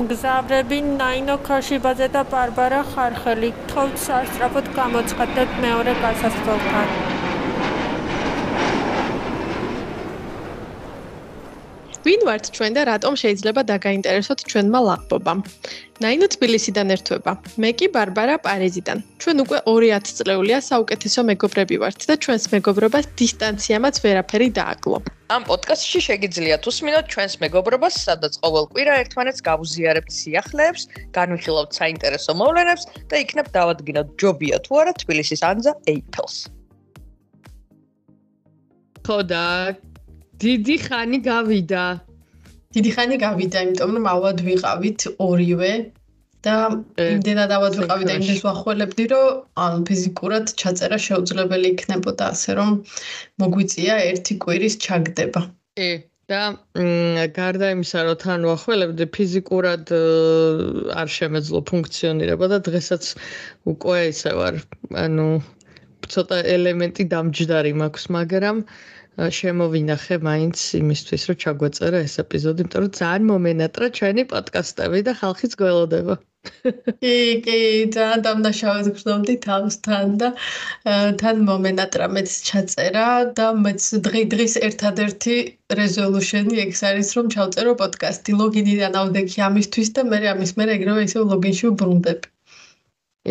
მგზავრები 0.00 0.76
ნაინო 0.88 1.34
ქოშიბაძე 1.46 2.06
და 2.14 2.20
ბარბარა 2.32 2.80
ხარხელი 2.92 3.50
თხოვთ 3.70 3.96
სასწრაფოდ 4.06 4.70
გამოცხადეთ 4.78 5.50
მეორე 5.64 5.92
გასასვლელთან 6.04 6.88
ვინ 12.06 12.22
ვართ 12.26 12.48
ჩვენ 12.56 12.72
და 12.76 12.82
რატომ 12.88 13.16
შეიძლება 13.22 13.62
დაგაინტერესოთ 13.70 14.40
ჩვენმა 14.50 14.80
ლაღბობამ? 14.88 15.40
ნაინო 16.02 16.26
თბილისიდან 16.34 16.96
ერთვება. 16.96 17.32
მე 17.60 17.70
კი 17.76 17.86
ბარბარა 17.96 18.36
პარიზიდან. 18.46 18.98
ჩვენ 19.20 19.36
უკვე 19.44 19.58
2000 19.68 20.16
წლეულია 20.18 20.58
საუკეთესო 20.70 21.20
მეგობრები 21.30 21.76
ვართ 21.84 22.00
და 22.08 22.14
ჩვენს 22.24 22.44
მეგობრობას 22.56 23.04
დისტანციამაც 23.20 23.94
ვერაფერი 24.04 24.48
დააკლო. 24.60 25.19
ამ 25.30 25.44
პოდკასტში 25.46 26.00
შეგიძლიათ 26.02 26.64
უსმინოთ 26.66 27.10
ჩვენს 27.12 27.34
მეგობრობას, 27.42 27.98
სადაც 28.06 28.38
ყოველ 28.42 28.64
კვირა 28.72 28.94
ერთმანეთს 29.02 29.44
გავუზიარებთ 29.46 30.10
სიახლეებს, 30.10 30.82
განვიხილავთ 31.14 31.76
საინტერესო 31.78 32.34
მოვლენებს 32.40 32.88
და 33.12 33.20
იქნებ 33.24 33.50
დავადგინოთ 33.54 34.08
ჯობია 34.22 34.58
თუ 34.66 34.80
არა 34.82 34.94
თბილისის 35.02 35.44
ანზა 35.50 35.72
ეიფელს. 35.92 36.36
ხოდა 39.06 39.44
დიდი 40.42 40.76
ხანი 40.86 41.18
გავიდა. 41.30 41.84
დიდი 42.74 42.90
ხანი 42.98 43.16
გავიდა, 43.22 43.58
იმიტომ 43.66 43.90
რომ 43.96 44.04
ავად 44.14 44.38
ვიყავით 44.50 45.00
ორივე 45.30 45.72
და 46.46 46.56
იმდენად 47.04 47.50
ავად 47.56 47.78
ვიყავით 47.80 48.08
და 48.10 48.14
იმდეს 48.20 48.44
ვახველებდი, 48.46 49.04
რომ 49.12 49.40
ან 49.64 49.82
ფიზიკურად 49.88 50.52
ჩაწერა 50.62 50.98
შეუძლებელი 51.06 51.72
იქნებოდა 51.74 52.30
ასე, 52.34 52.50
რომ 52.60 52.70
მოგვიწია 53.42 53.98
ერთი 54.10 54.38
კვირის 54.44 54.78
ჩაგდება. 54.84 55.42
ე 55.76 55.90
და 56.30 56.40
გარდა 57.36 57.68
იმისა, 57.74 58.02
რომ 58.06 58.18
თან 58.22 58.46
ვახველებდი 58.50 59.04
ფიზიკურად 59.16 59.90
არ 61.00 61.08
შემეძლო 61.18 61.60
ფუნქციონირება 61.70 62.46
და 62.54 62.58
დღესაც 62.70 63.02
უკვე 63.72 63.98
ისე 64.14 64.32
ვარ, 64.38 64.62
ანუ 65.04 65.26
ცოტა 66.14 66.38
ელემენტი 66.54 67.04
დამჯდარი 67.14 67.72
მაქვს, 67.82 68.04
მაგრამ 68.16 68.62
შემოვინახე 69.36 70.16
მაინც 70.24 70.58
იმისთვის, 70.80 71.22
რომ 71.28 71.36
ჩაგვეწერა 71.44 71.98
ეს 72.06 72.14
ეპიზოდი, 72.22 72.64
იმიტომ 72.64 72.82
რომ 72.86 72.92
ძალიან 73.00 73.24
მომენატრა 73.30 73.86
ჩვენი 73.98 74.22
პოდკასტები 74.32 75.00
და 75.08 75.12
ხალხიც 75.20 75.52
გველოდება. 75.60 76.14
კი, 76.64 77.12
კი, 77.44 77.56
ძალიან 77.94 78.22
დამნაშავედ 78.26 78.88
გრძნობდი 78.96 79.34
თავსთან 79.46 80.14
და 80.22 80.28
თან 81.22 81.42
მომენატრა 81.48 82.08
მეც 82.16 82.36
ჩაწერა 82.48 83.06
და 83.40 83.46
მეც 83.64 83.88
დღე-დღის 84.06 84.56
ერთადერთი 84.68 85.36
რეზოლუშენი 85.80 86.62
ეგ 86.64 86.72
არის, 86.90 87.12
რომ 87.18 87.30
ჩავწერო 87.36 87.76
პოდკასტი 87.82 88.36
ლოგინიდან 88.40 88.98
ავდექი 89.02 89.44
ამისთვის 89.48 89.92
და 89.98 90.06
მე 90.12 90.20
ამის 90.34 90.56
მერე 90.60 90.76
ეგრევე 90.80 91.06
ისე 91.08 91.24
ლოგინში 91.34 91.66
ვბრუნდები. 91.74 92.32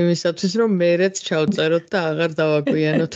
იმისათვის 0.05 0.53
რომ 0.61 0.80
მერეც 0.83 1.21
ჩავწეროთ 1.27 1.85
და 1.93 1.99
აღარ 2.13 2.37
დავაგვიანოთ. 2.41 3.13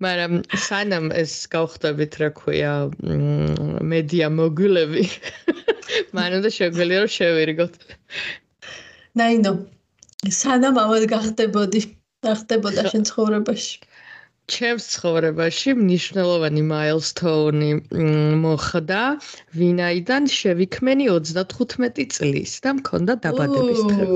მაგრამ 0.00 0.34
სანამ 0.66 1.10
ეს 1.22 1.32
გავხდებით, 1.52 2.12
რა 2.22 2.28
ქვია, 2.38 2.74
მედია 3.92 4.28
მოგულები. 4.32 5.04
მან 6.16 6.36
უნდა 6.38 6.50
შეგვიძლია 6.56 7.00
რომ 7.02 7.10
შევირგოთ. 7.16 7.74
ნაინო, 9.18 9.52
სანამ 10.40 10.76
ამად 10.84 11.06
გახდებოდი, 11.10 11.80
გახდებოდა 12.26 12.82
შენ 12.92 13.06
ცხოვრებაში. 13.10 13.78
ჩემს 14.50 14.86
ცხოვრებაში 14.94 15.74
მნიშვნელოვანი 15.78 16.62
მაილსტოუნი 16.70 17.70
მოხდა, 18.44 19.02
ვინაიდან 19.58 20.22
შევიქმენი 20.36 21.06
35 21.16 22.06
წლის 22.16 22.54
და 22.64 22.70
მქონდა 22.78 23.14
დაბადების 23.26 23.82
დღე. 23.90 24.06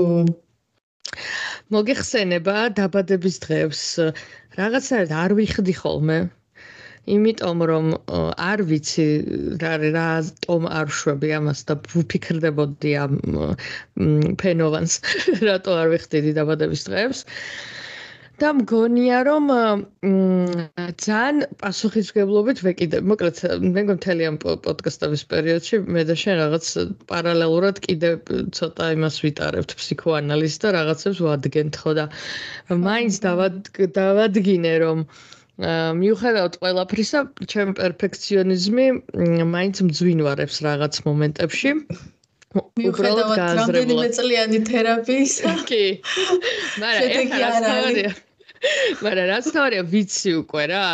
მოგეხსენება 1.75 2.55
დაბადების 2.79 3.35
დღეს 3.45 3.83
რაღაცნაირად 4.59 5.11
არ 5.23 5.31
ვიხდი 5.39 5.73
ხოლმე. 5.81 6.19
იმიტომ 7.13 7.61
რომ 7.69 7.87
არ 8.41 8.61
ვიცი 8.69 9.05
რა 9.61 9.73
რა 9.83 10.07
ტომ 10.45 10.65
არ 10.79 10.89
შვები 10.99 11.29
ამას 11.37 11.61
და 11.69 11.77
ვფიქრდებოდი 11.93 12.91
ამ 13.03 13.13
ფენოვანს 14.41 14.97
რატო 15.47 15.77
არ 15.81 15.93
ვიხდიდი 15.93 16.33
დაბადების 16.39 16.85
დღეს. 16.89 17.25
და 18.41 18.49
მგონია 18.51 19.19
რომ 19.27 19.45
ძალიან 21.03 21.37
პასუხისგებლობით 21.61 22.59
ვეკიდებ. 22.65 23.05
მოკლედ 23.11 23.37
მე 23.63 23.69
მგონი 23.85 23.95
მთელი 23.99 24.27
ამ 24.29 24.39
პოდკასტების 24.43 25.23
პერიოდში 25.31 25.79
მე 25.85 26.03
და 26.09 26.17
შენ 26.23 26.35
რაღაც 26.41 26.65
პარალელურად 27.13 27.79
კიდე 27.85 28.11
ცოტა 28.59 28.89
იმას 28.97 29.21
ვიტარებთ 29.23 29.77
ფსიქოანალიზს 29.79 30.59
და 30.65 30.73
რაღაცებს 30.79 31.23
ვადგენთ 31.29 31.79
ხო 31.85 31.95
და 32.01 32.05
მაინც 32.89 33.23
დავადგინე 34.01 34.75
რომ 34.83 35.07
მიუხედავად 35.55 36.57
ყველაფრისა, 36.59 37.19
ჩემ 37.47 37.69
პერფექციონიზმი 37.79 38.85
მაინც 39.55 39.75
მძვინვარებს 39.87 40.57
რაღაც 40.67 40.93
მომენტებში. 41.07 41.71
მიუხედავად 42.55 43.39
რამდენიმე 43.39 44.07
წლიანი 44.19 44.59
თერაპიისა. 44.67 45.51
კი. 45.69 45.83
მაგრამ 46.83 47.11
ეხლა 47.23 47.39
რა 47.39 47.49
თქმა 47.55 48.23
მაგრამ 49.05 49.27
რაც 49.29 49.45
თორე 49.53 49.79
ვიცი 49.93 50.31
უკვე 50.41 50.63
რა, 50.71 50.85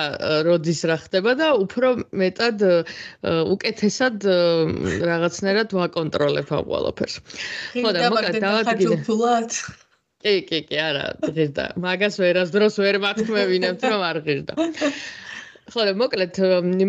როდის 0.47 0.81
რა 0.91 0.97
ხდება 1.03 1.31
და 1.39 1.47
უფრო 1.63 1.89
მეტად 2.22 2.66
უკეთესად 3.53 4.25
რაღაცნაირად 5.11 5.69
ვაკონტროლებ 5.79 6.51
ამ 6.57 6.66
ყველაფერს. 6.72 7.16
ხო 7.79 7.89
და 7.95 8.09
მოკლედ 8.11 8.35
დავადგინე. 8.43 8.97
კი, 10.22 10.36
კი, 10.48 10.59
კი, 10.70 10.78
არა, 10.82 11.06
ღირდა. 11.26 11.66
მაგას 11.82 12.20
ვერასდროს 12.22 12.78
ვერ 12.84 13.00
მათქმევინებთ, 13.06 13.88
რომ 13.94 14.06
არ 14.09 14.22
ღირდა. 14.28 14.56
ხო 15.72 15.86
და 15.88 15.94
მოკლედ 15.96 16.38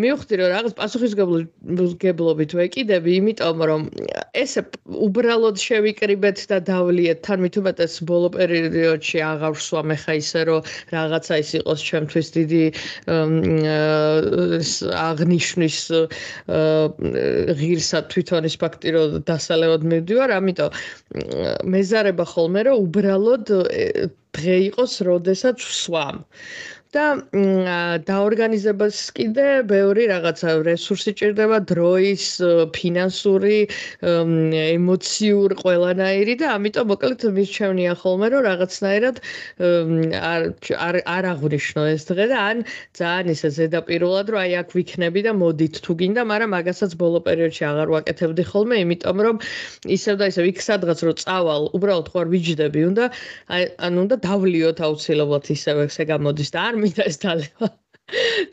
მივხვდი 0.03 0.37
რომ 0.39 0.49
რაღაც 0.51 0.73
პასუხისგებლობით 0.75 2.55
ვეკიდები, 2.59 3.11
იმიტომ 3.19 3.63
რომ 3.69 3.81
ესე 4.35 4.63
უბრალოდ 5.07 5.61
შევიკრიბეთ 5.63 6.43
და 6.51 6.57
დავლიეთ 6.67 7.21
თან 7.23 7.43
მით 7.45 7.59
უმეტეს 7.63 7.93
ბოლო 8.09 8.29
პერიოდში 8.35 9.23
აღარ 9.23 9.55
ვსვამ 9.55 9.93
ხა 10.03 10.13
ისე 10.19 10.41
რომ 10.49 10.67
რაღაცა 10.91 11.33
ის 11.43 11.49
იყოს 11.59 11.79
ჩემთვის 11.89 12.27
დიდი 12.35 12.63
აღნიშნის 15.07 15.79
ღირსად 17.63 18.11
თვითონ 18.11 18.49
ის 18.51 18.55
ფაქტი 18.59 18.89
რომ 18.97 19.23
დასალევად 19.31 19.87
მივდივარ, 19.93 20.35
ამიტომ 20.39 20.75
მეზარება 21.71 22.27
ხოლმე 22.35 22.67
რომ 22.67 22.83
უბრალოდ 22.83 23.55
დღე 24.33 24.55
იყოს, 24.73 24.93
როდესაც 25.05 25.61
ვსვამ. 25.61 26.25
და 26.93 27.05
დაორგანიზებას 28.05 28.97
კიდე 29.17 29.47
ბევრი 29.65 30.05
რაღაცა 30.13 30.49
რესურსი 30.67 31.11
ჭირდება 31.17 31.57
დროის, 31.71 32.25
ფინანსური, 32.75 33.59
ემოციურ 34.03 35.55
ყველანაირი 35.63 36.35
და 36.43 36.47
ამიტომ 36.57 36.85
მოკლედ 36.93 37.25
მირჩევნია 37.37 37.93
ხოლმე 38.03 38.27
რომ 38.33 38.41
რაღაცნაირად 38.49 39.15
არ 40.33 40.41
არ 40.87 40.95
არ 41.15 41.23
აღნიშნო 41.33 41.81
ეს 41.93 42.03
დღე 42.09 42.25
და 42.29 42.37
ან 42.51 42.57
ძალიან 42.99 43.27
ისე 43.33 43.49
ზედაპირულად 43.57 44.27
რომ 44.33 44.39
აი 44.43 44.53
აქ 44.61 44.69
ვიქნები 44.77 45.21
და 45.27 45.31
მოდით 45.41 45.81
თუ 45.81 45.91
გინდა, 45.97 46.21
მაგრამ 46.29 46.49
მაგასაც 46.57 46.91
ბოლო 47.01 47.19
პერიოდში 47.25 47.63
აღარ 47.71 47.87
ვაკეთებდი 47.95 48.43
ხოლმე, 48.53 48.75
იმიტომ 48.85 49.17
რომ 49.25 49.35
ისევ 49.97 50.15
და 50.21 50.25
ისევ 50.29 50.45
იქ 50.53 50.59
სადღაც 50.61 50.99
რომ 51.07 51.15
წავალ, 51.23 51.63
უბრალოდ 51.73 52.07
ხო 52.13 52.17
არ 52.23 52.29
ვიჯდები, 52.33 52.81
უნდა 52.91 53.05
აი 53.53 53.61
ან 53.87 53.93
უნდა 54.03 54.15
დავლიოთ 54.27 54.77
აუცილებლად 54.87 55.43
ისევ 55.57 55.77
ესე 55.87 56.03
გამოდის 56.13 56.49
და 56.53 56.59
არ 56.69 56.82
მინდა 56.83 57.03
ეს 57.11 57.17
დალევა. 57.23 57.69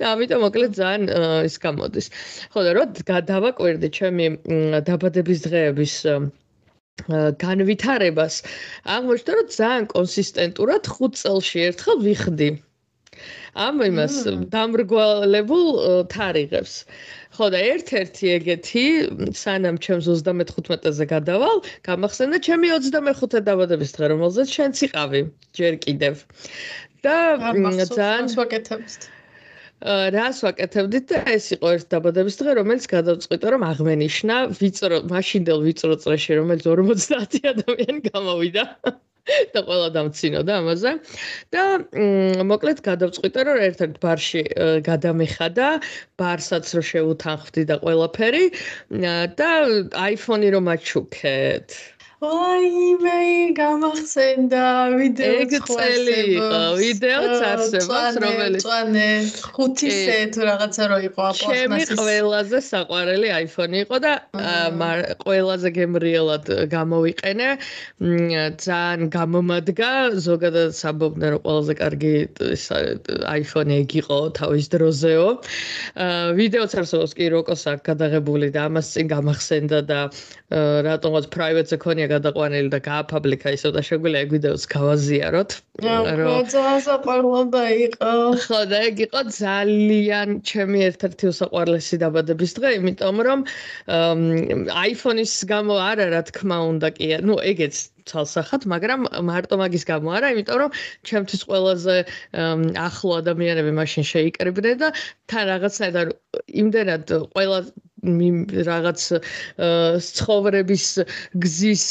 და 0.00 0.04
ამიტომ 0.14 0.42
მოკლედ 0.46 0.72
ძალიან 0.78 1.02
ის 1.48 1.56
გამოდის. 1.64 2.06
ხო 2.52 2.60
და 2.66 2.70
რო 2.76 2.84
დავაკვირდი 3.30 3.88
ჩემი 3.96 4.26
დაბადების 4.88 5.40
დღეების 5.46 5.94
განვითარებას, 7.42 8.34
აღმოჩნდა 8.94 9.36
რომ 9.38 9.46
ძალიან 9.56 9.84
კონსისტენტურად 9.94 10.90
5 10.96 11.20
წელში 11.22 11.58
ერთხელ 11.68 11.98
ვიხდი. 12.06 12.48
ამ 13.66 13.82
იმას 13.86 14.14
დამრგვალებულ 14.54 15.66
თარიღებს. 16.12 16.74
ხო 17.36 17.46
და 17.54 17.58
ერთ-ერთი 17.74 18.26
ეგეთი 18.36 18.84
სანამ 19.38 19.76
ჩემს 19.78 20.06
35-ზე 20.10 21.04
გადავალ, 21.14 21.62
გამახსენდა 21.86 22.38
ჩემი 22.46 22.72
25-ე 22.74 23.40
დაბადების 23.46 23.90
დღე, 23.96 24.06
რომელზეც 24.14 24.48
შენც 24.56 24.76
იყავი 24.90 25.20
ჯერ 25.54 25.74
კიდევ. 25.86 26.14
და 27.04 27.16
ძალიან 27.40 28.28
ვაკეთებთ. 28.36 29.08
რას 30.12 30.42
ვაკეთებდით 30.44 31.04
და 31.08 31.18
ეს 31.32 31.46
იყო 31.56 31.68
ერთ 31.76 31.86
დაბადების 31.94 32.34
დღე, 32.40 32.50
რომელიც 32.60 32.84
გადავწყვიტე 32.92 33.46
რომ 33.54 33.62
აღმენიშნა 33.70 34.36
ვიწრო, 34.60 34.98
მაშინდელ 35.08 35.60
ვიწრო 35.64 35.96
წრეში, 36.04 36.36
რომელიც 36.36 36.66
50 36.68 37.40
ადამიანი 37.54 38.00
გამოვიდა. 38.12 38.64
და 39.54 39.60
ყველა 39.66 39.88
დამცინოდა 39.96 40.52
ამაზე. 40.62 40.92
და 41.54 41.64
მოკლედ 42.50 42.78
გადავწყვიტე 42.88 43.40
რომ 43.48 43.58
ერთ-ერთ 43.68 43.96
ბარში 44.04 44.42
გადამეხადა, 44.88 45.68
ბარსაც 46.20 46.66
რო 46.76 46.82
შეუთანხმდი 46.90 47.62
და 47.70 47.76
ყველაფერი 47.84 48.44
და 49.40 49.50
iPhone-ი 50.10 50.48
რომ 50.56 50.66
აჩუქეთ. 50.74 51.68
ვაიმე, 52.20 53.20
გამახსენდა 53.56 54.64
ვიდეო 54.92 55.36
ეგ 55.40 55.52
წელი 55.64 56.16
იყო, 56.36 56.58
ვიდეოც 56.76 57.44
არსებობს, 57.48 58.18
რომელიც 58.24 58.60
წვანე 58.60 59.06
5-ზე 59.56 60.18
თუ 60.34 60.40
რაღაცა 60.48 60.88
რო 60.92 60.98
იყო 61.08 61.28
ჩემი 61.40 61.78
აპლასმასის. 61.80 61.96
ყველაზე 61.96 62.58
საყვარელი 62.66 63.28
iPhone 63.40 63.76
იყო 63.80 63.96
და 64.04 64.12
ყველაზე 65.24 65.68
გემრიელად 65.80 66.44
გამოვიყენე. 66.76 67.48
ძალიან 68.68 69.00
გამომადგა, 69.16 69.90
ზოგადად 70.28 70.76
საბობნე 70.76 71.26
რომ 71.32 71.40
ყველაზე 71.48 71.72
კარგი 71.80 72.14
iPhone 73.32 73.70
ეგ 73.80 73.88
იყო 74.04 74.18
თავის 74.36 74.66
დროზეო. 74.76 75.26
ვიდეოც 76.36 76.72
არსებობს 76.84 77.16
კი 77.16 77.32
როკოს 77.32 77.64
აქ 77.72 77.80
გადაღებული 77.88 78.52
და 78.52 78.68
ამას 78.68 78.92
წინ 78.92 79.08
გამახსენდა 79.08 79.80
და 79.88 80.00
რატომაც 80.50 81.24
private-ზე 81.32 81.76
ქონია 81.80 82.08
გადაყვანილი 82.12 82.68
და 82.74 82.80
გააფაბლიკა 82.86 83.52
ისო 83.56 83.70
და 83.76 83.82
შეგვიძლია 83.88 84.22
ეგ 84.24 84.30
ვიდეოც 84.36 84.62
გავაზიაროთ. 84.74 85.50
რომ 86.20 86.44
ძალიან 86.54 86.80
საყვარლობა 86.86 87.62
იყო. 87.86 88.12
ხო 88.44 88.60
და 88.72 88.78
ეგ 88.88 88.96
იყო 89.06 89.20
ძალიან 89.36 90.28
ჩემი 90.50 90.78
ერთ-ერთი 90.90 91.24
უსაყვარლესი 91.32 91.96
დაბადების 92.02 92.52
დღე, 92.58 92.68
იმიტომ 92.80 93.16
რომ 93.28 93.40
iPhone-ის 94.88 95.32
გამო 95.52 95.74
არა 95.90 96.06
რა 96.14 96.22
თქმა 96.30 96.58
უნდა 96.72 96.88
კი, 96.96 97.06
ну 97.24 97.34
ეგეც 97.52 97.74
ცალსახად, 98.10 98.66
მაგრამ 98.72 99.06
მარტო 99.28 99.54
მაგის 99.60 99.84
გამო 99.90 100.08
არა, 100.18 100.32
იმიტომ 100.34 100.58
რომ 100.62 100.70
ჩემთვის 101.08 101.42
ყველაზე 101.50 101.96
ახლო 102.86 103.12
ადამიანები 103.22 103.72
მაშინ 103.80 104.04
შეიკრიბნენ 104.12 104.76
და 104.82 104.88
თან 105.30 105.44
რაღაცნაირად 105.52 106.08
იმდენად 106.62 107.04
ყველა 107.34 107.58
რაღაც 108.00 109.00
ცხოვრების 110.08 110.86
გზის 111.44 111.84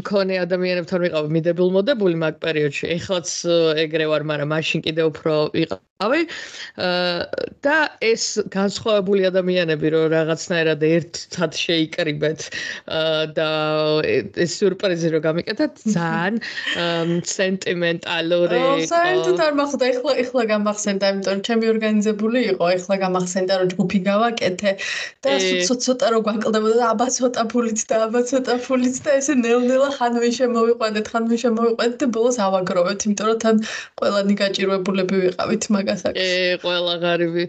მქონე 0.00 0.34
ადამიანებთან 0.44 1.00
ვიყავ 1.06 1.24
მიდებულ 1.32 1.68
მოდებული 1.78 2.16
მაგ 2.20 2.34
პერიოდში. 2.44 2.84
ეხლაც 2.98 3.28
ეგრე 3.84 4.06
ვარ, 4.12 4.22
მაგრამ 4.28 4.48
მაშინ 4.52 4.80
კიდე 4.84 5.02
უფრო 5.10 5.32
ვიყავი. 5.56 6.20
და 7.64 7.76
ეს 8.02 8.24
განსხვავებული 8.50 9.22
ადამიანები, 9.30 9.86
რომ 9.94 10.04
რაღაცნაირად 10.12 10.82
ერთად 10.82 11.54
შეიკრიბეთ 11.54 12.40
და 13.38 13.48
ეს 14.44 14.50
სიურპრიზი 14.58 15.08
რომ 15.14 15.22
გამიკეთეთ, 15.28 15.72
ძალიან 15.94 16.34
სენტიმენტალური 17.24 18.60
საერთოდ 18.90 19.38
არ 19.46 19.54
მახსოვდა, 19.60 19.86
ეხლა 19.94 20.12
ეხლა 20.24 20.42
გამახსენდა, 20.50 21.04
იმიტომ 21.14 21.32
რომ 21.34 21.42
ჩემი 21.48 21.66
ორგანიზებული 21.74 22.38
იყო, 22.52 22.64
ეხლა 22.74 22.94
გამახსენდა 23.06 23.52
რომ 23.62 23.68
ჯგუფი 23.72 23.98
გავაკეთე 24.10 24.70
და 25.24 25.32
ცოტა 25.84 26.10
რო 26.14 26.18
გვაკლდებოდა 26.26 26.76
და 26.80 26.86
აბა 26.94 27.06
ცოტა 27.16 27.44
ფულით 27.52 27.80
და 27.90 27.96
აბა 28.06 28.20
ცოტა 28.30 28.54
ფულით 28.66 28.96
და 29.06 29.16
ესე 29.20 29.34
ნელ-ნელა 29.40 29.88
ხან 29.96 30.20
ვინ 30.22 30.34
შემოვიყვანეთ, 30.40 31.06
ხან 31.14 31.24
ვინ 31.30 31.40
შემოვიყვანეთ 31.44 31.96
და 32.02 32.06
ბოლოს 32.16 32.38
ავაგროვეთ, 32.46 33.08
იმიტომ 33.08 33.26
რომ 33.30 33.38
თან 33.44 33.56
ყველანი 34.00 34.34
გაჭირვებულები 34.42 35.16
ვიყავით 35.24 35.62
მაგასაკ. 35.74 36.12
ე 36.14 36.28
ყველა 36.64 36.94
ღარიბი 37.04 37.44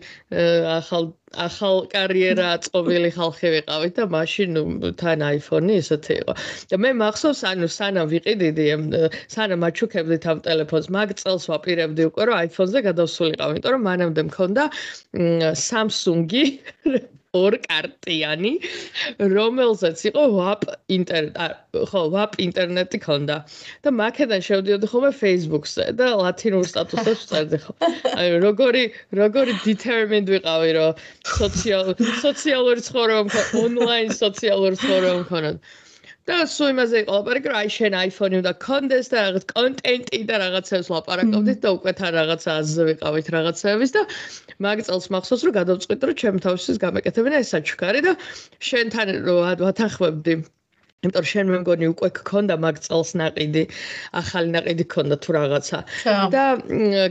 ახალ 0.79 1.13
ახალ 1.35 1.83
კარიერა 1.91 2.45
აწყობილი 2.55 3.09
ხალხი 3.15 3.49
ვიყავით 3.55 3.93
და 3.99 4.03
მაშინ 4.15 4.59
თან 5.01 5.19
iPhone-ი 5.35 5.73
ესეთი 5.81 6.13
იყო. 6.21 6.33
და 6.71 6.75
მე 6.79 6.89
მახსოვს, 7.01 7.41
ანუ 7.51 7.67
სანამ 7.75 8.07
ვიყიდიდი, 8.13 8.65
სანამ 9.35 9.67
აჩუქებდით 9.67 10.23
ამ 10.31 10.39
ტელეფონს, 10.47 10.87
მაგ 10.95 11.09
წელს 11.19 11.43
ვაპირებდი 11.51 12.07
უკვე 12.09 12.23
რომ 12.29 12.35
iPhone-ზე 12.47 12.79
გადავსულიყავ, 12.87 13.49
იმიტომ 13.51 13.71
რომ 13.75 13.83
მანამდე 13.89 14.21
მქონდა 14.29 14.63
Samsung-ი 15.67 16.43
ორ 17.39 17.57
კარტიანი, 17.65 18.51
რომელზეც 19.35 20.03
იყო 20.09 20.23
WAP 20.35 20.65
ინტერნეტი, 20.97 21.83
ხო, 21.91 22.01
WAP 22.15 22.37
ინტერნეტი 22.47 22.99
ქონდა. 23.05 23.37
და 23.85 23.89
მაქედან 23.99 24.41
შევდიოდი 24.47 24.87
ხოლმე 24.91 25.11
Facebook-ზე 25.21 25.85
და 25.99 26.07
ლათინურ 26.21 26.65
სტატუსებს 26.71 27.23
წერდი 27.31 27.59
ხო. 27.63 27.73
აი, 28.15 28.27
როგორი, 28.45 28.83
როგორი 29.21 29.53
determined 29.67 30.29
ვიყავი, 30.31 30.69
რომ 30.79 30.91
სოციალ 31.39 31.95
სოციალური 32.23 32.81
ცხოვრება 32.87 33.21
მქონდა, 33.27 33.49
ონლაინ 33.65 34.09
სოციალური 34.15 34.75
ცხოვრება 34.83 35.17
მქონდა. 35.25 35.51
და 36.29 36.37
სულ 36.49 36.71
იმაზე 36.73 37.01
იყო 37.03 37.15
ლაპარაკი, 37.15 37.49
რომ 37.51 37.57
აი 37.59 37.69
შენ 37.75 37.95
iPhone-ი 37.99 38.37
უნდა 38.41 38.53
კონდეს 38.65 39.09
და 39.13 39.17
რაღაც 39.25 39.43
კონტენტი 39.51 40.19
და 40.29 40.39
რაღაცებს 40.41 40.89
ლაპარაკობდით 40.93 41.59
და 41.65 41.73
უკვე 41.77 41.93
თან 41.99 42.11
რაღაცა 42.17 42.55
აზზე 42.61 42.87
ვიყავით 42.89 43.27
რაღაცეების 43.35 43.93
და 43.97 44.01
მაგ 44.65 44.81
წელს 44.89 45.05
მახსოვს 45.13 45.45
რომ 45.45 45.55
გადავწყვიტე 45.59 46.09
რომ 46.09 46.19
ჩემ 46.23 46.41
თავისთვის 46.47 46.81
გამეკეთებინა 46.85 47.43
ეს 47.45 47.53
საჩუქარი 47.53 48.01
და 48.09 48.17
შენთან 48.71 49.13
ვათანხმებდი 49.61 50.35
იმიტომ 51.05 51.21
რომ 51.21 51.29
შენ 51.29 51.49
მე 51.53 51.57
მგონი 51.61 51.87
უკვე 51.93 52.09
გქონდა 52.17 52.55
მაგ 52.65 52.77
წელს 52.85 53.09
ناყიდი, 53.19 53.63
ახალი 54.21 54.49
ناყიდი 54.55 54.83
გქონდა 54.89 55.15
თუ 55.21 55.29
რაღაცა. 55.37 55.79
და 56.33 56.45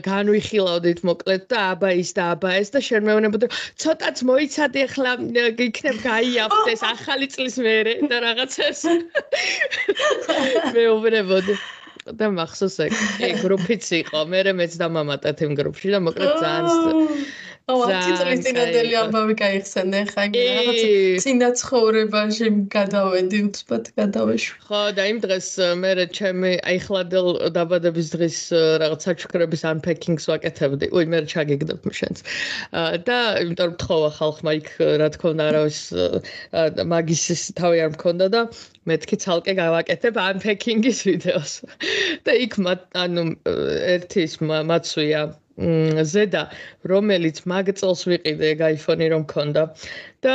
განვიხილავდით 0.06 1.00
მოკლედ 1.08 1.42
და 1.52 1.58
აბა 1.74 1.90
ის 2.02 2.10
და 2.18 2.22
აბა 2.34 2.50
ეს 2.58 2.68
და 2.74 2.80
შენ 2.88 3.06
მეუბნებოდი, 3.08 3.46
ცოტაც 3.78 4.16
მოიცადე 4.30 4.80
ახლა 4.88 5.12
იქნებ 5.68 5.96
გაიაფთ 6.08 6.66
ეს 6.74 6.82
ახალი 6.94 7.26
წლის 7.30 7.56
მერე 7.62 7.94
და 8.10 8.16
რაღაცას. 8.26 8.80
მეუბნებოდი. 10.74 11.54
და 12.04 12.26
მახსოვს 12.36 12.74
ეგ, 12.84 12.92
ეგ 13.24 13.34
გრუპიც 13.40 13.86
იყო, 14.04 14.18
მე 14.28 14.40
მეც 14.60 14.72
დამამატეთ 14.76 15.38
იმ 15.46 15.52
გრუპში 15.56 15.88
და 15.94 15.98
მოკლედ 16.04 16.32
ძალიან 16.42 16.98
ო, 17.64 17.74
ციტრის 17.88 18.40
წინანდელი 18.44 18.96
ამბავი 19.00 19.34
გაიხსენე 19.40 20.00
ხა 20.10 20.24
რაღაც 20.36 20.80
წინა 21.24 21.46
ცხოვრებაში 21.60 22.48
გადავედი 22.74 23.38
უცბად 23.48 23.86
გადავეშვი. 24.00 24.58
ხო, 24.68 24.80
და 24.98 25.06
იმ 25.08 25.20
დღეს 25.24 25.48
მე 25.80 25.92
ჩემი 26.18 26.50
აი 26.60 26.78
ხლადელ 26.84 27.28
დაბადების 27.56 28.10
დღის 28.16 28.38
რაღაც 28.84 29.06
საჩუქრების 29.08 29.64
unpacking-ს 29.72 30.28
ვაკეთებდი. 30.28 30.90
უი, 30.92 31.08
მე 31.08 31.24
ჩაგიგდებ 31.32 31.88
შენს. 32.00 32.20
და 33.08 33.18
იმიტომ 33.40 33.66
რომ 33.72 33.78
თხოვა 33.80 34.10
ხალხმა 34.18 34.52
იქ 34.60 34.68
რა 35.00 35.08
თქმა 35.16 35.28
უნდა 35.32 35.44
არავის 35.48 35.80
მაგის 36.92 37.24
თავი 37.56 37.78
არ 37.86 37.90
მქონდა 37.96 38.26
და 38.36 38.40
მეთქი 38.92 39.16
ცალკე 39.24 39.56
გავაკეთებ 39.56 40.20
unpacking-ის 40.20 41.00
ვიდეოს. 41.08 41.52
და 42.28 42.32
იქ 42.44 42.60
ანუ 42.92 43.24
ერთი 43.96 44.28
ის 44.28 44.36
მაცვია 44.44 45.24
ზედა 45.54 46.50
რომელიც 46.90 47.36
მაგ 47.46 47.70
წელს 47.78 48.00
ვიყიდე 48.10 48.46
ეგ 48.54 48.60
iPhone-ი 48.74 49.06
რომ 49.12 49.22
მქონდა 49.22 49.62
და 50.24 50.34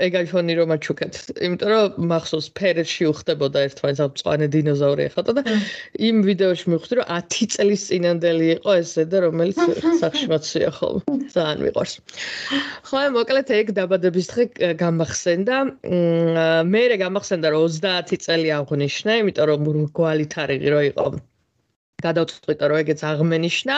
ეგ 0.00 0.12
iPhone-ი 0.24 0.54
რომ 0.56 0.72
აჩუქეთ. 0.76 1.14
იმიტომ 1.44 1.68
რომ 1.68 2.08
მახსოვს 2.08 2.48
ფერში 2.56 3.04
უხდებოდა 3.10 3.58
ერთმანეთს 3.68 4.00
ამ 4.00 4.12
წვანე 4.16 4.46
დინოზავრი 4.54 5.02
ახლა 5.10 5.22
და 5.36 5.42
იმ 6.08 6.16
ვიდეოში 6.24 6.66
მივხვდი 6.72 6.94
რომ 7.00 7.06
10 7.36 7.52
წლის 7.56 7.82
წინანდელი 7.90 8.46
იყო 8.56 8.70
ეს 8.80 8.88
ზედა 8.96 9.18
რომელიც 9.28 9.58
სახში 10.00 10.26
მოცია 10.32 10.70
ხოლმე 10.78 11.28
ძალიან 11.36 11.58
მიყვარს. 11.66 11.94
ხო 12.88 12.98
მოკლედ 13.18 13.48
ეგ 13.60 13.66
დაბადების 13.76 14.26
დღე 14.32 14.44
გამახსენდა. 14.80 15.56
მე 16.72 16.82
რე 16.88 16.96
გამახსენდა 17.04 17.48
რომ 17.52 17.68
30 17.76 18.24
წელი 18.24 18.48
აღნიშნე 18.56 19.12
იმიტომ 19.20 19.46
რომ 19.52 19.60
გვალითარიღი 20.00 20.68
რო 20.72 20.80
იყო 20.94 21.06
გადავწყვიტე 22.06 22.64
რომ 22.70 22.80
ეგეც 22.82 23.00
აღმენიშნა. 23.10 23.76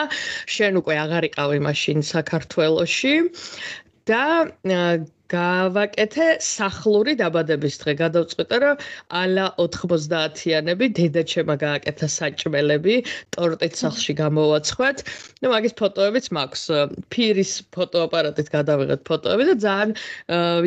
შენ 0.55 0.73
უკვე 0.81 0.95
აღარ 1.03 1.23
იყავი 1.29 1.59
მაშინ 1.67 1.99
საქართველოში 2.13 3.13
და 4.09 4.23
გავაკეთე 5.33 6.25
სახლური 6.45 7.15
დაბადების 7.17 7.75
დღე. 7.81 7.93
გადავწყვიტე, 8.01 8.57
რომ 8.63 8.81
ალა 9.19 9.45
90-იანები 9.57 10.89
დედაჩემა 10.99 11.55
გააკეთა 11.63 12.07
საჭმელები, 12.15 12.95
ტორტით 13.33 13.73
სახლში 13.81 14.13
გამოვაცხვათ. 14.19 14.97
ნუ 15.41 15.47
მაგის 15.53 15.73
ფოტოებიც 15.79 16.25
მაქვს. 16.37 16.63
ფირის 17.09 17.53
ფოტოაპარატით 17.73 18.47
გადავიღეთ 18.57 19.01
ფოტოები 19.09 19.43
და 19.49 19.55
ძალიან 19.65 19.91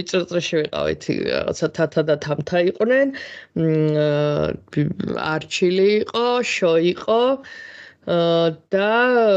ვიწრწრეში 0.01 0.55
ვიყავით. 0.63 1.03
რაღაცა 1.31 1.67
თათა 1.79 2.03
და 2.11 2.17
თამთა 2.27 2.59
იყვნენ. 2.73 3.09
არჩილი 5.35 5.89
იყო, 6.03 6.27
შო 6.43 6.73
იყო. 6.95 7.23
და 8.07 8.89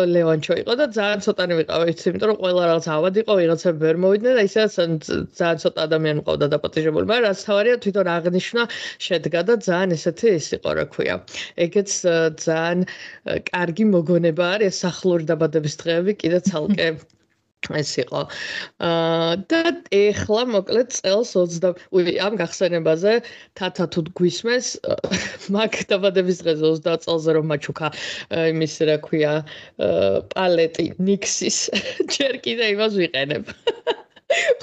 ლევანჩო 0.05 0.55
იყო 0.61 0.73
და 0.77 0.85
ძალიან 0.93 1.23
ცოტანი 1.25 1.55
ვიყავით, 1.59 2.03
იმიტომ 2.09 2.29
რომ 2.29 2.37
ყველა 2.41 2.63
რაღაც 2.69 2.87
ავად 2.95 3.15
იყო, 3.21 3.37
ვიღაცები 3.39 3.79
ვერ 3.85 3.97
მოვიდნენ 4.03 4.37
და 4.37 4.43
ისედაც 4.45 5.09
ძალიან 5.39 5.61
ცოტა 5.63 5.87
ადამიანი 5.89 6.21
მყავდა 6.21 6.47
დაპატიჟებული, 6.53 7.09
მაგრამ 7.09 7.25
რაც 7.29 7.39
თავარია 7.49 7.75
თვითონ 7.85 8.11
აღნიშნა 8.13 8.61
შედგა 9.09 9.41
და 9.49 9.53
ძალიან 9.65 9.89
ესეთი 9.97 10.27
ის 10.37 10.47
იყო, 10.59 10.69
რა 10.77 10.85
ქვია. 10.93 11.15
ეგეც 11.65 11.89
ძალიან 12.45 12.79
კარგი 13.49 13.85
მოგონება 13.95 14.45
არის 14.59 14.83
სახლური 14.85 15.25
დაბადების 15.33 15.73
დღეები 15.81 16.13
კიდე 16.21 16.39
ცალკე 16.51 16.89
ეს 17.67 17.91
იყო. 18.01 18.21
აა 18.79 19.33
და 19.51 19.61
ეხლა 19.91 20.43
მოკლედ 20.55 20.89
წელს 20.95 21.31
20 21.35 21.81
უი 21.91 22.13
ამ 22.25 22.39
გახსენებაზე 22.39 23.13
თათა 23.59 23.85
თუ 23.93 24.05
გვისმეს 24.19 24.67
მაგ 25.55 25.73
დაბადების 25.91 26.41
დღეზე 26.43 26.65
30 26.79 27.03
წელზე 27.05 27.29
რომ 27.37 27.45
მაჩუქა 27.51 27.87
იმის 28.55 28.73
რა 28.89 28.97
ქვია 29.05 29.33
პალეტი 30.33 30.87
ნიქსის 31.03 31.57
ჯერ 32.15 32.39
კიდე 32.47 32.73
იმას 32.75 32.93
ვიყენებ. 33.03 33.43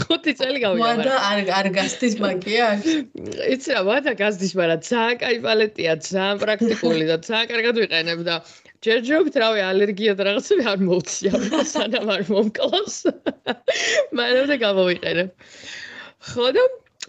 ხუთი 0.01 0.33
წელი 0.39 0.61
გავიდა. 0.63 0.83
ვადა 0.83 1.15
არ 1.29 1.49
არ 1.59 1.69
გასდის 1.75 2.15
მაგია? 2.23 2.67
იცი 3.55 3.75
რა, 3.75 3.81
ვადა 3.89 4.13
გასდის, 4.21 4.53
მაგრამ 4.55 4.83
ძალიან 4.87 5.17
კაი 5.23 5.39
პალეტია, 5.47 5.97
ძალიან 6.07 6.37
პრაქტიკული 6.43 7.05
და 7.11 7.17
ძალიან 7.27 7.49
კარგად 7.51 7.81
ვიყენებ 7.83 8.21
და 8.31 8.37
ჯერჯერობით 8.85 9.37
რავი 9.41 9.63
ალერგია 9.65 10.15
და 10.19 10.27
რაღაცები 10.29 10.67
არ 10.73 10.83
მოუწია, 10.87 11.33
სანამ 11.73 12.11
არ 12.17 12.25
მომკლავს. 12.33 12.97
მაგრამ 14.19 14.47
და 14.53 14.57
გამოვიყენებ. 14.63 15.29
ხო 16.33 16.47
და 16.57 16.65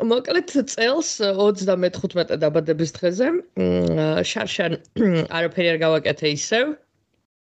მოკლედ 0.05 0.53
წელს 0.71 1.09
35 1.41 2.37
დაბადების 2.41 2.91
დღეზე 2.97 3.29
შარშან 4.31 4.77
არაფერი 5.27 5.71
არ 5.73 5.79
გავაკეთე 5.83 6.33
ისევ 6.37 6.75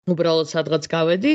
უბრალოდ 0.07 0.47
სადღაც 0.47 0.85
გავედი, 0.91 1.31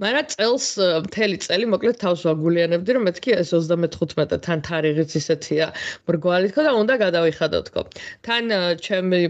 მაგრამ 0.00 0.28
წელს 0.32 0.66
მთელი 1.06 1.38
წელი 1.44 1.66
მოკლედ 1.72 1.96
თავს 2.00 2.22
ვაგულიანებდი, 2.24 2.94
რომ 2.96 3.02
მეთქი 3.08 3.34
ეს 3.36 3.50
35 3.52 4.38
თან 4.46 4.62
თარიღიც 4.68 5.16
ისეთია 5.20 5.66
მრგვალი 6.08 6.48
თქო 6.54 6.64
და 6.64 6.72
უნდა 6.80 6.96
გადავიხადო 7.04 7.60
თქო. 7.68 7.84
თან 8.24 8.48
ჩემი 8.80 9.20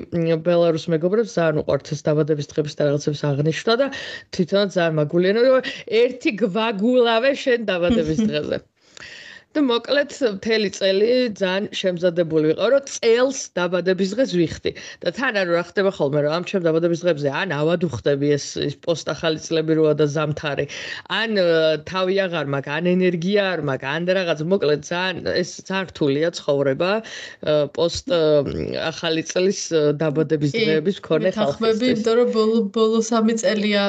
ბელარუს 0.47 0.87
მეგობრებს 0.95 1.35
ძალიან 1.35 1.59
უყვართ 1.65 1.91
ეს 1.91 2.07
დაბადების 2.07 2.51
დღების 2.55 2.79
და 2.79 2.83
რაღაცებს 2.91 3.25
აღნიშნა 3.35 3.75
და 3.83 3.87
თვითონაც 4.31 4.71
ძალიან 4.79 4.95
მაგულიანებდი, 5.03 5.51
რომ 5.51 5.63
ერთი 6.05 6.31
გვაგულავე 6.45 7.35
შენ 7.43 7.67
დაბადების 7.67 8.23
დღეზე. 8.31 8.63
და 9.55 9.63
მოკლედ 9.63 10.11
მთელი 10.37 10.69
წელი 10.75 11.09
ძალიან 11.39 11.65
შემზადებული 11.79 12.51
ვიყავ, 12.51 12.69
რომ 12.75 12.85
წელს 12.91 13.39
დაბადების 13.55 14.11
დღეს 14.15 14.31
ვიხდი. 14.35 14.71
და 15.05 15.09
თან 15.15 15.35
არ 15.41 15.49
რა 15.55 15.63
ხდება 15.71 15.91
ხოლმე, 15.95 16.19
რომ 16.27 16.33
ამ 16.35 16.45
ჩემ 16.51 16.63
დაბადების 16.67 17.01
დღებზე 17.05 17.29
ან 17.31 17.49
ავად 17.55 17.81
უხდები 17.87 18.29
ეს 18.35 18.47
პოსტ 18.83 19.07
ახალი 19.15 19.39
წლები 19.39 19.73
როა 19.79 19.95
და 19.95 20.07
ზამთარი, 20.11 20.67
ან 21.07 21.31
თავი 21.87 22.15
აღარ 22.27 22.47
მაქვს, 22.51 22.75
ან 22.75 22.85
ენერგია 22.95 23.43
არ 23.55 23.61
მაქვს, 23.71 23.91
ან 23.95 24.03
რაღაც 24.19 24.41
მოკლედ 24.43 24.83
ძალიან 24.91 25.17
ეს 25.39 25.51
ძალიან 25.69 25.87
რთულია 25.95 26.29
ცხოვრება 26.39 26.91
პოსტ 27.79 28.07
ახალი 28.91 29.23
წლის 29.23 29.59
დაბადების 30.03 30.53
დღეების 30.59 30.97
მქონე 30.99 31.29
ხალხის. 31.39 31.57
ხმები, 31.63 31.85
იმიტომ 31.95 32.15
რომ 32.19 32.29
ბოლო 32.35 32.59
ბოლო 32.75 32.99
3 33.07 33.39
წელია 33.39 33.83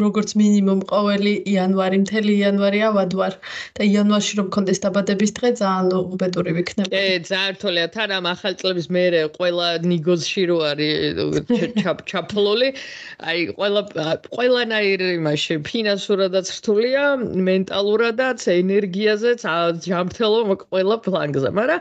როგორც 0.00 0.30
მინიმუმ 0.40 0.80
ყოველი 0.88 1.34
იანვარი, 1.44 1.96
მთელი 2.08 2.32
იანვარი 2.40 2.80
ავად 2.88 3.10
ვარ 3.20 3.34
და 3.76 3.82
იანვარში 3.84 4.32
რომ 4.40 4.46
მქონდეს 4.50 4.80
დაბადების 4.80 5.09
დაბადების 5.10 5.32
დღე 5.34 5.48
ძალიან 5.58 5.86
უბედური 6.14 6.52
ვიქნები. 6.54 6.90
კი, 6.94 7.02
ძალიან 7.26 7.54
რთულია. 7.58 7.86
თან 7.94 8.10
ამ 8.14 8.26
ახალ 8.30 8.54
წლების 8.60 8.86
მერე 8.94 9.20
ყველა 9.34 9.66
ნიგოზში 9.82 10.42
რო 10.46 10.58
არის 10.70 12.06
ჩაფლული. 12.10 12.68
აი, 13.18 13.38
ყველა 13.58 13.82
ყველანაირ 14.30 15.00
იმაში 15.18 15.54
ფინანსურადაც 15.66 16.46
რთულია, 16.58 17.04
მენტალურადაც, 17.50 18.40
ენერგიაზეც, 18.54 19.40
ჯამთელო 19.90 20.40
ყველა 20.70 20.96
ფლანგზე. 21.02 21.50
მაგრამ 21.58 21.80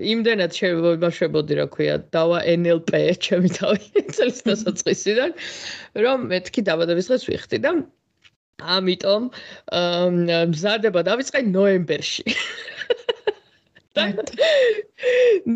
იმდენად 0.00 0.50
შემოიმაშებოდი, 0.56 1.52
რა 1.60 1.66
ქვია, 1.68 1.94
დავა 2.16 2.38
NLP 2.56 2.90
ჩემი 3.20 3.48
თავი 3.60 3.84
წელს 4.16 4.40
დასაწყისიდან, 4.48 5.30
რომ 6.00 6.18
მეთქი 6.32 6.60
დაბადების 6.64 7.06
დღეს 7.12 7.24
ვიხდი 7.28 7.58
და 7.60 7.70
ამიტომ 8.76 9.30
მზადება 10.52 11.04
დავიწყე 11.06 11.42
ნოემბერში. 11.48 12.24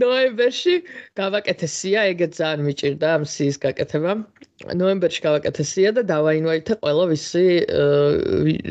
ნოემბერში 0.02 0.74
გავაკეთე 1.20 1.68
სია, 1.76 2.04
ეგეც 2.12 2.32
ძალიან 2.40 2.60
მიჭირდა 2.68 3.08
ამ 3.18 3.24
სიის 3.34 3.56
გაკეთება. 3.64 4.12
ნოემბერში 4.80 5.20
გავაკეთე 5.24 5.64
სია 5.66 5.90
და 5.98 6.02
დავაინვაითე 6.08 6.76
ყველა 6.84 7.04
ვისი 7.10 7.46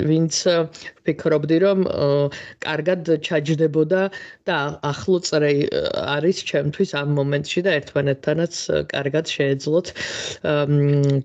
ვინც 0.10 0.40
ფიქრობდი 1.06 1.58
რომ 1.64 1.84
კარგად 2.66 3.12
ჩაჯდებოდა 3.28 4.02
და 4.50 4.58
ახლო 4.92 5.20
წრე 5.28 5.52
არის 6.16 6.38
ჩემთვის 6.50 6.96
ამ 7.04 7.14
მომენტში 7.20 7.66
და 7.68 7.76
ერთმანეთთანაც 7.84 8.54
კარგად 8.96 9.26
შეეძლოთ 9.36 9.94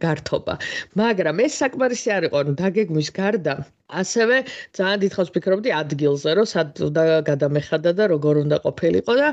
გართობა. 0.05 0.55
მაგრამ 1.03 1.45
ეს 1.47 1.63
საკმარისი 1.63 2.09
არ 2.19 2.23
იყო, 2.29 2.39
დაგეგმვის 2.63 3.11
გარდა 3.23 3.57
ასევე 3.89 4.45
ძალიან 4.77 5.01
დიდხანს 5.01 5.31
ფიქრობდი 5.33 5.71
ადგილზე, 5.73 6.35
რომ 6.37 6.47
სად 6.51 6.81
უნდა 6.89 7.03
გადამეხადა 7.25 7.93
და 7.97 8.05
როგორ 8.13 8.41
უნდა 8.45 8.57
ყოფილიყო 8.67 9.15
და 9.17 9.29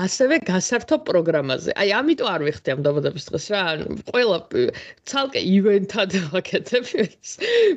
ასევე 0.00 0.38
გასართო 0.48 0.96
პროგრამაზე. 1.08 1.74
აი, 1.80 1.88
ამიტომ 1.98 2.28
არ 2.32 2.42
ვიხდი 2.48 2.68
ამ 2.74 2.80
დაბადების 2.86 3.24
დღეს 3.28 3.46
რა. 3.54 3.62
ყველა 4.10 4.38
ცალკე 5.08 5.40
ივენთად 5.54 6.10
ვაკეთებ. 6.32 6.84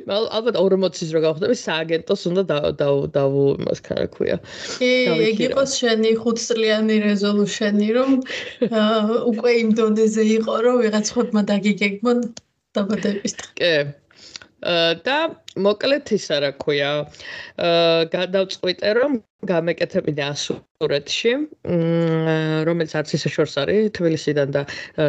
ალბათ 0.08 0.56
40-ის 0.60 1.10
რო 1.14 1.20
გავხდები, 1.26 1.56
სააგენტოს 1.62 2.22
უნდა 2.32 2.42
და 2.48 2.90
და 3.16 3.24
იმას 3.62 3.80
ხარ 3.86 4.04
ქვია. 4.14 4.36
კი, 4.78 4.92
ეგ 5.30 5.38
იყოს 5.48 5.70
შენი 5.80 6.12
5 6.22 6.46
წლიანი 6.46 6.96
რეზოლუშენი, 7.08 7.88
რომ 7.98 8.10
უკვე 9.32 9.50
იმ 9.62 9.70
დონეზე 9.78 10.24
იყო, 10.38 10.54
რომ 10.66 10.76
ვიღაც 10.84 11.06
ხოთმა 11.16 11.42
დაგიგეგმონ 11.50 12.18
დაბადების 12.76 13.32
დღე. 13.40 13.50
კი. 13.58 13.74
და 14.62 15.18
მოკლედ 15.60 16.14
ისა 16.16 16.40
რა 16.44 16.50
ქვია 16.62 16.90
აა 17.60 18.08
გადავწყვიტე 18.16 18.90
რომ 18.98 19.20
გამეკეთებინა 19.50 20.26
ასურეთში 20.32 21.32
რომელიც 22.68 22.92
არც 23.00 23.14
ისე 23.18 23.32
შორს 23.34 23.56
არის 23.62 23.90
თბილისიდან 23.98 24.54
და 24.56 24.62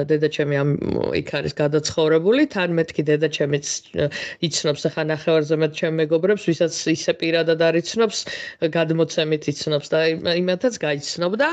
დედაჩემი 0.09 0.57
ამ 0.63 0.71
იქ 1.21 1.29
არის 1.39 1.53
გადაცხოვრებული. 1.61 2.47
თან 2.55 2.73
მეთქი 2.79 3.05
დედაჩემიც 3.09 3.65
იცნობს 4.47 4.83
ახლა 4.89 5.03
ნახევარზე 5.13 5.55
მე 5.63 5.67
ჩემ 5.77 5.93
მეგობრებს 6.01 6.49
ვისაც 6.49 6.73
ისე 6.97 7.13
პირადად 7.21 7.61
არიცნობს 7.69 8.19
გადმოცემით 8.77 9.43
იცნობს 9.53 9.87
და 9.93 9.99
იმათაც 10.43 10.73
გაიცნობდა 10.81 11.49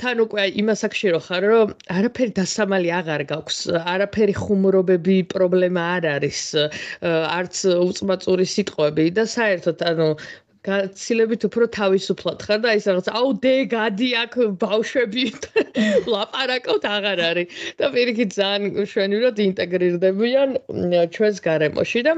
თან 0.00 0.20
უკვე 0.24 0.44
იმას 0.60 0.80
აქში 0.86 1.10
რო 1.14 1.18
ხარ 1.26 1.44
რომ 1.52 1.72
არაფერი 1.96 2.32
დასამალი 2.38 2.92
აღარ 2.98 3.22
გაქვს 3.32 3.58
არაფერი 3.94 4.34
ხუმრობები 4.38 5.16
პრობლემა 5.32 5.82
არ 5.96 6.06
არის 6.12 6.40
არც 7.10 7.60
უწმაწური 7.88 8.46
სიტყვები 8.54 9.06
და 9.18 9.26
საერთოდ 9.34 9.84
ანუ 9.92 10.08
გაცილებით 10.68 11.46
უფრო 11.48 11.66
თავისუფლად 11.76 12.42
ხარ 12.48 12.60
და 12.64 12.74
ის 12.78 12.84
რაღაც 12.90 13.08
აუ 13.20 13.30
დი 13.44 13.54
გადი 13.72 14.10
აქ 14.24 14.36
ბავშვები 14.64 15.24
ლაპარაკობთ 16.14 16.84
აღარ 16.96 17.24
არის 17.30 17.56
და 17.82 17.90
პირიქით 17.96 18.36
ძალიან 18.38 18.92
შვენივრად 18.92 19.42
ინტეგრირდებიან 19.48 20.54
ჩვენს 21.16 21.42
გარემოში 21.48 22.06
და 22.08 22.14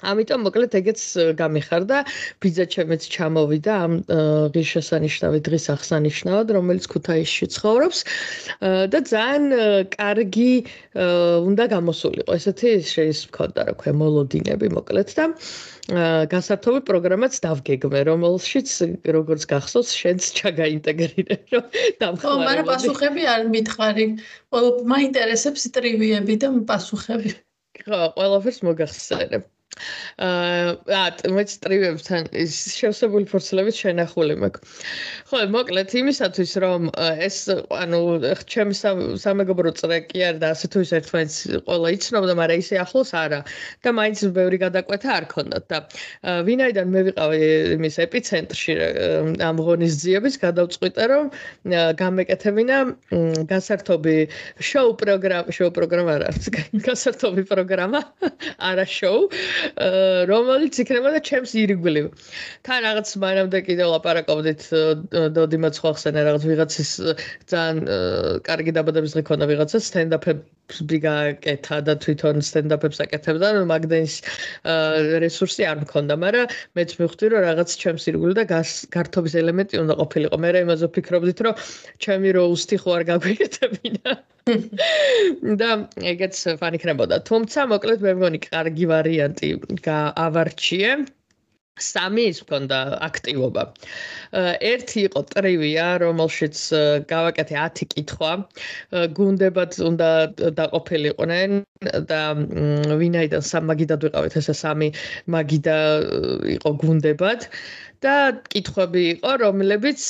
ამიტომ 0.00 0.40
მოკლედ 0.46 0.74
ეგეც 0.78 1.00
გამიხარდა 1.36 1.98
ბიძა 2.42 2.64
ჩემეც 2.74 3.04
ჩამოვიდა 3.12 3.72
ამ 3.86 3.92
ღირსშესანიშნავი 4.54 5.40
დღის 5.48 5.66
აღსანიშნავად 5.74 6.52
რომელიც 6.56 6.88
ქუთაისში 6.94 7.46
ცხოვრობს 7.56 7.98
და 8.94 8.98
ძალიან 9.12 9.44
კარგი 9.92 10.52
უნდა 11.50 11.64
გამოსულიყო 11.74 12.38
ესეთი 12.40 12.72
შეიძლება 12.88 13.28
ვქონდა 13.36 13.60
რა 13.68 13.74
ქვია 13.84 13.94
მოლოდინები 14.00 14.72
მოკლედ 14.80 15.14
და 15.20 15.28
გასართობი 16.32 16.80
პროგრამაც 16.88 17.38
დავგეგმე 17.44 18.00
რომელშიც 18.08 18.68
როგორც 19.18 19.42
გახსოვს 19.52 19.90
შენც 19.92 20.22
ჩაგაინტეგრირე 20.40 21.36
რომ 21.52 21.64
დამხმარე. 22.00 22.22
ხო, 22.22 22.32
მაგრამ 22.48 22.66
პასუხები 22.72 23.22
არ 23.34 23.42
მითხარი. 23.54 24.06
მაინტერესებს 24.94 25.62
ტრივიები 25.76 26.34
და 26.38 26.48
პასუხები. 26.70 27.30
ხო, 27.82 27.98
ყველაფერს 28.16 28.60
მოგახსენებ. 28.62 29.42
აა 30.22 31.32
მეც 31.34 31.54
ტრივებთან 31.64 32.28
ის 32.36 32.54
შევსებული 32.76 33.26
ფორცლებით 33.30 33.76
შენახული 33.82 34.36
მაქვს. 34.42 34.82
ხო, 35.30 35.38
მოკლედ 35.54 35.94
იმისათვის 36.00 36.52
რომ 36.62 36.90
ეს 37.26 37.36
ანუ 37.50 38.00
ჩემი 38.52 38.74
სამეგობრო 39.24 39.72
წრე 39.80 39.98
კი 40.12 40.22
არ 40.28 40.36
და 40.42 40.52
ასე 40.54 40.70
თუ 40.72 40.84
ის 40.84 40.92
ერთმანეთს 40.98 41.38
ყველა 41.66 41.88
იცნობდა, 41.96 42.34
მაგრამ 42.40 42.62
ისე 42.62 42.76
ახლოს 42.84 43.10
არა 43.16 43.40
და 43.82 43.90
მაინც 43.96 44.18
ბევრი 44.36 44.58
გადაკვეთა 44.62 45.10
არ 45.18 45.24
ქონდათ 45.32 45.64
და 45.72 45.78
ვინაიდან 46.46 46.86
მე 46.92 47.00
ვიყავი 47.08 47.40
იმის 47.78 47.96
ეპიცენტრში 48.06 48.72
ამ 49.42 49.56
ღონისძიების 49.66 50.34
გადავწყვიტე 50.46 51.04
რომ 51.12 51.24
გამეკეთებინა 52.02 52.78
გასართობი 53.50 54.16
შოუ 54.60 54.90
პროგრამა, 55.02 55.48
შოუ 55.56 55.70
პროგრამა 55.76 56.12
არა, 56.20 56.30
გასართობი 56.86 57.42
პროგრამა, 57.50 58.00
არა 58.70 58.86
შოუ 58.86 59.20
რომელიც 60.32 60.80
იქნება 60.82 61.12
და 61.16 61.20
ჩემს 61.28 61.52
ირგვლივ. 61.62 62.06
თან 62.66 62.78
რაღაც 62.86 63.08
მანამდე 63.24 63.58
კიდევ 63.68 63.92
ლაპარაკობდით 63.94 64.62
დოდიმაც 65.36 65.74
ხახსენა 65.82 66.24
რაღაც 66.28 66.42
ვიღაცის 66.50 66.90
ძალიან 67.52 67.78
კარგი 68.48 68.72
დაბადების 68.78 69.14
დღე 69.16 69.22
ქონდა 69.28 69.48
ვიღაცა 69.52 69.78
სტენდაპებს 69.88 70.82
ბიგაკეთა 70.88 71.78
და 71.86 71.94
თვითონ 72.02 72.40
სტენდაპებს 72.48 73.02
აკეთებდა 73.04 73.52
მაგდენის 73.72 74.14
რესურსი 75.24 75.68
არ 75.68 75.84
მქონდა, 75.84 76.14
მაგრამ 76.24 76.54
მეც 76.78 76.90
მივხვდი 77.00 77.32
რომ 77.34 77.44
რაღაც 77.48 77.76
ჩემს 77.82 78.08
ირგვლივ 78.12 78.36
და 78.40 78.44
გართობის 78.96 79.34
ელემენტი 79.42 79.82
უნდა 79.84 79.94
ყოფილიყო. 80.00 80.36
მე 80.42 80.50
რა 80.56 80.64
იმაზე 80.66 80.84
ვფიქრობდით 80.92 81.44
რომ 81.46 81.54
ჩემი 82.06 82.28
როუსტი 82.38 82.76
ხო 82.82 82.90
არ 82.98 83.04
გაგვიკეთებინა. 83.12 84.12
და 85.60 85.70
ეგეც 86.12 86.42
ფანი 86.60 86.82
ხნებოდა. 86.82 87.22
თუმცა 87.28 87.66
მოკლედ 87.72 88.06
მე 88.06 88.12
მგონი 88.18 88.38
კარგი 88.48 88.86
ვარიანტი 88.92 89.50
გაავარჩიე. 89.88 90.92
სამი 91.80 92.24
ის 92.30 92.38
მქონდა 92.44 92.78
აქტივობა. 93.08 93.62
ერთი 94.70 94.98
იყო 95.08 95.20
ტრივია, 95.32 95.86
რომელშიც 96.04 96.56
გავაკეთე 97.12 97.56
10 97.56 97.86
კითხვა. 97.94 98.32
გუნდებად 99.18 99.78
უნდა 99.88 100.10
დაყოფილიყვნენ 100.58 101.50
და 102.12 102.20
ვინაიდან 103.00 103.42
სამ 103.50 103.64
მაგიდად 103.72 104.04
ვიყავით, 104.06 104.36
ესე 104.42 104.54
სამი 104.62 104.92
მაგიდა 105.36 105.78
იყო 106.60 106.70
გუნდებად. 106.84 107.48
და 108.02 108.14
კითხვები 108.52 109.02
იყო, 109.16 109.30
რომლებიც 109.42 110.00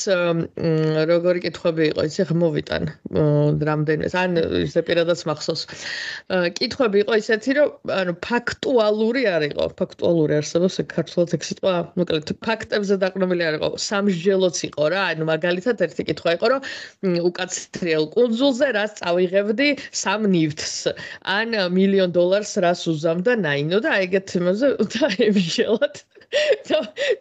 როგორი 1.11 1.41
კითხვები 1.45 1.83
იყო, 1.93 2.07
ხა 2.29 2.37
მოვიტან 2.43 2.85
რამდენიმე. 3.69 4.09
ან 4.23 4.31
ისე 4.65 4.81
პირადად 4.89 5.21
მახსოვს. 5.29 5.63
კითხვები 6.57 7.03
იყო 7.05 7.13
ისეთი, 7.23 7.51
რომ 7.59 7.71
ანუ 8.01 8.13
ფაქტუალური 8.25 9.23
არ 9.35 9.43
იყო, 9.53 9.65
ფაქტუალური 9.81 10.33
არსებობს 10.41 10.81
ქართულად 10.95 11.37
ეგ 11.37 11.43
სიტყვა, 11.49 11.75
მოკლედ 12.01 12.33
ფაქტებზე 12.47 12.95
დაყრდნობილი 13.05 13.43
არ 13.49 13.55
იყო. 13.61 13.69
სამსჯელოც 13.89 14.57
იყო 14.73 14.85
რა, 14.97 15.03
ანუ 15.13 15.25
მაგალითად 15.33 15.77
ერთი 15.87 16.03
კითხვა 16.09 16.31
იყო, 16.39 16.47
რომ 16.53 16.61
უკაცრიელ 17.29 18.05
კუნძულზე 18.17 18.69
რას 18.79 18.93
წავიღებდი 19.03 19.69
სამ 19.93 20.31
ნივთს? 20.33 20.75
ან 21.37 21.49
მილიონ 21.77 22.11
დოლარს 22.17 22.53
რას 22.65 22.87
უზამდა 22.89 23.37
ნაინო 23.45 23.79
და 23.85 24.01
ეგეთ 24.07 24.29
იმაზე 24.41 24.67
და 24.97 25.05
ემშელად 25.29 26.05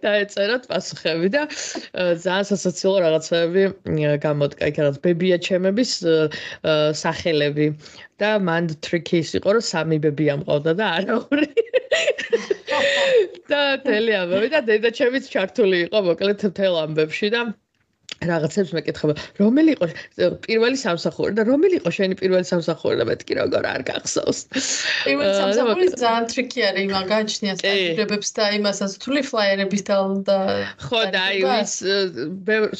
დაეწეროთ 0.05 0.67
პასუხები 0.71 1.31
და 1.35 1.41
ძალიან 2.23 2.47
სასაცილო 2.51 2.97
რაღაცები 3.05 3.63
გამოდგა 4.25 4.71
იქ 4.71 4.79
რაღაც 4.83 4.99
ბებია 5.05 5.37
ჩემების 5.47 5.91
სახელები. 7.03 7.67
და 8.21 8.37
მან 8.37 8.69
ტრიქის 8.85 9.29
იყო 9.41 9.49
რომ 9.57 9.63
სამი 9.65 9.97
ბები 10.03 10.25
ამყავდა 10.35 10.73
და 10.77 10.85
არა 10.97 11.15
ორი. 11.25 11.47
და 13.51 13.61
თელი 13.85 14.13
ამბები 14.21 14.49
და 14.53 14.59
დედა 14.67 14.91
ჩემიც 14.99 15.29
ჩართული 15.33 15.79
იყო 15.87 16.01
მოკლედ 16.09 16.45
თელ 16.59 16.77
ამბებში 16.85 17.31
და 17.33 17.41
რაღაცებს 18.21 18.71
მეკითხება, 18.77 19.13
რომელი 19.41 19.73
იყო 19.73 19.87
პირველი 20.45 20.77
სამსახური 20.77 21.33
და 21.37 21.45
რომელი 21.47 21.79
იყო 21.81 21.89
შენი 21.97 22.17
პირველი 22.19 22.45
სამსახური 22.45 22.99
და 23.01 23.05
მეთქი 23.09 23.37
როგორ 23.39 23.65
არ 23.65 23.81
გახსოვს. 23.89 24.39
პირველი 25.09 25.33
სამსახური 25.41 25.87
ძალიან 25.97 26.25
ტრიკი 26.29 26.61
არის, 26.69 26.83
იმან 26.85 27.05
გააჩნია 27.11 27.53
სტატიებებს 27.61 28.29
და 28.37 28.45
იმასაც 28.61 28.91
თული 29.01 29.21
ფლაიერების 29.25 29.83
და 29.89 29.95
ხო 30.85 31.01
და 31.15 31.21
აი 31.31 31.39
ვის 31.49 31.73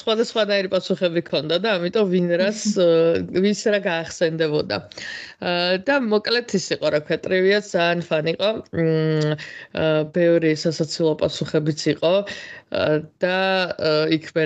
სხვადასხვანაირი 0.02 0.70
პასუხები 0.76 1.22
ქონდა 1.26 1.56
და 1.66 1.70
ამიტომ 1.82 2.06
ვინ 2.14 2.28
რას 2.38 2.62
ვის 3.44 3.62
რა 3.74 3.80
გაახსენდებოდა. 3.82 4.78
და 5.90 5.94
მოკლედ 6.06 6.54
ის 6.54 6.66
იყო 6.78 6.88
რა 6.94 7.00
ქვია 7.02 7.18
ტრივია 7.26 7.60
ძალიან 7.66 8.06
ფანი 8.06 8.32
იყო. 8.38 8.52
ბევრი 10.14 10.52
სასაცილო 10.54 11.18
პასუხებიც 11.18 11.82
იყო. 11.98 12.14
და 12.72 13.38
იქ 14.16 14.26
მე 14.32 14.46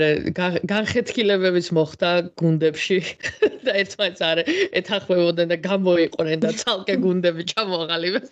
განხეთქილებებიც 0.86 1.68
მოხდა 1.74 2.10
გუნდებში 2.38 2.98
და 3.66 3.74
ერთმანეთს 3.82 4.22
არ 4.26 4.42
ეთანხმებოდნენ 4.80 5.50
და 5.52 5.58
გამოიყურნენ 5.66 6.44
და 6.46 6.52
ცალკე 6.62 6.96
გუნდები 7.02 7.46
ჩამოაღალიბეს. 7.52 8.28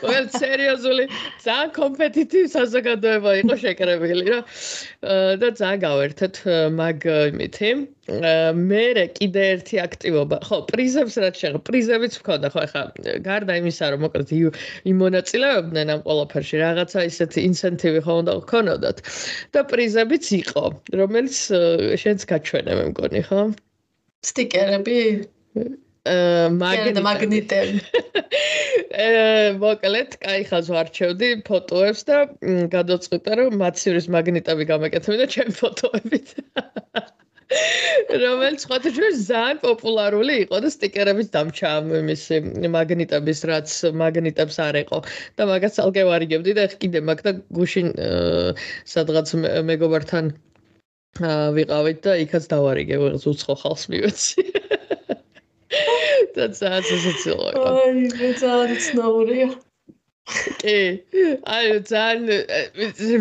მოკლედ 0.00 0.28
სერიოზული 0.40 1.04
ძალიან 1.44 1.70
კომპეტიტივ 1.76 2.48
საზოგადოება 2.56 3.30
იყო 3.44 3.54
შეკრებილი 3.64 4.24
რა 4.32 4.40
და 5.42 5.48
ძალიან 5.60 5.84
გავერთეთ 5.84 6.34
მაგ 6.80 7.08
იმითი. 7.28 7.70
მე 8.07 8.83
კიდე 9.17 9.43
ერთი 9.53 9.79
აქტივობა. 9.83 10.37
ხო, 10.47 10.57
პრიზებს 10.71 11.15
რაც 11.23 11.35
შეღო, 11.43 11.59
პრიზებიც 11.69 12.17
მქონდა, 12.21 12.47
ხო, 12.53 12.59
ახლა 12.67 12.83
გარდა 13.27 13.53
იმისა, 13.61 13.91
რომ 13.93 13.99
მოკლედ 14.05 14.33
იმონაწილეობდნენ 14.93 15.93
ამ 15.95 16.01
ყველაფერში, 16.07 16.55
რაღაცა 16.63 16.99
ისეთი 17.11 17.39
ინცენტივი 17.49 17.99
ხო 18.07 18.13
უნდა 18.23 18.33
გქონოდათ. 18.43 18.97
და 19.53 19.59
პრიზებიც 19.71 20.25
იყო, 20.41 20.65
რომელიც 20.99 21.37
შენც 22.03 22.19
გაჩვენე 22.33 22.71
მე 22.79 22.85
მგონი, 22.91 23.21
ხო? 23.29 23.41
სტიკერები? 24.23 24.99
აა 26.03 26.47
მაგნიტები. 27.03 27.79
აა 29.03 29.55
მოკლედ, 29.63 30.17
кай 30.19 30.43
ხაზო 30.49 30.75
არჩევდი 30.81 31.29
ფოტოებს 31.47 32.01
და 32.09 32.17
გადაწყვიტა 32.73 33.37
რომ 33.39 33.55
მაცივრის 33.61 34.09
მაგნიტები 34.15 34.67
გამეკეთები 34.67 35.17
და 35.23 35.27
ჩემ 35.31 35.51
ფოტოებით. 35.59 36.35
რომელიც 38.22 38.64
ხოთშეს 38.68 39.20
ძალიან 39.28 39.60
პოპულარული 39.62 40.34
იყო 40.44 40.56
და 40.64 40.68
სტიკერების 40.72 41.28
დამჩა 41.32 41.70
იმის 42.00 42.22
მაგნიტების 42.76 43.40
რაც 43.50 43.68
მაგნიტებს 44.02 44.56
არ 44.68 44.76
იყო. 44.84 44.98
და 45.36 45.42
მაგას 45.48 45.80
ალგე 45.84 46.04
ვარიგებდი 46.08 46.52
და 46.58 46.64
კიდე 46.76 47.00
მაგ 47.08 47.18
და 47.24 47.32
გუშინ 47.48 47.88
სადღაც 48.84 49.28
მეგობართან 49.64 50.24
ვიყავით 51.56 51.98
და 52.04 52.12
იქაც 52.24 52.44
დავარიგე 52.52 52.94
რაღაც 53.00 53.24
უცხო 53.32 53.54
ხალხს 53.64 53.84
მივეცი. 53.92 54.42
და 56.36 56.44
ძალიან 56.52 56.84
სასაცილო 56.84 57.46
იყო. 57.56 57.68
აი 57.72 58.32
ძალიან 58.44 58.78
ცნობილია 58.84 59.48
კი. 60.60 60.76
აი 61.54 61.70
ძალიან 61.88 62.24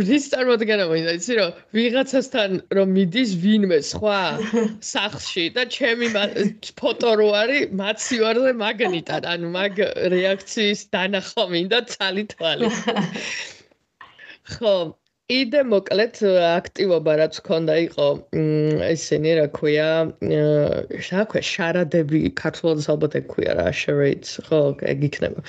რის 0.08 0.26
წარმოდგენა 0.34 0.88
მოინდა, 0.92 1.14
იცი 1.20 1.38
რომ 1.40 1.62
ვიღაცასთან 1.78 2.58
რომ 2.78 2.94
მიდის 2.98 3.32
ვინმე 3.44 3.80
სხვა 3.90 4.22
სახში 4.92 5.46
და 5.58 5.68
ჩემი 5.78 6.12
ფოტო 6.82 7.12
რო 7.22 7.30
არის 7.42 7.72
მაცივარზე 7.82 8.54
მაგნიტად, 8.64 9.30
ანუ 9.34 9.52
მაგ 9.58 9.84
რეაქციის 10.16 10.82
დანახვა 10.98 11.46
მინდა 11.56 11.80
ცალი 11.94 12.24
თვალი. 12.36 12.72
ხო, 14.54 14.76
იდე 15.36 15.62
მოკლედ 15.68 16.20
აქტივობა 16.50 17.14
რაც 17.20 17.38
ქონდა 17.48 17.74
იყო 17.86 18.04
ესენი 18.90 19.34
რა 19.40 19.48
ქვია 19.58 19.88
რა 20.28 21.24
ქვია 21.34 21.42
შარადები 21.48 22.22
ქართულად 22.42 22.86
ალბათ 22.94 23.18
ეგ 23.20 23.28
ქვია 23.34 23.58
რა 23.60 23.66
შერეიტს 23.82 24.38
ხო 24.48 24.62
ეგ 24.94 25.04
იქნება 25.10 25.44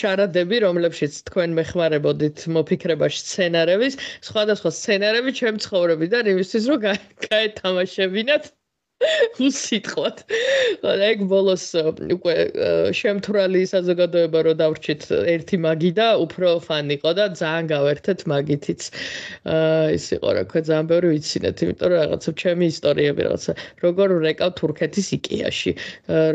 შარადები 0.00 0.62
რომლებშიც 0.64 1.20
თქვენ 1.28 1.60
მეხმარებოდით 1.60 2.46
მოფიქრებაში 2.56 3.20
სცენარების 3.26 4.00
სხვადასხვა 4.30 4.72
სცენარები 4.80 5.36
ჩემ 5.42 5.60
ცხოვრებიდან 5.66 6.32
იმისთვის 6.32 6.70
რომ 6.72 6.88
გაეთამაშებინათ 7.28 8.52
უსიტყვად. 9.46 10.22
ეგ 10.82 11.20
ბოლოს 11.30 11.64
უკვე 12.14 12.34
შემთვრალი 12.98 13.62
საზოგადოება 13.70 14.42
რო 14.46 14.54
დავრჩით 14.58 15.06
ერთი 15.34 15.60
მაგი 15.62 15.90
და 15.98 16.08
უფრო 16.24 16.50
ფანი 16.66 16.98
იყო 16.98 17.12
და 17.18 17.26
ძალიან 17.38 17.70
გავერთეთ 17.70 18.24
მაგითიც. 18.32 18.82
აა 19.46 19.94
ის 19.98 20.06
იყო 20.18 20.28
რა 20.38 20.42
ქვია 20.50 20.62
ძალიან 20.70 20.86
ბევრი 20.90 21.08
ვიცინეთ, 21.14 21.56
იმიტომ 21.68 21.88
რომ 21.94 21.98
რაღაცა 22.02 22.30
ჩემი 22.42 22.64
ისტორიები 22.74 23.20
რაღაცა 23.28 23.52
როგორ 23.86 24.08
რეკავ 24.26 24.50
თურქეთის 24.58 25.08
იკეაში, 25.18 25.72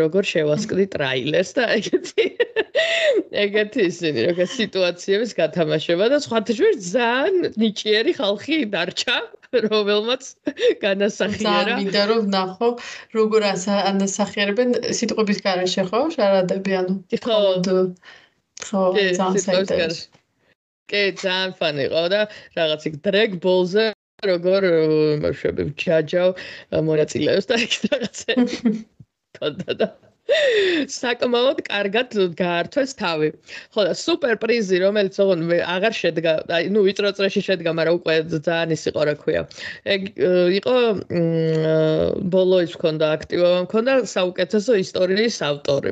როგორ 0.04 0.24
შევასკდი 0.32 0.86
ტრაილერს 0.96 1.52
და 1.60 1.64
ეგეთი 1.78 2.26
ეგეთი 3.44 3.82
ისინი 3.92 4.20
როგორ 4.32 4.48
სიტუაციების 4.56 5.32
გათამაშება 5.40 6.06
და 6.14 6.18
სხვათა 6.24 6.54
შორის 6.58 6.80
ძალიან 6.96 7.36
ნიჭიერი 7.60 8.12
ხალხი 8.20 8.58
დარჩა. 8.72 9.18
რომელმაც 9.68 10.24
განასახიერა. 10.84 11.54
ძალიან 11.54 11.80
მინდა 11.82 12.04
რომ 12.12 12.24
ნახო, 12.34 12.70
როგორ 13.18 13.48
ანასახიერებენ 13.52 14.70
სიტყვების 15.00 15.40
garaშე 15.46 15.84
ხო? 15.90 16.02
შარადები 16.18 16.78
ანუ. 16.82 16.96
ხო. 17.14 17.40
ხო, 18.64 18.84
ძალიან 18.98 19.44
საინტერესო. 19.48 20.06
კი, 20.92 21.04
ძალიან 21.24 21.52
ფანი 21.60 21.84
იყო 21.90 22.04
და 22.14 22.22
რაღაც 22.58 22.82
იქ 22.90 22.96
drag 23.06 23.38
balls-ზე 23.44 23.86
როგორ 24.30 24.62
მოშვები 25.24 25.64
ჯაჯავ 25.84 26.30
მონაწილეებს 26.90 27.48
და 27.50 27.56
იქ 27.66 27.74
რაღაცა. 27.90 28.34
კონდა 29.38 29.74
და 29.80 29.88
საკმაოდ 30.24 31.58
კარგად 31.68 32.14
გაართვეს 32.40 32.96
თავი. 32.96 33.30
ხო 33.76 33.84
და 33.88 33.94
სუპერ 34.00 34.38
პრიზი, 34.40 34.80
რომელიც 34.80 35.20
ოღონ 35.20 35.42
აღარ 35.52 35.94
შედგა, 36.00 36.34
აი 36.48 36.70
ნუ 36.72 36.84
ვიწრო 36.88 37.12
წრეში 37.18 37.44
შედგა, 37.44 37.74
მაგრამ 37.76 38.00
უკვე 38.00 38.16
ძალიან 38.32 38.72
ის 38.72 38.84
იყო 38.88 39.02
რა 39.10 39.16
ქვია. 39.20 39.42
ეგ 39.84 40.02
იყო 40.64 40.76
ბოლო 42.36 42.58
ის 42.64 42.74
მქონდა 42.80 43.06
აქტივობა 43.20 43.60
მქონდა 43.68 43.94
საუკეთესო 44.16 44.74
ისტორიის 44.86 45.38
ავტორი. 45.52 45.92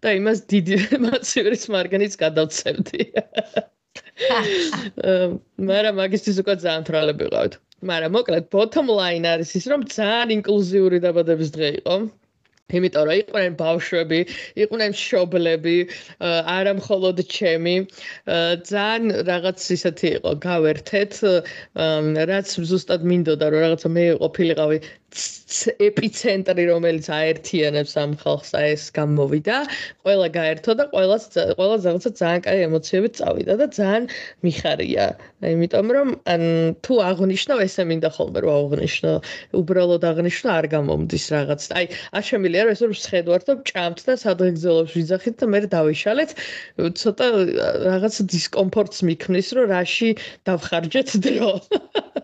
და 0.00 0.08
იმას 0.16 0.38
დიდი 0.48 0.76
მასივრის 1.04 1.64
მარგანიც 1.68 2.16
გადავცემდი. 2.16 3.00
მაგრამ 5.68 5.94
მაგისტრის 6.00 6.40
უკვე 6.40 6.54
ძალიან 6.64 6.84
თრალები 6.88 7.28
ვიყავით. 7.28 7.54
მაგრამ 7.84 8.12
მოკლედ 8.16 8.48
bottom 8.52 8.88
line 8.88 9.24
არის 9.28 9.52
ის, 9.60 9.64
რომ 9.68 9.84
ძალიან 9.84 10.28
ინკლუზიური 10.40 10.98
დაბადების 11.04 11.52
დღე 11.52 11.68
იყო. 11.80 11.96
იმიტომ 12.78 13.04
რომ 13.10 13.16
იყვნენ 13.22 13.56
ბავშვები, 13.60 14.20
იყვნენ 14.64 14.94
მშობლები, 14.94 15.76
არა 16.54 16.72
მხოლოდ 16.80 17.16
ჩემი, 17.36 17.74
ძალიან 18.70 19.04
რაღაც 19.30 19.58
ისეთი 19.76 20.08
იყო, 20.20 20.30
გავერთეთ, 20.46 21.12
რაც 22.32 22.48
ზუსტად 22.70 23.06
მინდოდა 23.10 23.46
რომ 23.50 23.60
რაღაცა 23.66 23.88
მე 23.96 24.04
ყოფილიყავი 24.24 24.78
ეპიცენტრი 25.86 26.64
რომელიც 26.70 27.06
აერთიანებს 27.10 27.92
ამ 28.02 28.12
ხალხს 28.20 28.50
აი 28.58 28.66
ეს 28.74 28.84
გამოვიდა. 28.94 29.56
ყველა 30.06 30.28
გაერთო 30.36 30.76
და 30.78 30.84
ყველას 30.92 31.24
ყველას 31.58 31.82
რაღაცა 31.88 32.10
ძალიან 32.20 32.40
კაი 32.46 32.58
ემოციებით 32.66 33.12
წავიდა 33.18 33.54
და 33.60 33.66
ძალიან 33.78 34.04
მიხარია. 34.46 35.06
იმიტომ 35.52 35.86
რომ 35.96 36.08
ან 36.34 36.42
თუ 36.86 36.94
აღნიშნავ 37.10 37.58
ესე 37.66 37.82
მინდა 37.90 38.10
ხოლმე 38.16 38.38
რომ 38.46 38.54
აღნიშნო 38.60 39.12
უბრალოდ 39.60 40.02
აღნიშნო 40.10 40.48
არ 40.58 40.66
გამომდის 40.74 41.24
რაღაც. 41.34 41.60
აი 41.74 41.84
არ 42.14 42.24
შემიძლია 42.30 42.62
რომ 42.64 42.72
ესე 42.76 42.84
რომ 42.86 42.96
შეხედვართ 43.02 43.42
და 43.50 43.54
ჭამთ 43.70 43.98
და 44.06 44.14
სადღეგრძელოს 44.24 44.90
ვიძახით 44.94 45.34
და 45.42 45.46
მე 45.50 45.60
დავიშალეთ. 45.74 46.30
ცოტა 47.02 47.26
რაღაც 47.90 48.14
დისკომფორტს 48.34 48.98
მიქმნის 49.10 49.48
რომ 49.58 49.64
რაში 49.74 50.10
დავხარჯეთ 50.46 51.08
დრო 51.26 51.52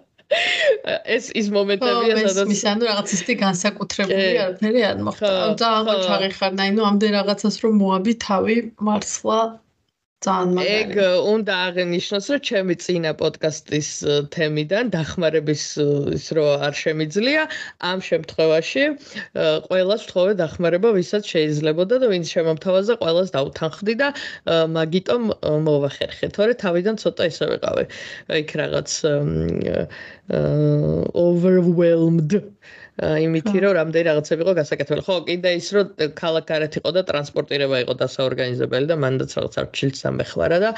ეს 1.17 1.29
ის 1.41 1.49
მომენტებია 1.55 2.15
სადაც 2.23 2.51
ის 2.55 2.63
ანუ 2.71 2.89
რაღაც 2.89 3.13
ისეთი 3.17 3.35
განსაკუთრებული 3.43 4.25
არაფერი 4.45 4.83
არ 4.91 5.05
მოხდა. 5.09 5.31
ძალიან 5.63 6.01
ჩაღიხარ, 6.07 6.53
ნაინო 6.61 6.83
ამდენ 6.91 7.13
რაღაცას 7.19 7.57
რომ 7.63 7.79
მოაბი 7.83 8.15
თავი 8.27 8.57
მარცხლა 8.89 9.39
ძალიან 10.25 10.53
მაგარი. 10.57 10.69
ეგ 10.81 10.91
უნდა 11.29 11.55
აღნიშნოს, 11.67 12.27
რომ 12.33 12.41
ჩემი 12.49 12.75
წინა 12.81 13.13
პოდკასტის 13.21 13.89
თემიდან 14.33 14.85
დახმარების 14.95 15.65
ის 16.17 16.27
რო 16.33 16.47
არ 16.67 16.73
შემიძლია, 16.73 17.43
ამ 17.91 17.99
შემთხვევაში 18.01 18.83
ყოველას 19.69 20.01
ვთხოვე 20.07 20.33
დახმარება, 20.41 20.89
ვისაც 20.97 21.25
შეიძლებოდა 21.33 21.95
და 22.01 22.07
ვინც 22.09 22.27
შემომთავაზა, 22.33 22.95
ყოველას 23.05 23.29
დაუთანხმდი 23.37 23.95
და 24.01 24.09
მაგიტომ 24.77 25.23
მოვახერხე, 25.69 26.27
თორე 26.33 26.53
თავიდან 26.65 26.97
ცოტა 26.97 27.23
ისე 27.31 27.45
ვიყავი. 27.53 27.85
იქ 28.41 28.51
რაღაც 28.57 28.91
overwhelmed 31.27 32.33
იმითი 32.97 33.61
რომ 33.61 33.73
რამდენი 33.77 34.05
რაღაცები 34.09 34.41
იყო 34.45 34.53
გასაკეთებელი. 34.57 35.03
ხო, 35.05 35.17
კიდე 35.29 35.51
ის 35.61 35.67
რომ 35.77 35.87
ქალაქარეთ 36.17 36.79
იყო 36.81 36.91
და 36.97 37.03
ტრანსპორტირება 37.11 37.81
იყო 37.85 37.95
დასაორგანიზებელი 38.03 38.87
და 38.89 38.97
მანდაც 39.05 39.31
რაღაც 39.37 39.55
არჩილს 39.63 40.01
ამეხლარა 40.11 40.59
და 40.65 40.71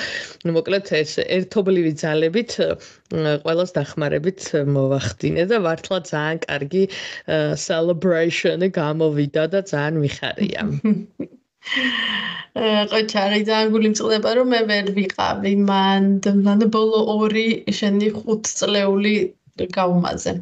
მოკლედ 0.51 0.91
ეს 0.99 1.13
ერთობლივი 1.23 1.93
ძალებით 2.03 2.51
ყოველას 3.47 3.71
დახმარებით 3.79 4.41
მოვახდინე 4.75 5.47
და 5.53 5.63
მართლა 5.63 5.99
ძალიან 6.11 6.43
კარგი 6.49 6.83
celebration-ი 7.69 8.69
გამოვიდა 8.81 9.45
და 9.55 9.61
ძალიან 9.71 9.95
მიხარია. 10.03 10.63
ყოჩარი 12.91 13.41
ძალიან 13.49 13.69
გული 13.79 13.89
მწყდება 13.95 14.31
რომ 14.43 14.55
მე 14.59 14.61
ვერ 14.75 14.87
ვიყავი 14.99 15.55
მან 15.71 16.03
და 16.27 16.67
ბოლო 16.67 17.01
ორი 17.15 17.49
შენი 17.79 18.11
5 18.19 18.55
წლეული 18.59 19.15
გაუმაზე. 19.79 20.33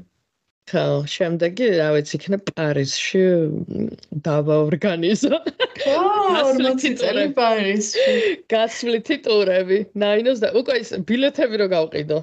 ხო, 0.66 1.06
შემდეგი, 1.06 1.66
რა 1.78 1.88
ვიცი, 1.94 2.18
იქნება 2.18 2.52
პარიზში 2.58 3.20
დავაორგანიზო. 4.26 5.38
ხო, 5.78 6.00
40 6.58 6.96
წელი 7.02 7.26
პარიზში. 7.36 8.14
გასვლითი 8.50 9.20
ტურები. 9.22 9.78
ნაინოს 9.94 10.42
და 10.42 10.50
უკვე 10.58 10.80
ის 10.82 10.90
ბილეთები 11.06 11.62
რო 11.62 11.68
გავყიდო. 11.70 12.18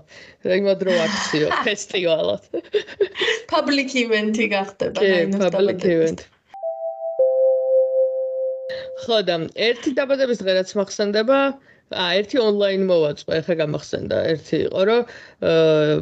იმად 0.59 0.83
რო 0.83 0.95
აქციო, 1.05 1.47
ფესტივალად. 1.63 2.43
public 3.53 3.95
event-ი 4.03 4.51
გახდება 4.51 4.99
ნაინოს 4.99 5.39
და 5.39 5.49
public 5.55 5.87
event. 5.87 6.27
ხო 9.07 9.23
და 9.23 9.35
ერთი 9.55 9.95
დაბადების 9.95 10.43
დღე 10.43 10.51
რაც 10.59 10.69
მახსენდება, 10.83 11.39
ა 11.91 12.05
ერთი 12.17 12.39
ონლაინ 12.41 12.85
მოვაწყო, 12.89 13.33
ეხა 13.37 13.55
გამახსენდა, 13.59 14.17
ერთი 14.33 14.57
იყო, 14.67 14.81
რომ 14.89 15.01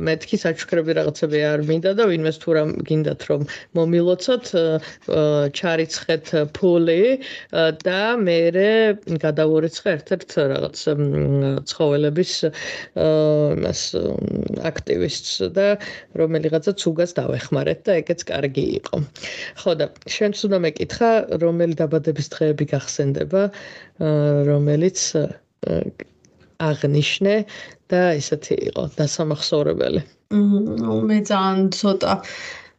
მეთქი 0.08 0.38
საჩუქრები 0.44 0.96
რაღაცები 0.98 1.40
არ 1.52 1.64
მინდა 1.68 1.92
და 2.00 2.08
ვინმეს 2.12 2.38
თუ 2.44 2.56
რა 2.58 2.64
გინდათ 2.88 3.22
რომ 3.32 3.42
მომილოცოთ, 3.80 4.46
ჩარიცხეთ 5.58 6.32
ფული 6.56 7.02
და 7.84 8.02
მე 8.22 8.38
გადავორიცხე 9.26 9.90
ერთ-ერთ 9.98 10.30
რაღაც 10.54 10.78
ცხოველების 11.72 12.34
იმას 13.62 13.82
აქტივისტს 14.72 15.34
და 15.58 15.68
რომელიღაცა 16.22 16.72
ცუგას 16.82 17.12
დავეხმარეთ 17.20 17.80
და 17.88 17.92
ეგეც 18.02 18.28
კარგი 18.32 18.66
იყო. 18.80 18.96
ხო 19.60 19.72
და 19.82 19.86
შენც 20.08 20.36
უნდა 20.48 20.58
მეკითხა, 20.68 21.12
რომელი 21.44 21.76
დაბადების 21.82 22.28
დღეები 22.36 22.66
გახსენდება, 22.74 23.42
რომელიც 24.52 25.00
აღნიშნე 26.62 27.36
და 27.92 28.02
ისეთი 28.22 28.56
იყო 28.72 28.84
დასამახსოვრებელი. 28.98 30.02
მე 31.12 31.18
ძალიან 31.28 31.70
ცოტა 31.76 32.14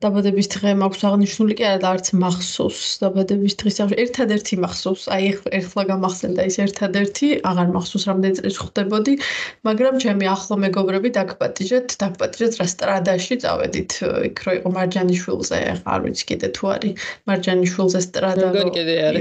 დაბადების 0.03 0.49
დღე 0.53 0.71
მაქვს 0.83 1.03
აღნიშნული 1.09 1.55
კი 1.59 1.65
არა 1.69 1.81
და 1.83 1.91
არც 1.95 2.09
მახსოვს 2.23 2.81
დაბადების 3.03 3.55
დღის 3.61 3.77
აღ 3.85 3.93
ერთადერთი 4.05 4.59
მახსოვს. 4.65 5.05
აი 5.15 5.29
ეხლა 5.59 5.83
გამახსენდა 5.91 6.47
ის 6.51 6.57
ერთადერთი 6.65 7.29
აღარ 7.51 7.69
მახსოვს 7.77 8.05
რამდენი 8.11 8.39
წელი 8.39 8.53
ხდებოდი 8.59 9.15
მაგრამ 9.69 9.95
ჩემი 10.03 10.31
ახლო 10.35 10.55
მეგობრები 10.65 11.09
დაგპატიჟეთ 11.19 11.97
დაგპატიჟეთ 12.03 12.53
რესტორანში 12.63 13.35
წავედით. 13.47 13.91
იქ 14.31 14.37
რო 14.47 14.53
იყო 14.59 14.69
მარჯანიშვილზე 14.79 15.59
არ 15.95 16.01
ვიცი 16.07 16.25
კიდე 16.33 16.49
თუ 16.57 16.65
არის 16.75 17.11
მარჯანიშვილზე 17.31 18.01
სტრადა 18.09 18.49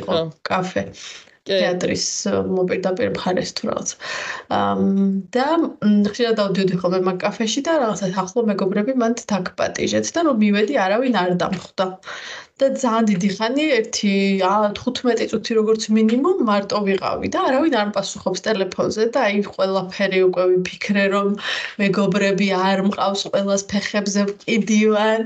ხო? 0.07 0.17
კაფე 0.49 0.83
თეატრის 1.49 2.05
მოპირდაპირ 2.55 3.13
მხარეს 3.15 3.51
თუ 3.57 3.69
რაღაც. 3.69 3.89
და 5.35 5.47
ხშირად 6.11 6.35
დავდიოდი 6.41 6.75
ხოლმე 6.81 6.99
მაგ 7.07 7.17
კაფეში 7.23 7.63
და 7.67 7.77
რაღაცა 7.83 8.09
ახლო 8.23 8.43
მეგობრები 8.51 8.93
მან 9.03 9.17
დაგპატიჟეთ 9.31 10.11
და 10.17 10.25
რომ 10.27 10.37
მივედი 10.43 10.77
არავინ 10.85 11.17
არ 11.23 11.31
დამხვდა. 11.41 11.87
და 12.61 12.67
ძალიან 12.77 13.05
დიდი 13.09 13.29
ხანი 13.35 13.63
ერთი 13.75 14.11
15 14.45 15.25
წუთი 15.31 15.55
როგორც 15.59 15.87
მინიმუმ 15.97 16.43
მარტო 16.49 16.81
ვიყავი 16.87 17.31
და 17.33 17.39
არავინ 17.49 17.75
არ 17.81 17.89
პასუხობს 17.95 18.43
ტელეფონზე 18.47 19.07
და 19.15 19.23
აი 19.29 19.39
ყველაფერი 19.47 20.19
უკვე 20.27 20.45
ვიფიქრე 20.51 21.05
რომ 21.15 21.31
მეგობრები 21.81 22.47
არ 22.67 22.83
მყავს 22.89 23.21
ყველას 23.33 23.65
ფეხებზე 23.71 24.27
ვყიდივარ 24.29 25.25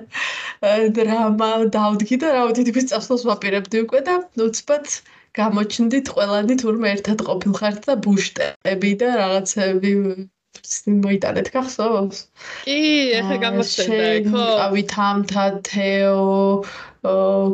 დრამა 0.99 1.51
დავდგი 1.75 2.15
და 2.23 2.31
რა 2.37 2.47
ვიცი 2.47 2.63
თვითონ 2.71 2.89
წასვლას 2.93 3.27
ვაპირებდი 3.31 3.83
უკვე 3.83 3.99
და 4.07 4.15
უცბად 4.47 4.95
გამოჩნდით 5.35 6.11
ყველანი 6.15 6.55
თურმე 6.61 6.87
ერთად 6.95 7.25
ყოფილხართ 7.27 7.79
და 7.89 7.93
ბუშტები 8.05 8.91
და 9.01 9.09
რაღაცები 9.19 9.91
მოიტანეთ 11.05 11.47
გახსოვს? 11.53 12.19
კი, 12.65 12.77
ეხა 13.19 13.35
გამოსცემდა, 13.43 14.07
ხო. 14.31 14.45
ავი 14.65 14.83
თამთა 14.91 15.45
თეო 15.67 16.21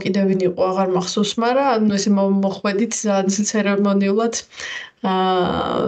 კიდევ 0.04 0.30
ვინ 0.32 0.44
იყო 0.48 0.62
აღარ 0.72 0.94
მახსოვს, 0.98 1.32
მაგრამ 1.44 1.68
ანუ 1.76 1.98
ესე 1.98 2.12
მოხვედით 2.18 2.94
ძალიან 3.02 3.48
ცერემონიულად 3.52 4.36
აა 5.12 5.82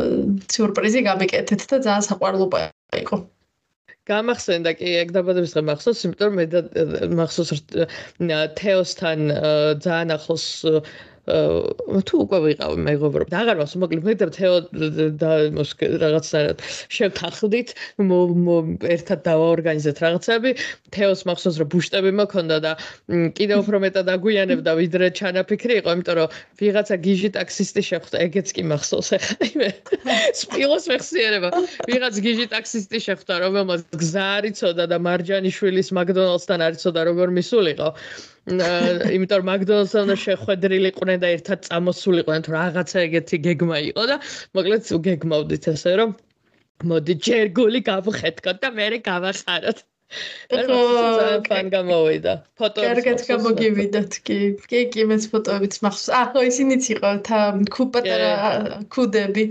სიურპრიზი 0.52 1.06
გამიკეთეთ 1.08 1.62
და 1.70 1.78
ძალიან 1.86 2.04
საყვარლობა 2.10 2.60
იყო. 3.04 3.18
გამახსენდა 4.04 4.72
კი 4.76 4.88
ეგ 5.00 5.12
დაბადების 5.16 5.54
დღე 5.56 5.64
მახსოვს, 5.70 6.00
იმიტომ 6.04 6.28
რომ 6.28 6.36
მე 6.42 6.46
და 6.52 6.60
მახსოვს 7.20 7.62
თეოსთან 8.60 9.20
ძალიან 9.86 10.10
ახლოს 10.18 10.46
თუ 11.24 12.16
უკვე 12.20 12.38
ვიყავ 12.44 12.74
მეგობრობ 12.84 13.30
და 13.32 13.38
აღარ 13.44 13.60
მას 13.64 13.74
მოკლედ 13.80 14.04
მე 14.04 14.14
და 14.20 14.28
თეო 14.36 14.56
და 15.24 15.32
რაღაცნაირად 16.04 16.64
შევთანხმდით 16.92 17.70
ერთად 18.92 19.20
დავაორგანიზეთ 19.24 19.98
რაღაცები. 20.04 20.52
თეოს 20.92 21.24
მახსოვს 21.24 21.58
რომ 21.64 21.70
ბუშტები 21.72 22.12
მქონდა 22.20 22.58
და 22.66 22.72
კიდევ 23.40 23.64
უფრო 23.64 23.78
მეტად 23.88 24.12
აგვიანებდა 24.16 24.72
ვიდრე 24.84 25.08
ჩანაფიქრი 25.16 25.74
იყო 25.80 25.90
იმიტომ 25.96 26.16
რომ 26.20 26.28
ვიღაცა 26.60 26.96
გიჟი 27.08 27.30
ტაქსისტი 27.40 27.82
შეხვდა. 27.88 28.16
ეგეც 28.28 28.48
კი 28.52 28.62
მახსოვს 28.68 29.10
ახლა 29.16 29.48
იმე. 29.48 29.70
სპილოს 30.44 30.86
მეხსიერება. 30.92 31.50
ვიღაც 31.88 32.16
გიჟი 32.20 32.46
ტაქსისტი 32.52 33.00
შეხვდა 33.08 33.34
რომელმაც 33.48 33.82
გზა 33.96 34.28
არიწოდა 34.44 34.84
და 34.92 34.98
მარჯანიშვილის 35.08 35.88
მაკდონალდსთან 35.96 36.60
არიწოდა 36.68 37.00
როგორ 37.08 37.28
მისულიყო 37.32 37.90
იმიტომ 38.44 39.40
რომ 39.40 39.46
მაკდონალდსთან 39.48 40.04
უნდა 40.06 40.16
შეხვედრილიყვნენ 40.22 41.22
და 41.24 41.28
ერთად 41.36 41.62
წამოსულიყვნენ 41.68 42.44
თუ 42.48 42.52
რაღაცა 42.56 43.04
ეგეთი 43.08 43.38
გეგმა 43.46 43.78
იყო 43.90 44.04
და 44.12 44.18
მოკლედ 44.60 44.90
გეგმავდით 45.08 45.68
ესე 45.74 45.94
რომ 46.02 46.12
მოდი 46.92 47.16
ჯერ 47.28 47.52
გული 47.60 47.82
გავხეთქოთ 47.88 48.60
და 48.66 48.72
მე 48.80 48.88
გავახაროთ 49.08 49.80
ეხლა 50.54 50.78
ძალიან 51.20 51.68
გამოვიდა 51.74 52.34
ფოტოები 52.60 53.02
კარგად 53.04 53.20
გამოგივიდათ 53.28 54.14
კი. 54.28 54.38
კი 54.70 54.80
კი 54.94 55.06
მეც 55.10 55.24
ფოტოებიც 55.34 55.76
მახსოვს. 55.84 56.10
ახო 56.22 56.40
ისინიც 56.50 56.84
იყო 56.96 57.12
თა 57.28 57.40
კუპატარა 57.74 58.32
კუდები 58.94 59.44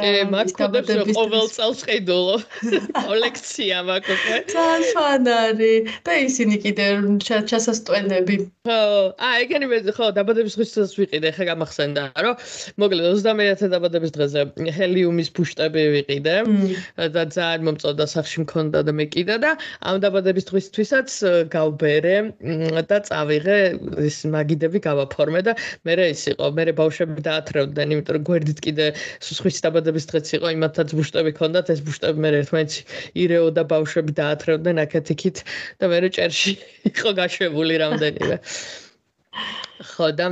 კი 0.00 0.12
მაგ 0.32 0.48
კუდებს 0.58 1.12
ყოველ 1.18 1.46
წელს 1.56 1.80
ყიდულო 1.88 2.36
კოლექცია 3.08 3.78
მაგ 3.90 4.04
უკვე. 4.14 4.36
ძალიან 4.54 4.96
ფანარი. 4.98 5.74
და 6.06 6.12
ისინი 6.28 6.56
კიდე 6.64 6.86
ჩასასტვენები 7.28 8.36
ხო 8.68 8.80
აა 9.28 9.34
ეგენი 9.44 9.66
მე 9.72 9.78
ხო 9.96 10.06
დაბადების 10.16 10.54
დღესაც 10.58 10.90
ვიყიდე 10.98 11.28
ხა 11.36 11.44
გამახსენდა 11.52 12.02
რომ 12.24 12.34
მოკლედ 12.80 13.06
21 13.12 13.72
დაბადების 13.74 14.12
დღეზე 14.16 14.40
ჰელიუმის 14.78 15.28
ბუშტები 15.36 15.82
ვიყიდე. 15.96 16.34
და 17.14 17.22
ძალიან 17.36 17.62
მომწონდა 17.68 18.04
სახში 18.14 18.38
მქონდა 18.44 18.82
და 18.88 18.92
მე 18.98 19.06
კიდე 19.14 19.36
და 19.44 19.50
ამ 19.84 19.97
დაბადების 20.02 20.46
დღისთვისაც 20.48 21.14
გავბერე 21.52 22.14
და 22.90 22.98
წავიღე 23.08 23.58
ეს 24.06 24.18
მაგიდები 24.34 24.82
გავაფორმე 24.86 25.42
და 25.48 25.54
მე 25.88 25.96
ის 26.08 26.22
იყო, 26.32 26.50
მე 26.58 26.66
ბავშვები 26.80 27.24
დაათრევდნენ, 27.28 27.94
იმიტომ 27.96 28.18
რომ 28.18 28.26
გვერდით 28.30 28.64
კიდე 28.66 28.86
სხვის 29.28 29.62
დაბადების 29.66 30.08
დღეც 30.12 30.34
იყო, 30.38 30.52
იმათაც 30.58 30.96
ბუშტები 30.98 31.32
ქონდათ, 31.38 31.72
ეს 31.76 31.80
ბუშტები 31.86 32.24
მე 32.24 32.34
ერთმანეთს 32.42 32.76
ირეო 33.24 33.48
და 33.58 33.62
ბავშვები 33.72 34.12
დაათრევდნენ 34.18 34.84
აქეთ-იქით 34.88 35.44
და 35.78 35.92
მე 35.92 36.04
ჭერში 36.18 36.52
იყო 36.92 37.16
გაშვებული 37.22 37.80
რამდენიმე. 37.84 38.38
ხო 39.78 40.08
და 40.18 40.26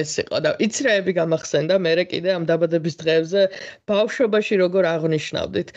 ეს 0.00 0.12
იყო 0.22 0.40
და 0.44 0.50
იცრაები 0.66 1.12
გამახსენდა 1.18 1.78
მე 1.86 1.92
კიდე 2.10 2.32
ამ 2.34 2.44
დაბადების 2.50 2.98
დღეებზე 3.02 3.42
ბავშვობაში 3.90 4.58
როგორ 4.62 4.88
აღნიშნავდით? 4.90 5.68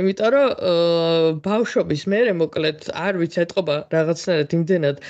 იმიტომ 0.00 0.30
რომ 0.34 0.48
ბავშვობის 1.44 2.02
მე 2.14 2.20
მოკლედ 2.40 2.88
არ 3.06 3.20
ვიცი 3.20 3.44
ეთყობა 3.44 3.76
რაღაცნაირად 3.96 4.56
იმდენად 4.58 5.04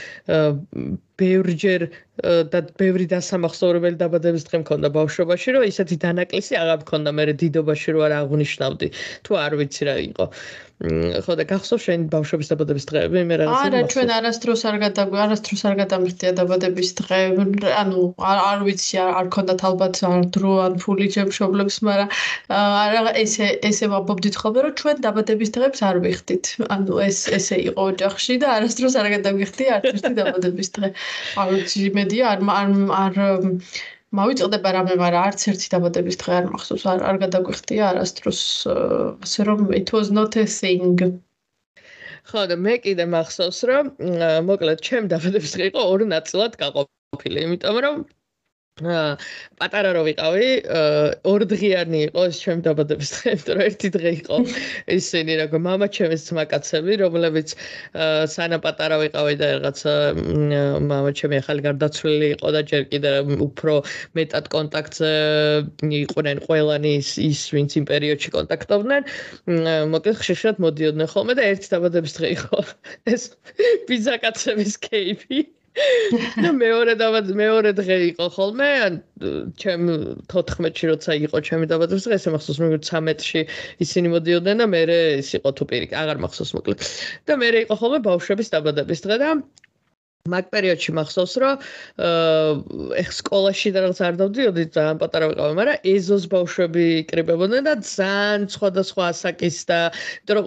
ბევრჯერ 1.21 1.89
და 2.23 2.61
ბევრი 2.79 3.07
დასამახსოვრებელი 3.11 3.99
დაბადების 3.99 4.47
დღე 4.47 4.59
მქონდა 4.63 4.89
ბავშვობაში 4.95 5.55
რომ 5.57 5.65
ისეთი 5.67 5.97
დანაკლისი 6.05 6.55
აღარ 6.63 6.79
მქონდა 6.85 7.11
მე 7.19 7.25
დიდობაში 7.43 7.89
რო 7.95 8.05
არ 8.07 8.13
აღნიშნავდი. 8.21 8.89
თუ 9.27 9.31
არ 9.45 9.53
ვიცი 9.59 9.83
რა 9.91 9.97
იყო. 10.15 10.25
ხო 11.25 11.35
და 11.39 11.45
გახსოვს 11.49 11.85
შენ 11.87 12.01
ბავშვობის 12.13 12.49
დაბადების 12.51 12.87
დღეები 12.91 13.21
მე 13.31 13.35
რაღაცა 13.41 13.67
არა 13.67 13.81
ჩვენ 13.95 14.09
არასდროს 14.15 14.63
არ 14.69 14.77
გადაგვი 14.85 15.19
არასდროს 15.25 15.63
არ 15.71 15.75
გადამიხდია 15.81 16.33
დაბადების 16.39 16.91
დღე. 16.99 17.21
ანუ 17.83 18.01
არ 18.31 18.39
არ 18.51 18.59
ვიცი 18.67 18.95
არ 19.03 19.27
ქონდათ 19.35 19.61
ალბათ 19.71 19.95
არ 20.11 20.23
დრო 20.35 20.53
ან 20.67 20.75
ფული 20.83 21.07
ჩემშობლებს 21.15 21.77
მაგრამ 21.89 22.11
არა 22.59 23.13
ესე 23.23 23.47
ესე 23.71 23.87
ვაბობდით 23.95 24.35
ხოლმე 24.43 24.61
რომ 24.67 24.75
ჩვენ 24.83 24.97
დაბადების 25.07 25.51
დღეებს 25.55 25.81
არ 25.89 25.97
ვიხდით. 26.05 26.45
ანუ 26.75 26.93
ეს 27.07 27.19
ესე 27.39 27.57
იყო 27.71 27.81
ოჯახში 27.95 28.35
და 28.43 28.47
არასდროს 28.59 28.95
არ 29.03 29.09
გადამიხდია 29.15 29.71
არც 29.79 29.87
ერთი 29.95 30.15
დაბადების 30.21 30.69
დღე 30.79 30.89
არ 31.43 31.53
ვიცი 31.55 31.85
იმედია 31.91 32.33
არ 32.35 32.41
არ 33.01 33.19
მოვიწყდება 34.15 34.71
რამე, 34.77 34.95
მაგრამ 35.03 35.27
არც 35.29 35.45
ერთი 35.51 35.69
დაბადების 35.75 36.19
დღე 36.23 36.35
არ 36.39 36.49
მახსოვს, 36.55 36.85
არ 36.93 37.01
არ 37.11 37.17
გადაგვიხდია 37.25 37.85
არასდროს 37.91 38.43
ასე 39.27 39.47
რომ 39.49 39.65
it 39.81 39.93
was 39.97 40.13
not 40.19 40.39
a 40.43 40.47
thing. 40.59 41.01
ხო 42.31 42.45
და 42.51 42.57
მე 42.67 42.75
კიდე 42.85 43.05
მახსოვს 43.15 43.59
რომ 43.71 43.91
მოკლედ 44.51 44.85
ჩემ 44.89 45.11
დაბადების 45.13 45.57
დღე 45.57 45.65
იყო 45.73 45.83
ორი 45.95 46.07
ნაწილად 46.15 46.55
გაყოფილი, 46.63 47.39
იმიტომ 47.49 47.81
რომ 47.87 47.97
პატარა 48.75 49.91
რო 49.95 50.01
ვიყავი, 50.03 50.47
ორდღიანი 51.31 51.99
იყო 52.11 52.23
ეს 52.27 52.41
ჩემი 52.43 52.65
დაბადების 52.67 53.11
დღე, 53.15 53.35
იმიტომ 53.35 53.55
რომ 53.55 53.63
ერთი 53.71 53.91
დღე 53.95 54.11
იყო 54.19 54.39
ისინი 54.91 55.37
რა 55.39 55.47
მამა 55.67 55.87
ჩემის 55.95 56.27
ძმაკაცები, 56.27 56.97
რომლებიც 56.99 57.55
სანამ 58.35 58.65
პატარა 58.67 58.99
ვიყავი 58.99 59.39
და 59.39 59.47
რაღაც 59.55 59.79
მამა 60.91 61.15
ჩემი 61.15 61.39
ახალი 61.39 61.67
გარდაცვლილი 61.71 62.27
იყო 62.35 62.49
და 62.51 62.61
ჯერ 62.67 62.83
კიდე 62.91 63.13
უფრო 63.47 63.75
მეტად 64.19 64.45
კონტაქტზე 64.51 65.15
იყვნენ 66.03 66.39
ყველანი 66.51 66.99
ის 66.99 67.15
ის 67.31 67.47
ვინც 67.55 67.79
იმ 67.79 67.85
პერიოდში 67.95 68.35
კონტაქტობდნენ. 68.35 69.03
მოკლედ 69.95 70.17
ხშირად 70.19 70.59
მოდიოდნენ 70.67 71.09
ხოლმე 71.15 71.39
და 71.39 71.47
ერთი 71.47 71.69
დაბადების 71.79 72.19
დღე 72.19 72.29
იყო 72.43 72.59
ეს 73.07 73.23
ბიძაკაცების 73.87 74.83
кейფი. 74.83 75.47
და 75.75 76.51
მეორე 76.55 76.95
დაბად 76.99 77.31
მეორე 77.39 77.71
დღე 77.79 77.97
იყო 78.15 78.27
ხოლმე 78.37 78.69
ან 78.87 78.99
ჩემ 79.59 79.89
14-ში 80.31 80.91
როცა 80.91 81.17
იყო 81.27 81.43
ჩემი 81.49 81.67
დაბადების 81.73 82.07
დღე 82.07 82.19
ესე 82.21 82.35
მახსოვს 82.35 82.61
მე 82.63 82.69
13-ში 82.79 83.43
ისინი 83.87 84.15
მოდიოდნენ 84.15 84.63
და 84.63 84.67
მე 84.71 84.83
ეს 84.95 85.35
იყო 85.41 85.51
თუ 85.59 85.69
პირი 85.73 85.91
აღარ 86.03 86.23
მახსოვს 86.27 86.55
მოკლედ. 86.59 86.79
და 87.27 87.33
მე 87.43 87.49
იყო 87.67 87.75
ხოლმე 87.83 87.99
ბავშვების 88.07 88.55
დაბადების 88.55 89.05
დღე 89.09 89.17
და 89.25 89.31
მაგ 90.25 90.47
პერიოდში 90.49 90.93
მახსოვს, 90.97 91.33
რომ 91.43 91.65
ეხ 92.97 93.09
სკოლაში 93.13 93.73
და 93.77 93.81
რაღაც 93.85 93.99
არ 94.07 94.15
დავდიოდი, 94.17 94.63
ძალიან 94.73 94.97
პატარა 95.03 95.27
ვიყავი, 95.29 95.57
მაგრამ 95.59 95.83
ეზოს 95.85 96.25
ბავშვები 96.33 96.85
იკრიბებოდნენ 97.05 97.67
და 97.69 97.75
ძალიან 97.85 98.47
სხვადასხვა 98.49 99.03
ასაკის 99.13 99.59
და 99.69 99.81
იმიტომ 99.93 100.33
რომ 100.33 100.47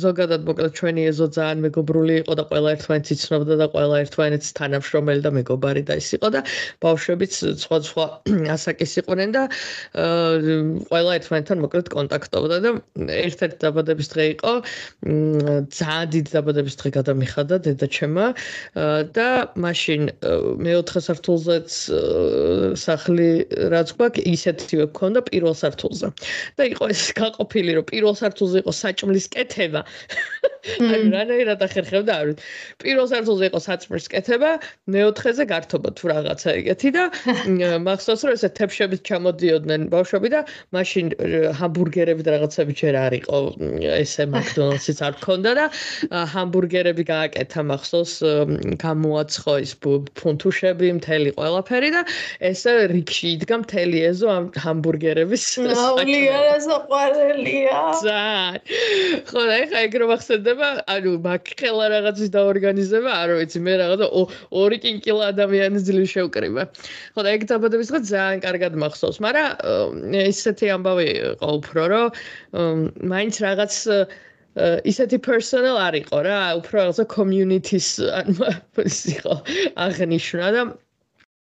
ზოგადად 0.00 0.48
მოკლედ 0.48 0.72
ჩვენი 0.80 1.02
ეზო 1.12 1.26
ძალიან 1.36 1.60
მეგობრული 1.60 2.14
იყო 2.24 2.32
და 2.40 2.44
ყველა 2.48 2.68
ერთმანეთს 2.72 3.10
იცნობდა 3.18 3.54
და 3.60 3.66
ყველა 3.76 3.96
ერთმანეთს 4.08 4.48
თანამშრომელი 4.56 5.20
და 5.20 5.30
მეგობარი 5.36 5.82
და 5.84 5.94
ის 6.00 6.08
იყო 6.16 6.28
და 6.32 6.40
ბავშვებიც 6.80 7.32
სხვადასხვა 7.68 8.04
ასაკის 8.56 8.92
იყვნენ 9.04 9.28
და 9.36 9.42
ყველა 10.88 11.10
ერთმანეთთან 11.20 11.58
მოკლედ 11.68 11.92
კონტაქტობდა 11.92 12.56
და 12.64 12.70
ერთ-ერთი 13.28 13.60
დაბადების 13.60 14.08
დღე 14.08 14.24
იყო. 14.40 14.52
ძალიან 15.68 16.08
დიდი 16.16 16.30
დაბადების 16.32 16.74
დღე 16.80 16.88
გადამიხადა 16.96 17.54
დედაჩემმა 17.68 18.26
და 19.18 19.28
მაშინ 19.64 20.02
მეოთხე 20.62 21.00
სართულზეც 21.08 21.68
სახლი 22.78 23.28
რაც 23.74 23.88
გვაქვს 23.98 24.26
ისეთივე 24.34 24.86
გქონდა 24.92 25.20
პირველ 25.28 25.54
სართულზე. 25.58 26.08
და 26.58 26.62
იყო 26.72 26.84
ეს 26.94 27.02
გაყოფილი 27.18 27.70
რომ 27.78 27.84
პირველ 27.90 28.14
სართულზე 28.22 28.62
იყო 28.62 28.72
საჭმლის 28.82 29.26
კეთება. 29.34 29.82
აი 30.68 31.00
რანაირად 31.14 31.60
ახერხებდა 31.64 32.12
არ 32.20 32.26
ვიცი. 32.28 32.42
პირველ 32.82 33.06
სართულზე 33.10 33.44
იყო 33.50 33.60
საჭმლის 33.68 34.06
კეთება 34.12 34.50
მეოთხეზე 34.94 35.44
გართობა 35.52 35.90
თუ 35.98 36.04
რაღაცა 36.12 36.48
ეგეთი 36.60 36.90
და 36.96 37.04
მახსოვს 37.88 38.22
რომ 38.28 38.32
ესე 38.38 38.48
თეფშებით 38.58 39.02
ჩამოდიოდნენ 39.08 39.80
ბავშვები 39.94 40.28
და 40.34 40.40
მაშინ 40.76 41.06
ჰამბურგერები 41.58 42.22
და 42.26 42.30
რაღაცები 42.36 42.72
ჯერ 42.80 42.94
არ 43.04 43.14
იყო 43.20 43.38
ესე 43.98 44.24
მაკდონალდსიც 44.34 44.98
არ 45.08 45.14
ქონდა 45.24 45.52
და 45.58 45.66
ჰამბურგერები 46.34 47.04
გააკეთა 47.12 47.60
მახსოვს 47.72 48.14
გამო 48.84 49.07
მოაცხო 49.08 49.54
ის 49.64 49.72
ფუნთუშები, 50.18 50.88
მთელი 50.98 51.30
ყველაფერი 51.38 51.90
და 51.96 52.02
ესე 52.50 52.74
რიქში 52.92 53.28
იდგა 53.38 53.56
მთელი 53.64 53.98
ეზო 54.10 54.28
ამ 54.32 54.44
ჰამბურგერების. 54.64 55.44
ნაული 55.68 56.20
არასაყვარელია. 56.38 57.80
ზან. 58.04 58.60
ხო, 59.28 59.40
ეხა 59.58 59.78
ეგ 59.88 59.92
რომ 60.02 60.10
ახსენდება, 60.16 60.68
ანუ 60.94 61.12
მაგხელა 61.26 61.86
რაღაცის 61.96 62.30
დაორგანიზება, 62.36 63.10
არ 63.22 63.30
ვიცი, 63.40 63.58
მე 63.64 63.74
რაღაცა 63.82 64.06
ორი 64.62 64.78
კინკილა 64.84 65.32
ადამიანის 65.32 65.82
ძლივ 65.88 66.06
შევკრიბა. 66.14 66.62
ხო, 67.14 67.20
და 67.24 67.28
ეგ 67.36 67.42
დაბადების 67.50 67.90
დღე 67.92 68.00
ძალიან 68.12 68.40
კარგად 68.44 68.72
მახსოვს, 68.84 69.18
მაგრამ 69.24 69.48
ისეთი 70.28 70.66
ამბავი 70.76 71.08
ყო 71.40 71.50
უფრო 71.58 71.82
რომ 71.92 72.08
მაინც 73.12 73.34
რაღაც 73.44 73.74
ისეთი 74.90 75.18
personal 75.26 75.76
არ 75.86 75.96
იყო 76.00 76.20
რა, 76.26 76.38
უფრო 76.60 76.78
რაღაცა 76.80 77.04
community-ს 77.14 77.88
ანუ 78.20 78.48
ის 78.90 79.00
იყო 79.14 79.34
აღნიშნა 79.86 80.52
და 80.56 80.62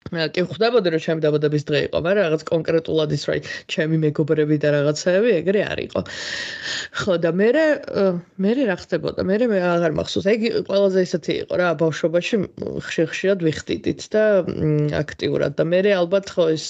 კი 0.06 0.42
ხვდებოდი 0.46 0.88
რომ 0.94 1.00
ჩემი 1.06 1.20
დაბადების 1.24 1.64
დღე 1.66 1.80
იყო, 1.86 1.98
მაგრამ 2.06 2.24
რაღაც 2.26 2.42
კონკრეტულად 2.46 3.10
ის 3.16 3.22
რა, 3.28 3.36
ჩემი 3.72 3.96
მეგობრები 4.06 4.56
და 4.62 4.68
რაღაცაები 4.76 5.30
ეგრე 5.40 5.62
არ 5.66 5.78
იყო. 5.86 6.00
ხო 7.00 7.14
და 7.22 7.30
მე 7.34 7.48
მე 8.44 8.50
რა 8.70 8.76
ხდებოდა? 8.82 9.20
მე 9.26 9.34
მე 9.50 9.58
აღარ 9.66 9.92
მახსოვს. 9.98 10.26
ეგ 10.30 10.40
ყველაზე 10.70 10.98
ისეთი 11.06 11.32
იყო 11.42 11.54
რა, 11.60 11.68
ბავშვობაში 11.82 12.36
ხშირად 12.86 13.38
ვიხდიდით 13.46 14.00
და 14.14 14.24
აქტიურად 15.02 15.52
და 15.58 15.64
მე 15.66 15.80
ალბათ 16.00 16.26
ხო 16.34 16.44
ეს 16.54 16.64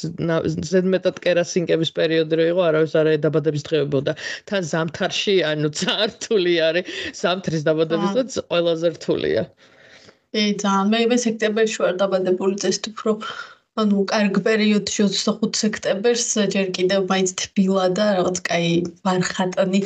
ზედმეტად 0.73 1.17
კერასინკების 1.25 1.91
პერიოდი 1.99 2.35
რო 2.41 2.45
იყო, 2.53 2.63
არავის 2.71 2.93
არ 2.97 3.07
დაბადების 3.27 3.67
დღეებოდა. 3.69 4.13
თან 4.49 4.63
ზამთარში, 4.73 5.37
ანუ 5.51 5.69
ძართული 5.81 6.55
არის, 6.69 6.85
ზამთრის 7.21 7.63
დაბადების 7.69 8.11
დღე 8.17 8.25
ყველაზე 8.51 8.89
რთულია. 8.97 9.43
ე 10.41 10.45
ძალიან 10.63 10.89
მე 10.93 11.01
მე 11.11 11.17
სექტემბერში 11.27 11.79
ვარ 11.83 11.99
დაბადებული 12.05 12.57
წესთ 12.63 12.89
უფრო 12.93 13.13
ანუ 13.83 14.05
კარგ 14.13 14.41
პერიოდში 14.47 15.05
25 15.07 15.61
სექტემბერს 15.63 16.29
ჯერ 16.55 16.73
კიდევ 16.79 17.07
მაინც 17.13 17.33
თბილა 17.43 17.87
და 17.99 18.07
რაღაც 18.19 18.41
კაი 18.49 18.73
ვარხატანი 19.09 19.81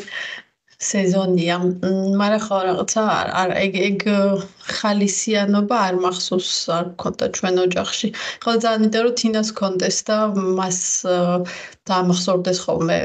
სეზონია. 0.81 1.57
მაგრამ 2.21 2.43
ხო 2.47 2.59
რაღაცა 2.67 3.03
არ 3.41 3.51
ეგ 3.63 3.75
ეგ 3.89 4.05
ხალისიანობა 4.77 5.81
არ 5.87 5.99
მახსოვს 6.05 6.53
არ 6.77 6.87
მქონდა 6.93 7.27
ჩვენ 7.39 7.57
ოჯახში. 7.65 8.09
ხო 8.43 8.53
ძალიან 8.65 8.87
იმიტომ 8.87 9.03
რომ 9.07 9.17
თინას 9.21 9.51
კონდეს 9.61 9.99
და 10.09 10.19
მას 10.61 10.81
დაამახსოვრდეს 11.91 12.59
ხოლმე 12.65 12.99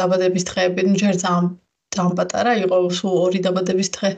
დაბადების 0.00 0.44
დღეები, 0.50 0.80
ჯერ 1.02 1.14
ძალიან 1.24 1.46
ძალიან 1.94 2.14
პატარა 2.18 2.52
იყო, 2.64 2.76
სულ 2.98 3.14
ორი 3.26 3.40
დაბადების 3.46 3.90
დღე 3.96 4.10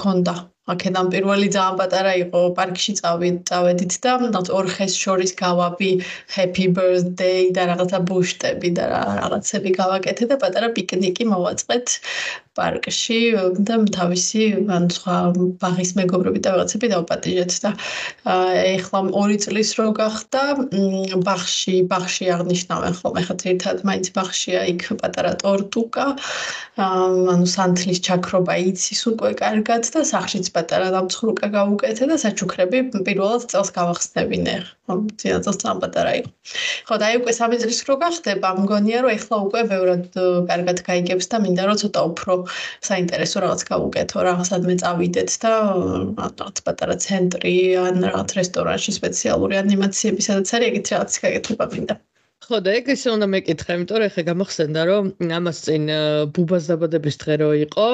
ქონდა. 0.00 0.34
აქედან 0.74 1.06
პირველი 1.14 1.48
ძალიან 1.56 1.78
პატარა 1.80 2.12
იყო 2.24 2.40
პარკში 2.58 2.92
წავედით 3.00 3.94
და 4.04 4.12
ორ 4.58 4.66
ხეს 4.74 4.94
შორის 5.04 5.32
გავაბი 5.42 5.90
happy 6.36 6.66
birthday 6.76 7.50
და 7.56 7.62
რაღაცა 7.72 7.98
ბუშტები 8.10 8.70
და 8.78 8.84
რაღაცები 9.20 9.70
გავაკეთე 9.80 10.30
და 10.30 10.36
პატარა 10.44 10.68
პიკნიკი 10.76 11.24
მოვაწყეთ 11.32 11.86
პარკში 12.58 13.18
და 13.68 13.76
თავისი 13.94 14.44
ან 14.76 14.88
სხვა 14.94 15.16
ბაღის 15.62 15.92
მეგობრები 15.98 16.40
და 16.44 16.54
რაღაცები 16.54 16.90
დავპატიჟეთ 16.92 17.52
და 17.64 17.70
ეხლა 18.74 19.00
2 19.14 19.38
წლის 19.44 19.70
რო 19.78 19.86
გახდა 20.00 20.42
ბაღში 21.28 21.76
ბაღში 21.92 22.30
აღნიშნავენ 22.36 22.98
ხოლმე 23.00 23.22
ხა 23.28 23.36
ერთად 23.54 23.84
მაინც 23.90 24.10
ბაღშია 24.18 24.62
იქ 24.74 24.82
პატარა 25.02 25.32
ტორტუკა 25.44 26.06
ანუ 26.88 27.46
სანთლის 27.54 28.00
ჩაქრობა 28.06 28.54
იცის 28.66 29.02
უკვე 29.12 29.32
კარგად 29.40 29.88
და 29.94 30.04
სახშიც 30.12 30.52
პატარა 30.60 30.92
დამცხრუკა 30.94 31.48
გავუკეთე 31.56 32.10
და 32.12 32.20
საჩუქრები 32.24 32.78
პირველად 33.08 33.48
წელს 33.50 33.70
გავახსნებინე 33.80 34.56
ხო 34.90 34.94
ძინა 35.22 35.38
წელს 35.44 35.58
ძალიან 35.64 35.80
პატარა 35.82 36.12
იყო 36.20 36.30
ხო 36.88 36.96
და 37.00 37.04
აი 37.10 37.18
უკვე 37.20 37.32
3 37.40 37.60
წლის 37.62 37.80
რო 37.88 37.94
გახდება 38.04 38.48
მგონია 38.60 38.98
რომ 39.04 39.12
ეხლა 39.16 39.36
უკვე 39.46 39.60
ბევრად 39.72 40.04
კარგად 40.50 40.82
გაიგებს 40.88 41.30
და 41.32 41.40
მინდა 41.44 41.62
რომ 41.70 41.80
ცოტა 41.82 42.00
უფრო 42.10 42.36
საინტერესო 42.88 43.42
რაღაც 43.44 43.62
გავუკეთო, 43.70 44.24
რაღაცადმე 44.28 44.76
წავიდეთ 44.82 45.38
და 45.44 45.52
რაღაც 46.20 46.62
პატარა 46.68 46.96
ცენტრი 47.06 47.56
ან 47.86 48.04
რაღაც 48.10 48.36
რესტორანში 48.40 48.96
სპეციალური 48.98 49.60
ანიმაციები 49.64 50.28
სადაც 50.28 50.54
არის, 50.58 50.70
ეგეთ 50.70 50.94
რაღაც 50.96 51.20
გაკეთება 51.26 51.70
მინდა. 51.74 52.00
ხო 52.40 52.58
და 52.64 52.72
ეგ 52.72 52.86
ისე 52.94 53.10
უნდა 53.12 53.26
მეკითხა, 53.30 53.74
იმიტომ 53.76 53.98
რომ 54.00 54.06
ეხა 54.08 54.22
გამახსენდა 54.26 54.82
რომ 54.88 55.08
ამას 55.36 55.58
წინ 55.66 55.82
ბუბას 56.32 56.64
დაბადების 56.70 57.16
დღე 57.20 57.34
რო 57.36 57.48
იყო, 57.68 57.88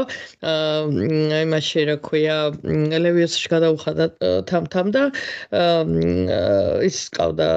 აი 0.47 1.47
მასში 1.51 1.83
რა 1.91 1.97
ქვია, 2.07 2.37
ლევიოსში 2.63 3.51
გადაუხადა 3.53 4.07
თამ-თამ 4.47 4.89
და 4.95 5.03
ის 6.87 6.99
ყავდა 7.19 7.49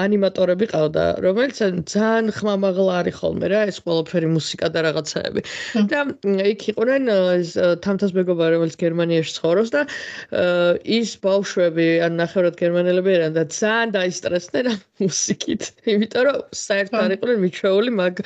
ანიმატორები 0.00 0.66
ყავდა, 0.72 1.04
რომელიც 1.20 1.60
ძალიან 1.92 2.32
ხმამაღლა 2.32 2.94
არის 3.04 3.20
ხოლმე 3.20 3.46
რა, 3.52 3.60
ეს 3.68 3.78
ყველაფერი 3.84 4.32
მუსიკა 4.32 4.72
და 4.72 4.80
რაღაცაები. 4.88 5.40
და 5.92 6.00
იქ 6.24 6.60
იყვნენ 6.72 7.02
თამთას 7.84 8.16
მეგობარი, 8.16 8.56
რომელიც 8.56 8.76
გერმანიაში 8.80 9.36
ცხოვრობს 9.36 9.70
და 9.76 9.80
ის 10.88 11.10
ბავშვები, 11.20 11.88
ან 12.00 12.16
ნახევრად 12.16 12.56
გერმანელები 12.56 13.10
არიან 13.20 13.36
და 13.36 13.44
ძალიან 13.44 13.88
დაისტრესდნენ 13.92 14.64
ამ 14.72 14.80
მუსიკით, 15.04 15.62
იმიტომ 15.84 16.22
რომ 16.24 16.29
საერთოდ 16.60 17.00
არ 17.00 17.14
იყვნენ 17.16 17.38
მიჩვეული, 17.44 17.90
მაგ 18.00 18.22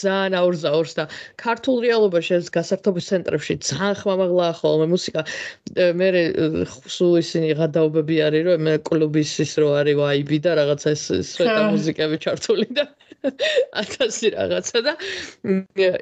ძალიან 0.00 0.36
აურზაურს 0.40 0.92
და 0.98 1.04
ქართულ 1.42 1.76
რეალობაში 1.86 2.32
ეს 2.38 2.46
გასართობის 2.56 3.10
ცენტრებში 3.10 3.54
ძალიან 3.70 3.94
ხმამაღლაა 4.00 4.52
ხოლმე 4.60 4.86
მუსიკა. 4.94 5.20
მე 6.00 6.08
სულ 6.96 7.12
ისინი 7.22 7.48
გადაობები 7.62 8.16
არის, 8.26 8.42
რომ 8.50 8.58
მე 8.68 8.74
კლუბის 8.88 9.32
ის 9.44 9.52
რო 9.60 9.68
არის 9.80 10.00
ვაიბი 10.00 10.38
და 10.44 10.50
რაღაცა 10.60 10.88
ეს 10.96 11.04
სვეტა 11.34 11.60
მუსიკები 11.74 12.16
ჩართული 12.26 12.68
და 12.76 12.84
ათასი 13.80 14.30
რაღაცა 14.34 14.80
და 14.86 14.92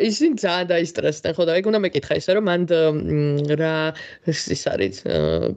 ისინი 0.09 0.39
ძალიან 0.43 0.69
დაისტრესდნენ 0.71 1.35
ხო 1.39 1.45
და 1.49 1.57
ეგ 1.59 1.69
უნდა 1.71 1.81
მეკითხა 1.85 2.19
ისე 2.21 2.37
რომ 2.39 2.45
მანდ 2.49 2.75
რა 3.61 3.73
ის 4.31 4.63
არის 4.73 5.01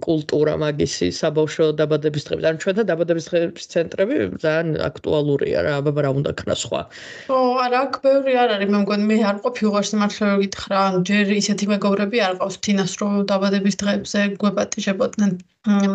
კულტურა 0.06 0.56
მაგისი 0.64 1.08
საბავშვო 1.20 1.68
დაბადების 1.82 2.26
დღეები. 2.28 2.48
ან 2.52 2.58
ჩვენთან 2.64 2.86
დაბადების 2.92 3.26
დღეების 3.30 3.66
ცენტრები 3.74 4.16
ძალიან 4.42 4.68
აქტუალურია 4.90 5.60
რა 5.68 5.74
აბა 5.82 6.02
რა 6.02 6.12
უნდა 6.18 6.32
ქნა 6.42 6.56
სხვა. 6.64 6.82
ო 7.30 7.38
არა 7.66 7.78
აქ 7.86 7.94
ბევრი 8.06 8.34
არ 8.42 8.50
არის. 8.58 8.70
მე 8.74 8.80
მგონი 8.86 9.06
მე 9.12 9.18
არ 9.32 9.38
ყოფი 9.46 9.64
უღარ 9.70 9.86
სიმართლე 9.92 10.34
გითხრა. 10.42 10.82
ჯერ 11.10 11.26
ისეთი 11.42 11.66
მეგობრები 11.74 12.18
არ 12.28 12.36
ყავს 12.42 12.56
თინას 12.66 12.94
რო 13.02 13.10
დაბადების 13.30 13.76
დღეებზე 13.82 14.20
გვეპატიჟებოდნენ 14.42 15.32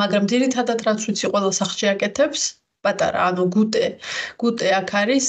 მაგრამ 0.00 0.30
ძირითადად 0.30 0.86
რაც 0.86 1.00
ვიცი 1.10 1.26
ყველა 1.34 1.50
სახში 1.58 1.86
აკეთებს 1.90 2.42
პატარა 2.86 3.20
ანუ 3.30 3.44
გუტე 3.56 3.86
გუტე 4.42 4.68
აქ 4.80 4.90
არის 5.02 5.28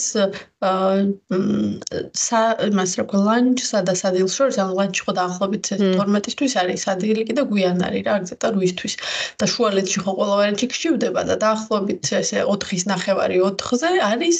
სა 0.57 2.39
იმას 2.65 2.91
რა 2.97 3.03
ქვია 3.09 3.21
ლანჩსა 3.27 3.79
და 3.85 3.93
სადილს 3.99 4.33
შორის 4.37 4.57
ანუ 4.63 4.73
ლანჩი 4.79 5.01
ხო 5.05 5.13
დაახლოებით 5.19 5.65
12-ისთვის 5.77 6.53
არის 6.61 6.85
სადილი 6.87 7.25
კიდე 7.29 7.43
გვიან 7.51 7.77
არის 7.87 8.03
რა 8.07 8.15
გზეთა 8.25 8.49
8-თვის 8.57 8.93
და 9.37 9.45
შუალედში 9.53 9.99
ხო 10.01 10.11
ყველა 10.17 10.35
ვარიანტი 10.39 10.65
გჭირდება 10.73 11.21
და 11.29 11.35
დაახლოებით 11.45 12.09
ესე 12.21 12.39
4-ის 12.49 12.83
ნახევარი 12.89 13.37
4-ზე 13.45 13.91
არის 14.09 14.37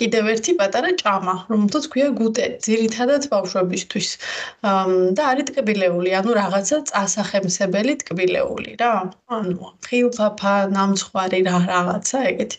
კიდევ 0.00 0.24
ერთი 0.32 0.52
პატარა 0.62 0.90
ჭამა 1.02 1.34
რომელთაც 1.52 1.84
ქვია 1.92 2.08
გუტე 2.16 2.46
ძირითადად 2.64 3.28
ბავშვებისთვის. 3.34 4.08
და 5.16 5.22
არის 5.32 5.46
ტკბილეული 5.52 6.10
ანუ 6.16 6.30
რაღაცა 6.40 6.76
წასახემსებელი 6.90 7.94
ტკბილეული 8.02 8.72
რა. 8.80 8.92
ანუ 9.36 9.68
ხილფაფა 9.84 10.54
ნამცხვარი 10.76 11.40
რა 11.48 11.56
რაღაცა 11.68 12.18
ეგეთი 12.42 12.56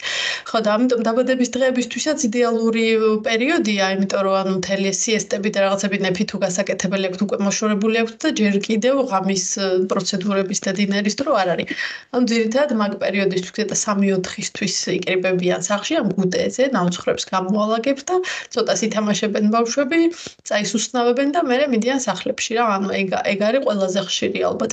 ხო 0.50 0.60
და 0.64 0.70
ამიტომ 0.78 1.02
დაბადების 1.08 1.50
დღეებისთვისაც 1.56 2.24
იდეალური 2.28 2.86
პერიოდია, 3.26 3.86
იმიტომ 3.96 4.22
რომ 4.28 4.36
ანუ 4.40 4.52
მთელი 4.60 4.90
სიესტები 4.94 5.50
და 5.56 5.60
რაღაცები 5.66 5.98
ნეფი 6.06 6.24
თუ 6.30 6.38
გასაკეთებელი 6.44 7.10
აქვს 7.10 7.24
უკვე 7.26 7.38
მოშორებული 7.48 7.96
აქვს 8.04 8.16
და 8.24 8.30
ჯერ 8.40 8.56
კიდევ 8.68 8.96
ღამის 9.12 9.46
პროცედურების 9.92 10.60
და 10.66 10.72
დინერის 10.80 11.16
დრო 11.20 11.32
არ 11.42 11.50
არის. 11.54 11.68
ანუ 12.14 12.24
ძირითადად 12.32 12.72
მაგ 12.82 12.92
პერიოდისთვის 13.04 13.68
და 13.72 13.76
3-4-ისთვის 13.84 14.76
იკრიბებიან 14.98 15.62
სახში 15.70 15.94
ამ 16.02 16.08
გუტეზე, 16.18 16.64
ნაუცხრებს 16.76 17.24
გამოალაგებს 17.34 18.04
და 18.10 18.16
ცოტა 18.54 18.74
სითამაშებენ 18.82 19.46
ბავშვები, 19.56 20.00
წაისუსნავებენ 20.48 21.30
და 21.36 21.42
მერე 21.50 21.66
მიდიან 21.74 22.00
სახლებში 22.08 22.52
რა. 22.60 22.66
ანუ 22.78 22.90
ეგ 23.02 23.10
ეგ 23.34 23.40
არის 23.48 23.62
ყველაზე 23.68 24.00
ხშირი 24.08 24.40
ალბათ. 24.50 24.72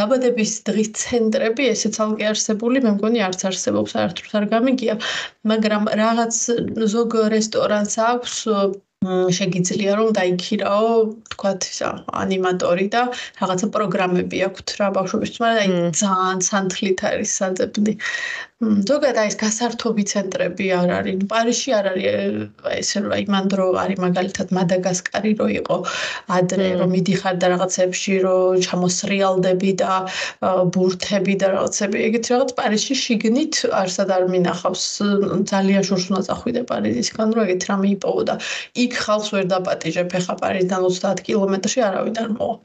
დაბადების 0.00 0.52
დღის 0.66 0.90
ცენტრები 1.02 1.62
ესეც 1.74 1.94
ალკე 2.04 2.24
არსებული, 2.32 2.78
მე 2.84 2.90
მგონი 2.96 3.20
არც 3.28 3.40
არსებობს, 3.50 3.94
საერთოდ 3.94 4.34
არ 4.40 4.49
გამიგია, 4.56 4.94
მაგრამ 5.52 5.92
რაღაც 6.04 6.40
ზოგ 6.96 7.18
რეს 7.34 7.50
რესტორანს 7.50 7.94
აქვს 8.06 8.34
შეგიძლია 9.32 9.92
რომ 9.98 10.08
დაიქირაო 10.16 10.88
თქვათ 11.34 11.66
ისა 11.70 11.88
ანიმატორი 12.22 12.86
და 12.94 13.02
რაღაცა 13.40 13.68
პროგრამები 13.76 14.42
აქვს 14.46 14.76
რა 14.80 14.88
ბავშვებისთვის 14.96 15.40
მაგრამ 15.44 15.60
აი 15.62 15.94
ძალიან 16.00 16.42
სანთლით 16.48 17.00
არის 17.10 17.32
საძებნი 17.40 17.94
ზოგადად 18.60 19.16
აი 19.20 19.28
ეს 19.30 19.36
გასართობი 19.40 20.02
ცენტრები 20.10 20.66
არ 20.76 20.90
არის. 20.92 21.20
პარიზში 21.32 21.70
არ 21.76 21.86
არის 21.90 22.08
ესე 22.76 23.00
რომ 23.04 23.14
აი 23.16 23.24
მან 23.34 23.46
დრო 23.52 23.68
არის 23.82 23.98
მაგალითად 24.04 24.52
მადაგასკარი 24.56 25.32
რო 25.40 25.46
იყო 25.54 25.76
ადრე 26.36 26.66
რომ 26.80 26.92
მიდიხარ 26.96 27.38
და 27.40 27.46
რაღაცებში 27.54 28.18
რო 28.26 28.36
ჩამოსრიალდები 28.68 29.72
და 29.80 29.92
ბურთები 30.76 31.34
და 31.40 31.48
რაღაცები 31.56 32.04
ეგეთ 32.10 32.24
რაღაც 32.36 32.50
პარიზში 32.60 32.94
შიგნით 33.04 33.54
არსად 33.80 34.12
არ 34.20 34.28
მინახავს. 34.36 34.84
ძალიან 35.52 35.82
შორს 35.88 36.04
უნდა 36.12 36.22
წახვიდე 36.28 36.62
პარიზისგან 36.68 37.28
რომ 37.32 37.44
ეგეთ 37.48 37.62
რამე 37.72 37.86
იპოვო 37.96 38.22
და 38.28 38.34
იქ 38.84 38.92
ხალხს 39.08 39.28
ვერ 39.40 39.44
დაპატიჟებ 39.56 40.12
ხა 40.20 40.34
პარიზიდან 40.44 40.80
30 41.00 41.24
კილომეტრში 41.30 41.80
არავინ 41.88 42.14
არ 42.24 42.30
მოვა. 42.36 42.56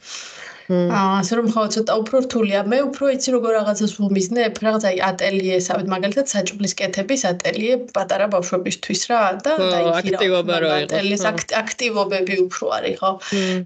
აა 0.66 1.10
ასე 1.22 1.34
რომ 1.38 1.48
ხაო 1.54 1.68
ცოტა 1.74 1.94
უფრო 2.02 2.20
რთულია. 2.26 2.60
მე 2.72 2.78
უფრო 2.90 3.06
იცი 3.16 3.30
როგორ 3.36 3.52
რაღაცას 3.56 3.92
ვუმიზნებ, 4.02 4.54
რაღაც 4.66 4.84
აი 4.90 4.98
ატელიესავით, 5.10 5.88
მაგალითად 5.94 6.26
საჭმლის 6.34 6.74
კეთების 6.80 7.22
ატელიე 7.32 7.74
პატარა 7.98 8.26
ბავშვებისთვის 8.34 9.02
რა 9.12 9.22
და 9.46 9.54
აქტივობა 10.02 10.56
რო 10.66 10.70
იყო. 10.74 10.90
ატელიეს 10.90 11.26
აქტივობები 11.62 12.36
უფრო 12.46 12.66
არის, 12.78 12.96
ხო? 13.02 13.12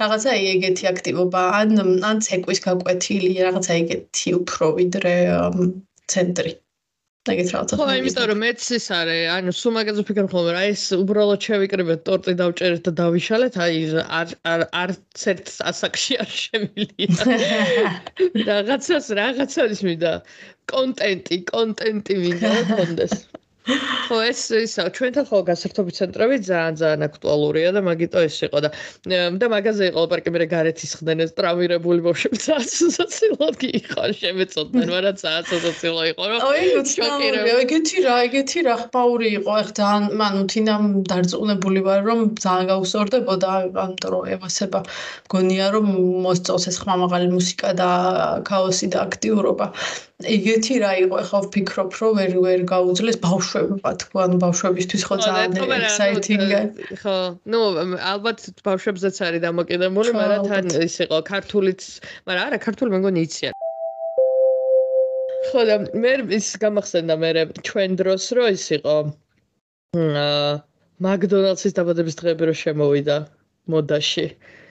რაღაცა 0.04 0.30
ეგეთი 0.54 0.84
აქტივობა, 0.94 1.42
ან 1.60 1.70
ან 2.12 2.18
ცეკვის 2.28 2.60
გაკვეთილი, 2.68 3.32
რაღაცა 3.48 3.72
ეგეთი 3.82 4.30
უფრო 4.44 4.66
ვიდრე 4.80 5.16
ცენტრი. 6.12 6.52
ეგეთ 7.34 7.50
რაღაცა. 7.54 7.78
ხო, 7.80 7.86
იმიტომ 8.00 8.26
რომ 8.32 8.40
მეც 8.44 8.66
ის 8.78 8.86
არის, 9.00 9.24
ანუ 9.36 9.54
სულ 9.60 9.74
მაგაზე 9.78 10.04
ვფიქრობ 10.06 10.30
ხოლმე, 10.34 10.52
რა 10.56 10.64
ეს 10.74 10.84
უბრალოდ 10.98 11.48
შევიკრიბეთ 11.48 12.02
ტორტი 12.10 12.34
დავჭერეთ 12.42 12.82
და 12.88 12.92
დავიშალეთ, 13.00 13.60
აი 13.66 13.78
არ 14.20 14.28
არ 14.54 14.62
არც 14.84 15.26
ერთ 15.34 15.52
ასაკში 15.72 16.14
არ 16.24 16.32
შემილია. 16.44 17.28
რაღაცას 18.50 19.06
რაღაცას 19.22 19.84
მინდა 19.90 20.14
კონტენტი, 20.74 21.38
კონტენტი 21.54 22.20
მინდა 22.24 22.56
კონდეს. 22.74 23.16
ხო 23.68 24.18
ეს 24.26 24.42
ისა 24.56 24.86
ჩვენთან 24.96 25.26
ხო 25.30 25.40
გასართობი 25.50 25.94
ცენტრები 25.98 26.38
ძალიან 26.48 26.76
ძალიან 26.80 27.02
აქტუალურია 27.08 27.72
და 27.76 27.82
მაგიტო 27.86 28.22
ეს 28.26 28.38
იყო 28.48 28.60
და 28.66 28.70
და 29.42 29.50
მაგაზე 29.54 29.90
იყო 29.92 30.04
პარკი 30.14 30.34
მე 30.34 30.48
გარეთ 30.54 30.84
ისხდნენ 30.88 31.24
ეს 31.26 31.36
ტრამირებული 31.38 32.00
ბავშვები 32.08 32.40
საცილოდ 32.98 33.60
კი 33.62 33.70
იყო 33.82 34.08
შემეწოდნენ 34.22 34.88
მაგრამ 34.96 35.20
საცილო 35.22 36.04
იყო 36.14 36.24
რომ 36.32 36.48
აი 36.50 36.64
შოკირებული 36.94 37.54
ეგეთი 37.66 38.04
რა 38.08 38.16
ეგეთი 38.30 38.66
რა 38.70 38.76
ხმაური 38.82 39.30
იყო 39.38 39.60
ეხ 39.62 39.70
ძალიან 39.82 40.10
მანუ 40.24 40.44
თინამ 40.56 40.84
დარწმუნებული 41.12 41.86
ვარ 41.90 42.02
რომ 42.10 42.20
ძალიან 42.42 42.66
გაუსწორდებოდა 42.74 43.50
ამ 43.86 43.94
დრო 44.02 44.20
ევასება 44.40 44.86
გონია 45.36 45.68
რომ 45.76 45.88
მოსწოს 46.26 46.72
ეს 46.74 46.78
ხმამაღალი 46.82 47.28
მუსიკა 47.38 47.78
და 47.84 47.90
ქაოსი 48.50 48.88
და 48.96 49.06
აქტიურობა 49.06 49.68
ეგეთი 50.20 50.78
რა 50.84 50.92
იყო 51.00 51.16
ახლა 51.24 51.40
ვფიქრობ 51.46 51.94
რომ 51.96 52.18
ვერ 52.20 52.34
ვერ 52.44 52.64
გაუძლეს 52.68 53.18
ბავშვებმა 53.24 53.92
თქვა 54.04 54.24
ანუ 54.28 54.40
ბავშვებისთვის 54.44 55.06
ხო 55.08 55.16
ძალიან 55.24 55.52
ექსაიტინგი 55.80 56.58
ხო 57.00 57.16
ნუ 57.54 57.60
ალბათ 58.12 58.44
ბავშვებზეც 58.68 59.16
არის 59.28 59.44
დამოკიდებული 59.48 60.12
მაგრამ 60.20 60.44
თან 60.52 60.68
ის 60.84 60.96
იყო 61.08 61.20
ქართულიც 61.32 61.82
მაგრამ 62.28 62.44
არა 62.52 62.60
ქართული 62.68 62.90
მე 62.92 63.00
მგონი 63.00 63.24
იციან. 63.30 63.54
ხო 65.48 65.62
და 65.72 65.76
მე 66.04 66.14
ის 66.36 66.48
გამახსენდა 66.68 67.16
მე 67.24 67.32
ჩვენ 67.64 67.90
დროს 68.04 68.24
რო 68.36 68.46
ის 68.60 68.66
იყო 68.76 68.96
აა 70.04 70.52
მაკდონალდსის 71.00 71.80
დაბადების 71.80 72.20
დღეები 72.20 72.44
რო 72.52 72.56
შემოვიდა 72.60 73.18
მოდაში 73.72 74.28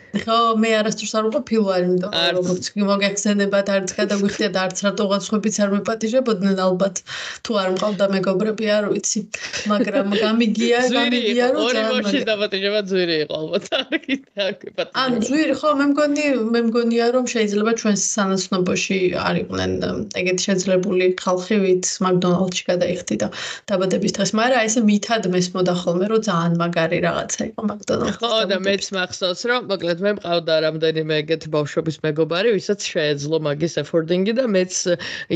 ხო, 0.08 0.38
მე 0.56 0.70
არასდროს 0.80 1.12
არ 1.18 1.24
ვყოფილ 1.28 1.62
ვარ, 1.68 1.80
იმიტომ 1.88 2.12
რომ 2.16 2.36
როგორც 2.38 2.64
კი 2.72 2.86
მოგეხსენებათ, 2.88 3.68
არც 3.76 3.90
გადაგვიხდია 3.98 4.48
და 4.56 4.60
არც 4.68 4.78
რატოღაც 4.88 5.24
ხვებიც 5.28 5.56
არ 5.60 5.70
მეპატიჟებოდნენ 5.76 6.56
ალბათ. 6.64 6.96
თუ 7.44 7.52
არ 7.62 7.68
მყავდა 7.76 8.04
მეგობრები, 8.16 8.66
არ 8.78 8.84
ვიცი. 8.92 9.20
მაგრამ 9.68 10.06
გამიგია, 10.16 10.78
გამიგია 10.96 11.46
რომ 11.52 11.60
ორი 11.68 11.82
მოში 11.92 12.18
დაპატიჟება 12.24 12.80
ძვირი 12.88 13.16
იყო 13.28 13.34
ალბათ. 13.42 13.64
არ 14.48 14.52
ან 14.96 15.12
ძვირი 15.28 15.54
ხო, 15.60 15.70
მე 15.76 15.86
მგონი, 15.92 16.24
მე 16.56 16.60
მგონია 16.68 17.06
რომ 17.12 17.24
შეიძლება 17.28 17.72
ჩვენს 17.80 18.02
სანაცნობოში 18.16 18.98
არ 19.28 19.34
იყვნენ 19.44 19.72
ეგეთი 20.20 20.42
შეძლებული 20.48 21.06
ხალხი, 21.20 21.56
ვით 21.64 21.84
მაკდონალდში 22.06 22.64
გადაიხდი 22.70 23.14
და 23.22 23.28
დაბადების 23.68 24.12
დღეს, 24.16 24.30
მაგრამ 24.40 24.64
ესე 24.68 24.80
მითად 24.88 25.28
მესმოდა 25.34 25.74
ხოლმე, 25.82 26.06
რომ 26.12 26.20
ძალიან 26.28 26.54
მაგარი 26.62 26.98
რაღაცა 27.08 27.42
იყო 27.50 27.62
მაკდონალდში. 27.70 28.18
ხო 28.22 28.40
და 28.48 28.56
მეც 28.64 28.84
მახსოვს 28.96 29.42
რომ 29.50 29.62
მოკლედ 29.72 29.97
მე 30.04 30.12
მყავდა 30.18 30.54
რამდენიმე 30.64 31.18
ეგეთი 31.22 31.50
ბავშვობის 31.54 31.98
მეგობარი, 32.06 32.54
ვისაც 32.56 32.86
შეეძლო 32.92 33.40
მაგის 33.48 33.74
ეფორდინგი 33.82 34.34
და 34.38 34.44
მეც 34.54 34.74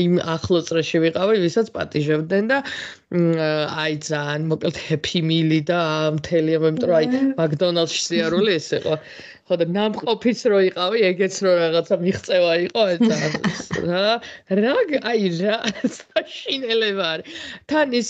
იმ 0.03 0.19
ახლო 0.35 0.59
წრეში 0.69 1.03
ვიყავი, 1.05 1.41
ვისაც 1.43 1.71
პატიჟებდნენ 1.75 2.51
და 2.53 2.57
აი 3.13 3.93
ძალიან 4.09 4.47
მოკლედ 4.49 4.77
ჰეპი 4.87 5.19
მილი 5.29 5.59
და 5.69 5.81
მთელი 6.17 6.57
ამ 6.57 6.65
იმიტომ 6.69 6.89
რომ 6.89 6.97
აი 6.97 7.21
მაკდონალდში 7.37 8.01
სიარული 8.07 8.57
ეს 8.57 8.69
იყო. 8.79 8.97
ხო 9.43 9.57
და 9.59 9.65
ნამყოფიც 9.75 10.39
რო 10.47 10.59
იყავი, 10.71 10.99
ეგეც 11.03 11.35
რო 11.43 11.51
რაღაცა 11.59 11.95
მიღწევა 11.99 12.53
იყო, 12.63 12.83
ეს 12.95 13.01
რა 13.83 14.03
რა 14.55 14.75
აი 15.11 15.23
რა 15.35 15.57
საშინელება 15.99 17.07
არის. 17.13 17.41
თან 17.67 17.91
ის 17.99 18.09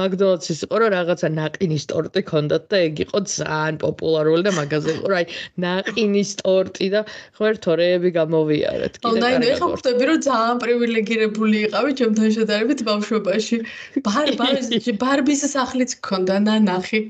მაკდონალდსის 0.00 0.64
იყო 0.66 0.76
რომ 0.82 0.90
რაღაცა 0.96 1.28
ნაყინის 1.36 1.84
ტორტი 1.92 2.22
ქონდათ 2.32 2.64
და 2.72 2.80
ეგ 2.88 3.04
იყო 3.04 3.18
ძალიან 3.28 3.76
პოპულარული 3.84 4.42
და 4.48 4.52
მაგაზე 4.56 4.90
იყო, 4.96 5.08
აი 5.20 5.26
ნაყინის 5.66 6.30
ტორტი 6.40 6.88
და 6.96 7.00
ხო 7.36 7.44
ერთ 7.52 7.62
ორეები 7.76 8.10
გამოვიარეთ 8.16 8.94
კიდე. 9.04 9.20
აი, 9.28 9.36
ნუ 9.36 9.46
ეხა 9.52 9.66
ხვდები 9.68 10.04
რომ 10.08 10.18
ძალიან 10.32 10.56
პრივილეგირებული 10.64 11.56
იყავი 11.68 11.90
ჩემთან 12.00 12.28
შედარებით 12.40 12.80
ბავშვობაში. 12.88 13.56
ბარბის 14.06 14.88
ბარბის 15.00 15.42
სახლიც 15.52 15.94
ქონდა 16.06 16.36
ნანახი. 16.46 17.00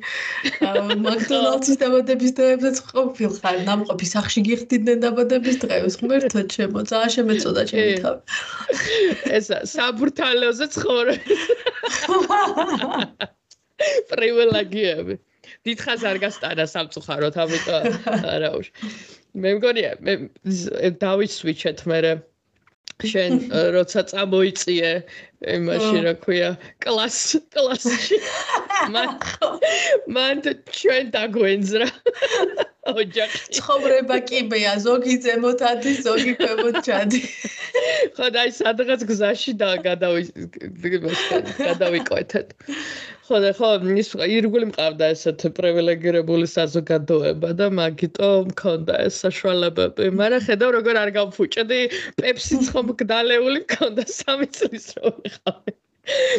მაკდონალდსის 1.06 1.78
დაბადების 1.82 2.32
დღეებზეც 2.38 2.76
ხო 2.88 3.04
ყოფილ 3.12 3.32
ხარ. 3.38 3.56
ნამყოფი 3.68 4.06
სახში 4.12 4.40
გიხდიდნენ 4.48 4.98
დაბადების 5.06 5.56
დღეს 5.64 5.94
ღმერთო 6.02 6.42
ჩემო 6.54 6.80
ძალიან 6.92 7.12
შემეწოდა 7.16 7.62
ჩემი 7.72 7.94
თავი. 8.02 8.20
ეს 9.38 9.46
საბურთალოზე 9.74 10.66
ცხოვრე 10.74 11.14
პრივილეგიები. 14.10 15.14
დიდხანს 15.66 16.02
არ 16.10 16.18
გასტანა 16.22 16.64
სამწუხაროდ 16.70 17.36
ამიტომ 17.44 17.84
არა 18.34 18.50
უშ 18.58 18.68
მე 19.42 19.50
მგონია 19.58 19.92
მე 20.06 20.14
დავისვიჩეთ 21.02 21.82
მე 21.90 21.98
შენ 23.12 23.38
როცა 23.76 24.02
წამოიწიე 24.12 24.92
იმაში 25.56 26.02
რა 26.06 26.14
ქვია 26.22 26.50
კლას 26.84 27.18
კლასში 27.54 28.18
მან 28.94 29.10
მან 30.16 30.44
ჩვენ 30.78 31.10
დაგვენძრა. 31.16 31.88
ოჯახი 32.82 33.40
ცხოვრება 33.56 34.16
კიბეა 34.28 34.72
ზოგი 34.84 35.14
ზემოთ 35.24 35.60
ადის 35.70 35.98
ზოგი 36.06 36.32
ქვემოთ 36.40 36.78
ჩადი 36.86 37.20
ხო 38.16 38.30
და 38.34 38.40
აი 38.42 38.50
სადღაც 38.58 39.04
გზაში 39.10 39.52
და 39.60 39.68
გადავი 39.86 40.24
გადავიკვეთეთ. 40.82 42.48
ხო 43.28 43.38
და 43.44 43.52
ხო 43.58 43.68
ის 44.02 44.10
ირგული 44.26 44.66
მყავდა 44.72 45.10
ესეთ 45.14 45.44
პრივილეგირებული 45.58 46.46
საზოგადოება 46.54 47.52
და 47.60 47.70
მაგიტომ 47.78 48.50
მქონდა 48.50 48.98
ეს 49.06 49.20
საშუალებები 49.24 50.10
მაგრამ 50.18 50.42
ხედავ 50.48 50.74
როგორ 50.78 51.00
არ 51.04 51.10
გავფუჭდი 51.18 51.80
პეპსიც 52.18 52.72
ხომ 52.74 52.90
გდალეული 53.04 53.62
მქონდა 53.62 54.08
სამი 54.18 54.50
წლის 54.58 54.90
რო 54.98 55.14
ვიყავი 55.22 55.72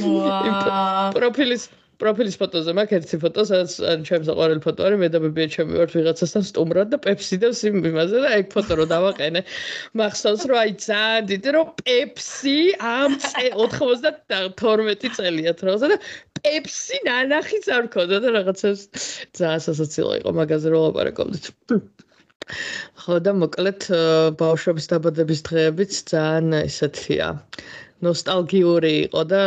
ვაა 0.03 1.07
პროფილის 1.15 1.63
პროფილის 2.03 2.35
ფოტოზე 2.41 2.73
მაქვს 2.75 2.97
ერთი 2.99 3.17
ფოტო, 3.23 3.43
სადაც 3.47 3.71
ჩემს 4.07 4.29
აყარელ 4.33 4.59
ფოტო 4.63 4.87
არის, 4.87 4.99
მე 5.03 5.07
და 5.13 5.19
ბებია 5.23 5.47
ჩემი 5.53 5.79
ვართ 5.79 5.93
ვიღაცასთან 5.95 6.43
სტუმრად 6.49 6.89
და 6.91 6.97
პეპსი 7.05 7.37
და 7.43 7.51
სიმ 7.55 7.79
იმაზე 7.79 8.23
და 8.25 8.29
ეგ 8.39 8.45
ფოტო 8.53 8.73
რო 8.79 8.85
დავაყენე. 8.91 9.41
მახსოვს 10.01 10.43
რომ 10.51 10.57
აი 10.63 10.71
ძალიან 10.83 11.29
დიდი 11.31 11.49
რომ 11.55 11.67
პეპსი 11.79 12.57
ამ 12.91 13.11
92 13.23 15.13
წელია 15.15 15.53
თროზე 15.63 15.87
და 15.93 15.97
პეპსი 16.43 16.97
ნანახიც 17.07 17.65
არ 17.77 17.85
ქონდა 17.95 18.17
და 18.23 18.29
რაღაცას 18.37 18.79
ძალიან 19.39 19.61
სასაცილო 19.67 20.13
იყო 20.19 20.31
მაგაზე 20.43 20.67
რო 20.73 20.79
ლაპარაკობდით. 20.87 21.45
ხო 22.99 23.15
და 23.23 23.31
მოკლედ 23.39 23.81
ბავშვების 24.43 24.89
დაბადების 24.91 25.39
დღეებიც 25.47 25.91
ძალიან 26.11 26.67
ესეთია. 26.67 27.27
ნოსტალგიური 28.03 28.93
იყო 29.07 29.23
და 29.31 29.43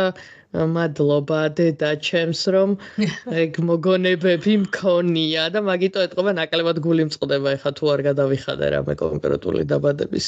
მადლობა 0.55 1.39
დედა 1.59 1.91
ჩემს 2.01 2.41
რომ 2.55 2.75
ეგ 3.43 3.59
მოგონებები 3.69 4.53
მქონია 4.63 5.49
და 5.53 5.61
მაგიტო 5.67 6.05
ეთყობა 6.07 6.33
ნაკლებად 6.39 6.81
გული 6.81 7.07
მწყდება 7.09 7.53
ეხა 7.59 7.71
თუ 7.77 7.91
არ 7.93 8.01
გადავიხადე 8.07 8.69
რამე 8.75 8.95
კონკრეტული 9.03 9.67
დაბადების 9.67 10.27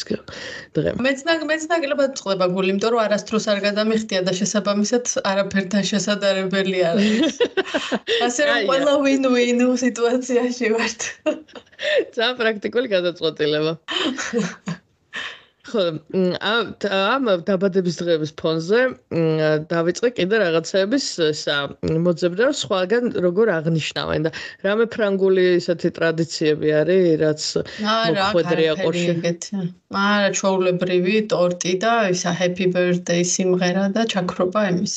დღე. 0.76 0.94
მეც 1.00 1.20
მეც 1.26 1.64
ნაკლებად 1.72 2.12
წყდება 2.20 2.46
გული, 2.54 2.70
იმიტომ 2.76 2.92
რომ 2.94 3.02
არასდროს 3.08 3.46
არ 3.54 3.60
გადამიხდია 3.68 4.22
და 4.28 4.32
შესაბამისად 4.40 5.04
არაფერთან 5.32 5.84
შესაძლებელი 5.94 6.80
არ 6.92 7.00
არის. 7.00 7.36
ასე 8.28 8.42
რომ 8.50 8.60
ყველა 8.70 8.94
win-win 9.06 9.62
სიტუაციაში 9.86 10.68
ვართ. 10.76 11.02
ძალიან 12.16 12.36
პრაქტიკული 12.42 12.88
გადაწყვეტილება. 12.96 13.74
ხო 15.72 15.86
ამ 16.52 17.30
დაბადების 17.50 18.00
დღეების 18.02 18.32
ფონზე 18.42 18.82
დავიწყე 19.74 20.10
კიდე 20.20 20.42
რაღაცების 20.46 21.08
ესა 21.30 21.58
მოძებნა 22.08 22.50
სხვაგან 22.62 23.12
როგორ 23.28 23.54
აღნიშნავენ 23.58 24.30
და 24.30 24.32
რამე 24.68 24.90
ფრანგული 24.96 25.46
ესეთი 25.58 25.90
ტრადიციები 26.00 26.76
არის 26.82 27.06
რაც 27.26 27.50
მოხვედრია 28.20 28.74
ყურში 28.84 29.08
არა 29.98 30.30
ჩაულებრივი 30.38 31.14
ტორტი 31.34 31.72
და 31.84 31.94
ისა 32.14 32.32
happy 32.40 32.66
birthday 32.74 33.24
სიმღერა 33.30 33.86
და 33.96 34.04
ჩაქრობა 34.12 34.62
იმის. 34.72 34.96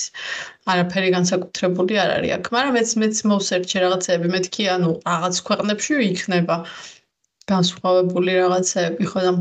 არაფერი 0.72 1.08
განსაკუთრებული 1.16 1.96
არ 2.02 2.10
არის 2.16 2.34
აქ. 2.36 2.50
მაგრამ 2.56 2.76
მეც 2.78 2.90
მეც 3.02 3.22
მოვსერჩე 3.32 3.78
რაღაცები 3.84 4.28
მეთქი 4.34 4.68
ანუ 4.74 4.90
რაღაც 5.08 5.40
ქვეყნებში 5.48 5.96
იქნება 6.10 6.56
განსხვავებული 7.52 8.32
რაღაცები 8.42 9.10
ხო 9.14 9.20
და 9.26 9.32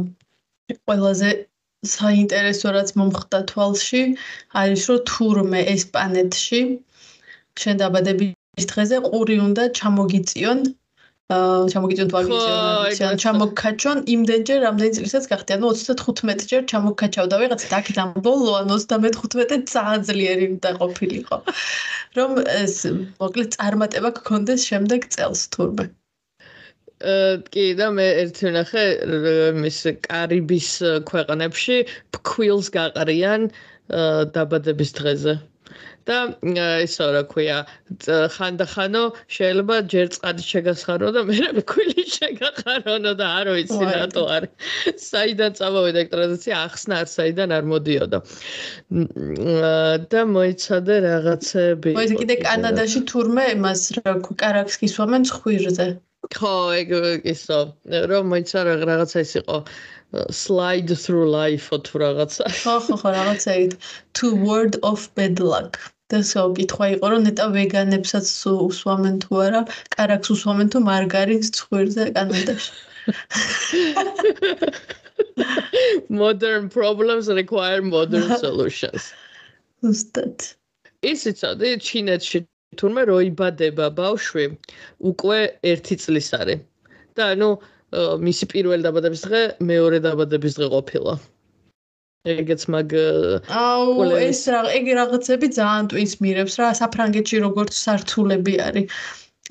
ყველაზე 0.88 1.32
საინტერესო 1.91 2.74
რაც 2.78 2.89
მომხდა 3.01 3.39
თვალში 3.51 4.01
არის 4.64 4.84
რომ 4.89 4.99
თურმე 5.12 5.62
ესპანეთში 5.74 6.62
შენ 7.62 7.82
დაბადების 7.82 8.68
დღეზე 8.74 8.99
ყური 9.07 9.38
უნდა 9.47 9.64
ჩამოგიწიონ 9.80 10.62
ჩამოგიწიონ 11.74 12.09
თვალგიწიონ 12.12 13.22
ჩამოგკაჩონ 13.24 14.03
იმდენჯერ 14.16 14.59
რამდენი 14.68 14.95
წელსაც 14.97 15.28
გახდი 15.34 15.55
ანუ 15.55 15.72
35 15.82 16.45
ჯერ 16.51 16.66
ჩამოგკაჩავდა 16.72 17.39
ვიღაცა 17.43 17.72
და 17.72 17.80
აქედან 17.82 18.09
ბოლო 18.28 18.51
ანუ 18.62 18.80
35 18.93 19.66
ძალიან 19.76 20.05
ძლიერი 20.12 20.45
უნდა 20.55 20.72
ყოფილიყო. 20.82 21.38
რომ 22.20 22.32
ეს 22.59 22.76
მოკლედ 23.24 23.49
წარმატება 23.55 24.09
გქონდეს 24.20 24.68
შემდეგ 24.70 25.09
წელს 25.16 25.41
თურმე 25.55 25.86
კი 27.54 27.66
და 27.80 27.88
მე 27.97 28.08
ერთი 28.24 28.54
ნახე 28.58 28.86
მის 29.58 29.80
კარიბის 30.08 30.72
ქვეყნებში 31.12 31.78
ფქვილს 32.18 32.74
გაყრიან 32.78 33.47
დაბადების 34.36 34.91
დღეზე. 34.99 35.39
და 36.10 36.18
ისო 36.84 37.08
რა 37.14 37.22
ქვია 37.30 37.58
ხანდახანო 38.36 39.04
შეიძლება 39.36 39.76
ჯერ 39.93 40.08
წყალი 40.16 40.43
შეგახარო 40.47 41.12
და 41.18 41.22
მე 41.30 41.38
ფქვილი 41.62 42.06
შეგახარონო 42.16 43.14
და 43.22 43.28
არ 43.41 43.52
ვიცი 43.56 43.86
რატო 43.91 44.24
არ. 44.36 44.47
საიდან 45.06 45.58
წამოვიდა 45.62 46.02
ტრადიცია 46.14 46.56
ახსნა 46.66 47.02
არ 47.06 47.08
საიდან 47.16 47.56
არ 47.58 47.64
მოდიოდა. 47.74 48.20
და 50.12 50.22
მოიცადე 50.36 50.95
რაღაცები. 51.08 51.91
მოიცადე 51.97 52.22
კიდე 52.22 52.36
კანადაში 52.45 52.99
თურმე 53.14 53.45
იმას 53.56 53.82
რა 54.02 54.14
კარაქს 54.41 54.82
გისვამენ 54.82 55.24
ხვირზე 55.38 55.88
ხო, 56.30 56.53
ეგ 56.78 56.89
ისო, 57.34 57.59
რომ 58.11 58.30
მოიცა 58.32 58.59
რაღაცა 58.67 59.24
ის 59.26 59.34
იყო 59.41 59.57
slide 60.30 60.91
through 61.03 61.28
life 61.34 61.72
თუ 61.88 61.95
რაღაცა. 62.03 62.43
ხო, 62.61 62.76
ხო, 62.86 62.95
ხო, 63.01 63.09
რაღაცა 63.17 63.51
ის 63.65 63.74
to 64.19 64.36
word 64.36 64.78
of 64.84 65.09
bad 65.15 65.39
luck. 65.39 65.80
დასო 66.11 66.41
კითხვა 66.57 66.86
იყო 66.95 67.05
რომ 67.11 67.22
ნეტა 67.28 67.45
ვეგანებსაც 67.55 68.28
უსვამენ 68.51 69.15
თუ 69.24 69.34
არა, 69.47 69.61
კარაქს 69.95 70.28
უსვამენ 70.36 70.67
თუ 70.74 70.80
მარგარინს 70.88 71.47
ცხვირზე 71.57 72.03
კანადაში. 72.17 72.72
modern 76.22 76.69
problems 76.69 77.26
require 77.41 77.82
modern 77.82 78.28
solutions. 78.43 79.13
უსტად. 79.82 80.51
ისიცოდი 81.01 81.69
ჩინეთში 81.88 82.39
თურმე 82.80 83.01
რო 83.09 83.17
იბადება 83.28 83.86
ბავშვი 83.99 84.45
უკვე 85.11 85.39
1 85.74 85.99
წლის 86.03 86.30
არის. 86.39 86.59
და 87.19 87.26
ნუ 87.36 87.49
მისი 88.24 88.45
პირველი 88.53 88.88
დაბადების 88.88 89.22
დღე 89.28 89.41
მეორე 89.72 89.97
დაბადების 90.07 90.53
დღე 90.57 90.67
ყოფილა. 90.76 91.13
ეგეც 92.32 92.61
მაგ 92.69 92.91
აუ 93.49 94.05
ეს 94.22 94.41
რა 94.53 94.59
ეგ 94.78 94.86
რაღაცები 94.99 95.47
ძალიან 95.57 95.86
ტვინს 95.91 96.13
მირებს 96.22 96.55
რა 96.61 96.67
საფრანგეთში 96.80 97.38
როგორც 97.45 97.72
სართულები 97.82 98.53
არის 98.67 98.86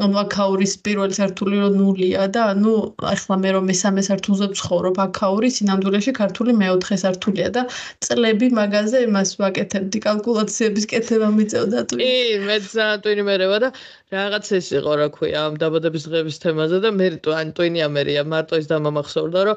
ანუ 0.05 0.17
აკაურის 0.25 0.73
პირველი 0.87 1.15
სართული 1.17 1.57
რო 1.61 1.69
ნულია 1.77 2.27
და 2.35 2.45
ანუ 2.55 2.73
ახლა 3.13 3.37
მე 3.43 3.51
რომ 3.57 3.65
მესამე 3.71 4.03
სართულზე 4.09 4.47
ვცხოვრობ 4.53 5.01
აკაური 5.05 5.49
სინამდვილეში 5.57 6.13
ქართული 6.21 6.55
მეოთხე 6.63 6.97
სართულია 7.05 7.49
და 7.57 7.63
წლები 8.07 8.49
მაგაზე 8.59 9.05
იმას 9.07 9.31
ვაკეთებდი 9.43 9.99
კალკულაციების 10.07 10.85
კეთება 10.93 11.29
მიწევდა 11.37 11.85
თუ 11.93 12.01
კი 12.01 12.11
მე 12.49 12.57
ძალიან 12.67 13.05
ტვინი 13.05 13.23
მერევა 13.31 13.59
და 13.65 13.71
რაღაც 14.11 14.47
ეს 14.59 14.67
იყო 14.81 14.93
რა 15.01 15.09
ქვია 15.15 15.41
ამ 15.47 15.55
დაბადების 15.63 16.05
დღეების 16.11 16.37
თემაზე 16.43 16.79
და 16.85 16.91
მე 16.99 17.09
ან 17.41 17.55
ტვინი 17.55 17.81
ამერია 17.87 18.23
მარტო 18.33 18.59
ის 18.63 18.67
დამამახსოვრდა 18.73 19.41
რომ 19.51 19.57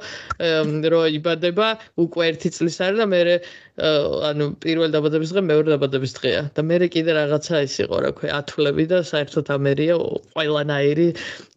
რო 0.94 1.02
იბადება 1.18 1.68
უკვე 2.04 2.24
1 2.36 2.54
წლის 2.58 2.78
არის 2.84 3.00
და 3.02 3.06
მე 3.14 3.22
ანუ 3.74 4.46
პირველ 4.62 4.92
დაბადების 4.94 5.30
დღე 5.34 5.42
მეორე 5.50 5.68
დაბადების 5.74 6.12
დღეა. 6.18 6.42
და 6.54 6.62
მე 6.62 6.76
კიდე 6.94 7.12
რაღაცა 7.18 7.62
ის 7.66 7.76
იყო 7.82 7.98
რა 8.06 8.12
ქვია 8.14 8.34
ათვლები 8.38 8.86
და 8.86 8.98
საერთოდ 9.02 9.46
ამერია 9.50 9.96
ყველანაირი 10.38 11.08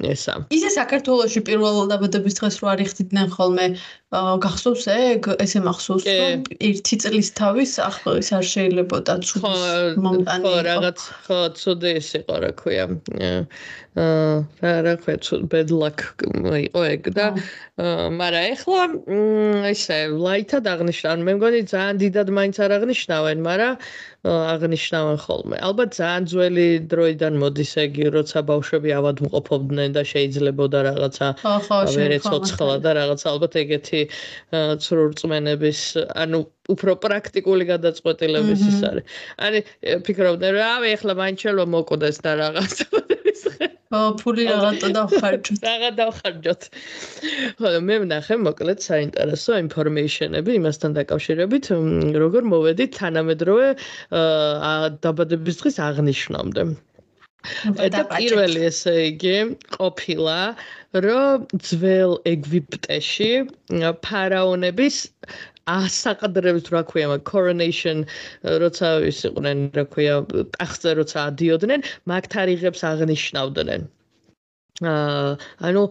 ესა. 0.00 0.34
ისე 0.48 0.70
საქართველოსში 0.80 1.40
პირველ 1.44 1.76
დაბადების 1.92 2.34
დღეს 2.40 2.56
რო 2.64 2.66
არიხდიდნენ 2.72 3.28
ხოლმე 3.36 3.66
გახსოვს 4.16 4.84
ეგ 4.96 5.28
ესე 5.44 5.60
მახსოვს 5.66 6.04
რომ 6.08 6.44
ერთი 6.56 6.96
წლის 7.04 7.28
თავის 7.36 7.72
ახლა 7.84 8.16
ის 8.22 8.28
არ 8.32 8.46
შეიძლება 8.54 8.96
და 9.08 9.14
ცუდი 9.20 10.00
მომტანი 10.00 10.44
ხო 10.46 10.54
რაღაც 10.72 10.98
ხო 11.26 11.40
ცუდი 11.60 11.90
ის 12.00 12.08
იყო 12.22 12.34
რა 12.40 12.50
ქვია 12.56 12.84
აა 13.97 14.80
რა 14.84 14.92
ქვია 15.01 15.38
bad 15.53 15.70
luck 15.72 16.03
იყო 16.28 16.80
ეგ 16.84 17.07
და 17.16 17.26
მაგრამ 18.12 18.44
ეხლა 18.53 18.82
ისე 19.72 19.97
ლაითად 20.12 20.68
აღნიშნავენ 20.68 21.22
მე 21.24 21.32
მგონი 21.38 21.61
ძალიან 21.72 22.01
დიდად 22.03 22.28
მაინც 22.38 22.61
არ 22.66 22.74
აღნიშნავენ 22.76 23.40
მაგრამ 23.47 23.74
აღნიშნავენ 24.26 25.16
ხოლმე 25.24 25.57
ალბათ 25.68 25.97
ძალიან 25.97 26.28
ძველი 26.32 26.68
დროიდან 26.92 27.40
მოდის 27.40 27.72
ეგ 27.84 27.92
როცა 28.16 28.38
ბავშვები 28.51 28.90
ავადმყოფობდნენ 29.01 29.97
და 29.97 30.03
შეიძლებოდა 30.12 30.78
რაღაცა 30.90 31.26
ვერე 31.97 32.18
ცოცხლა 32.26 32.76
და 32.84 32.90
რაღაცა 33.01 33.26
ალბათ 33.32 33.59
ეგეთი 33.64 34.01
ცრურწმენების 34.84 35.80
ანუ 36.20 36.44
უფრო 36.74 36.99
პრაქტიკული 37.07 37.64
გადაწყვეტილების 37.70 38.61
ის 38.70 38.80
არის. 38.90 39.05
ანუ 39.47 39.59
ფიქრობდნენ 40.07 40.53
რა, 40.59 40.68
აი 40.82 40.94
ახლა 40.99 41.12
მაინც 41.22 41.47
შეიძლება 41.47 41.66
მოკვდეს 41.76 42.16
და 42.26 42.32
რაღაც. 42.42 42.76
ფული 43.93 44.47
რაღაცა 44.51 44.89
დავხარჯოთ. 44.97 45.61
რაღა 45.66 45.91
დავხარჯოთ. 46.01 46.62
ხო, 47.61 47.70
მე 47.87 47.97
ვნახე 48.03 48.37
მოკლედ 48.47 48.80
საინტერესო 48.87 49.61
ინფორმეიშენები 49.62 50.51
იმასთან 50.61 50.91
დაკავშირებით, 50.99 51.64
როგორ 52.22 52.43
მოვედით 52.51 52.91
თანამედროვე 52.99 53.68
დაბადების 55.07 55.57
დღის 55.62 55.76
აღნიშვნამდე. 55.87 56.62
და 57.95 58.03
პირველი 58.11 58.62
ესე 58.66 58.95
იგი 59.14 59.34
ყოფილა 59.78 60.39
რომ 61.05 61.45
ძველ 61.68 62.14
ეგვიპტეში 62.26 63.30
ფარაონების 64.07 64.97
ასაყდრებს 65.66 66.70
რა 66.74 66.82
ქვია 66.90 67.06
მაგ 67.12 67.22
coronation 67.30 68.04
როცა 68.62 68.90
ის 69.10 69.18
იყვნენ 69.28 69.58
რა 69.76 69.84
ქვია 69.94 70.16
ტახტზე 70.56 70.90
როცა 71.00 71.18
ადიოდნენ 71.32 71.86
მაგ 72.12 72.28
თარიღებს 72.34 72.84
აღნიშნავდნენ. 72.90 73.82
აა 74.86 75.30
ანუ 75.66 75.82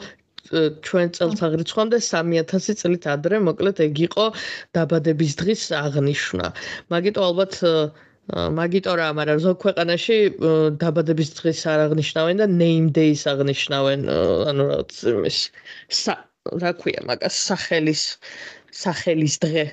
ჩვენ 0.85 1.07
წელთაღრიცხვამდე 1.17 1.97
3000 2.07 2.81
წლით 2.81 3.05
ადრე 3.09 3.37
მოკლედ 3.49 3.79
ეგ 3.87 4.01
იყო 4.07 4.25
დაბადების 4.77 5.33
დღის 5.41 5.63
აღნიშვნა 5.83 6.47
მაგიტო 6.93 7.21
ალბათ 7.29 7.53
მაგიტო 8.59 8.93
რა, 8.97 9.07
მაგრამ 9.17 9.39
ზოგ 9.41 9.57
ქვეყანაში 9.61 10.17
დაბადების 10.81 11.29
დღეს 11.39 11.59
არ 11.69 11.79
აღნიშნავენ 11.89 12.41
და 12.41 12.47
name 12.49 12.87
days 12.89 13.21
აღნიშნავენ, 13.29 13.99
ანუ 14.49 14.63
რაღაც 14.69 14.93
ის 15.29 15.39
რა 16.61 16.71
ქვია 16.81 17.01
მაგას 17.09 17.35
სახელის 17.49 18.01
სახელის 18.83 19.39
დღე. 19.45 19.65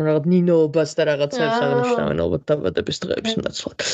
რაღაც 0.00 0.24
ნინოობას 0.32 0.94
და 0.96 1.04
რაღაცებს 1.04 1.56
აღნიშნავენ 1.64 2.20
ალბათ 2.24 2.44
დაბადების 2.48 3.00
დღეების 3.02 3.34
ნაცვლად. 3.44 3.84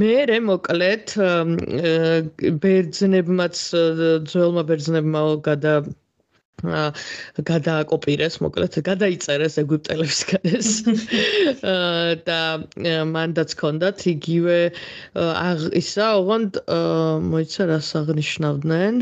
მე 0.00 0.16
მე 0.28 0.38
მოკლედ 0.48 1.14
ბერძნებმაც 2.64 3.62
ძველმა 4.28 4.62
ბერძნებმა 4.68 5.22
გადა 5.48 5.74
გადააკოპირეს, 6.58 8.36
მოკლედ, 8.42 8.76
გადაიწერეს 8.82 9.56
ეგვიპტელებსგან 9.62 10.44
ეს. 10.58 10.70
და 12.28 12.40
მანდაც 13.14 13.54
ჰქონდათ 13.54 13.98
იგივე 14.12 14.58
ისა, 15.80 16.06
ოღონდ 16.18 16.60
მოიცა 17.30 17.62
რას 17.72 17.88
აღნიშნავდნენ. 18.02 18.94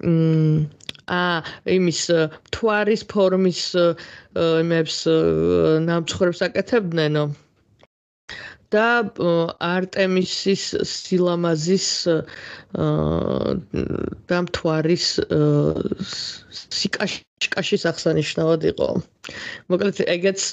აა, 0.00 0.81
იმის 1.76 2.00
თვარის 2.56 3.04
ფორმის 3.14 3.62
იმებს 4.42 4.98
ნამცხრებს 5.88 6.44
აკეთებდნენო. 6.48 7.24
და 8.72 8.88
არტემისის 9.68 10.64
სილამაზის 10.90 11.88
და 14.32 14.38
მთვარის 14.46 15.06
სიკაშკაშის 16.78 17.84
აღსანიშნავად 17.92 18.66
იყო. 18.72 18.88
მოკლედ 19.72 20.00
ეგეც 20.16 20.46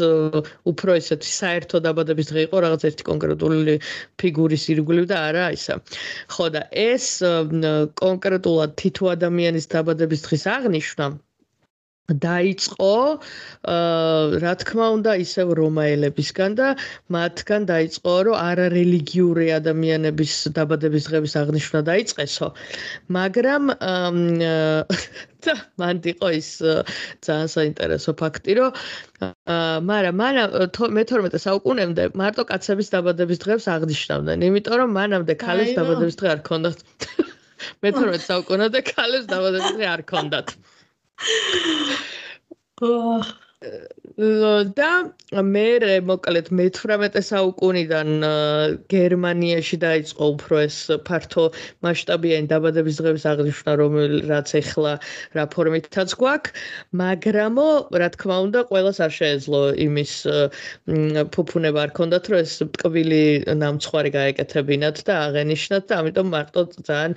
უფრო 0.71 0.97
ესეთი 0.99 1.31
საერთო 1.35 1.81
დაბადების 1.87 2.31
დღე 2.33 2.41
იყო, 2.49 2.57
რაღაც 2.67 2.81
ერთი 2.91 3.07
კონკრეტული 3.11 3.77
ფიგურის 4.19 4.67
ირგვლივ 4.75 5.05
და 5.13 5.17
არა 5.29 5.45
ისა. 5.57 5.79
ხო 6.35 6.45
და 6.57 6.61
ეს 6.85 7.07
კონკრეტულად 8.03 8.77
თითო 8.83 9.15
ადამიანის 9.15 9.71
დაბადების 9.73 10.25
დღის 10.27 10.45
აღნიშვნა 10.57 11.07
დაიწყო 12.09 12.93
რა 14.43 14.53
თქმა 14.63 14.87
უნდა 14.97 15.11
ისევ 15.23 15.47
რომაელებისგან 15.61 16.51
და 16.59 16.67
მათგან 17.15 17.61
დაიწყო 17.69 18.13
რომ 18.29 18.35
არარელიგიური 18.39 19.47
ადამიანების 19.59 20.33
დაბადების 20.57 21.03
დღების 21.09 21.33
აღნიშვნა 21.43 21.81
დაიწყესო. 21.91 22.47
მაგრამ 23.17 23.63
და 25.45 25.53
მანდ 25.79 26.03
იყო 26.11 26.29
ის 26.35 26.49
ძალიან 27.23 27.49
საინტერესო 27.53 28.11
ფაქტი 28.21 28.55
რომ 28.59 28.71
აა 29.23 29.79
მაგრამ 29.89 30.15
მან 30.21 30.35
მე-12 30.97 31.39
საუკუნემდე 31.45 32.03
მარტო 32.21 32.43
კაცების 32.51 32.91
დაბადების 32.95 33.39
დღებს 33.43 33.65
აღნიშნავდნენ 33.75 34.43
იმიტომ 34.49 34.75
რომ 34.83 34.91
მანამდე 34.99 35.33
ქალების 35.45 35.79
დაბადების 35.79 36.19
დღე 36.19 36.27
არ 36.35 36.41
ქონდათ 36.49 36.79
მე-12 37.83 38.27
საუკუნემდე 38.27 38.79
ქალების 38.91 39.31
დაბადების 39.31 39.71
დღე 39.79 39.87
არ 39.95 40.03
ქონდათ 40.11 40.47
Oh. 42.81 43.48
და 43.59 44.89
მე 45.43 45.63
მოკლედ 46.07 46.47
მე-18 46.55 47.19
საუკუნიდან 47.27 48.23
გერმანიაში 48.87 49.79
დაიწყო 49.83 50.23
უფრო 50.35 50.59
ეს 50.63 50.77
ფართო 51.03 51.43
მასშტაბიანი 51.83 52.47
დაბადების 52.47 52.99
დღების 53.03 53.25
აღნიშვნა, 53.31 53.71
რომელიც 53.83 54.53
ეხლა 54.59 54.93
რა 55.35 55.45
ფორმითაც 55.51 56.15
გვაქვს, 56.15 56.55
მაგრამ 57.03 57.59
რა 57.99 58.09
თქმა 58.15 58.37
უნდა, 58.47 58.59
ყოველას 58.71 58.99
არ 59.03 59.11
შეეძლო 59.19 59.61
იმის 59.75 60.13
ფუფუნება 61.35 61.79
არ 61.83 61.91
ქონდათ, 61.99 62.31
რომ 62.31 62.39
ეს 62.39 62.53
ტკბილი 62.63 63.23
ნამცხვარი 63.59 64.09
გაეკეთებინათ 64.15 65.03
და 65.03 65.13
აღენიშნათ 65.27 65.83
და 65.91 65.93
ამიტომ 65.99 66.27
მარტო 66.31 66.61
ძალიან 66.87 67.13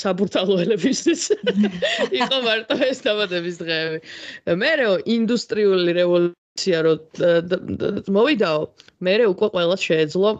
საბურთალოელებისთვის 0.00 1.22
იყო 2.24 2.38
მარტო 2.48 2.80
ეს 2.88 3.04
დაბადების 3.04 3.56
დღეები. 3.60 3.98
მე 4.56 4.72
რო 4.80 4.90
ინდუსტრიული 5.50 5.92
რევოლუცია 5.98 6.78
რო 6.86 6.92
მოვიდაო, 8.14 8.60
მე 9.02 9.14
უკვე 9.26 9.46
ყველა 9.54 9.76
შეეძლო 9.82 10.30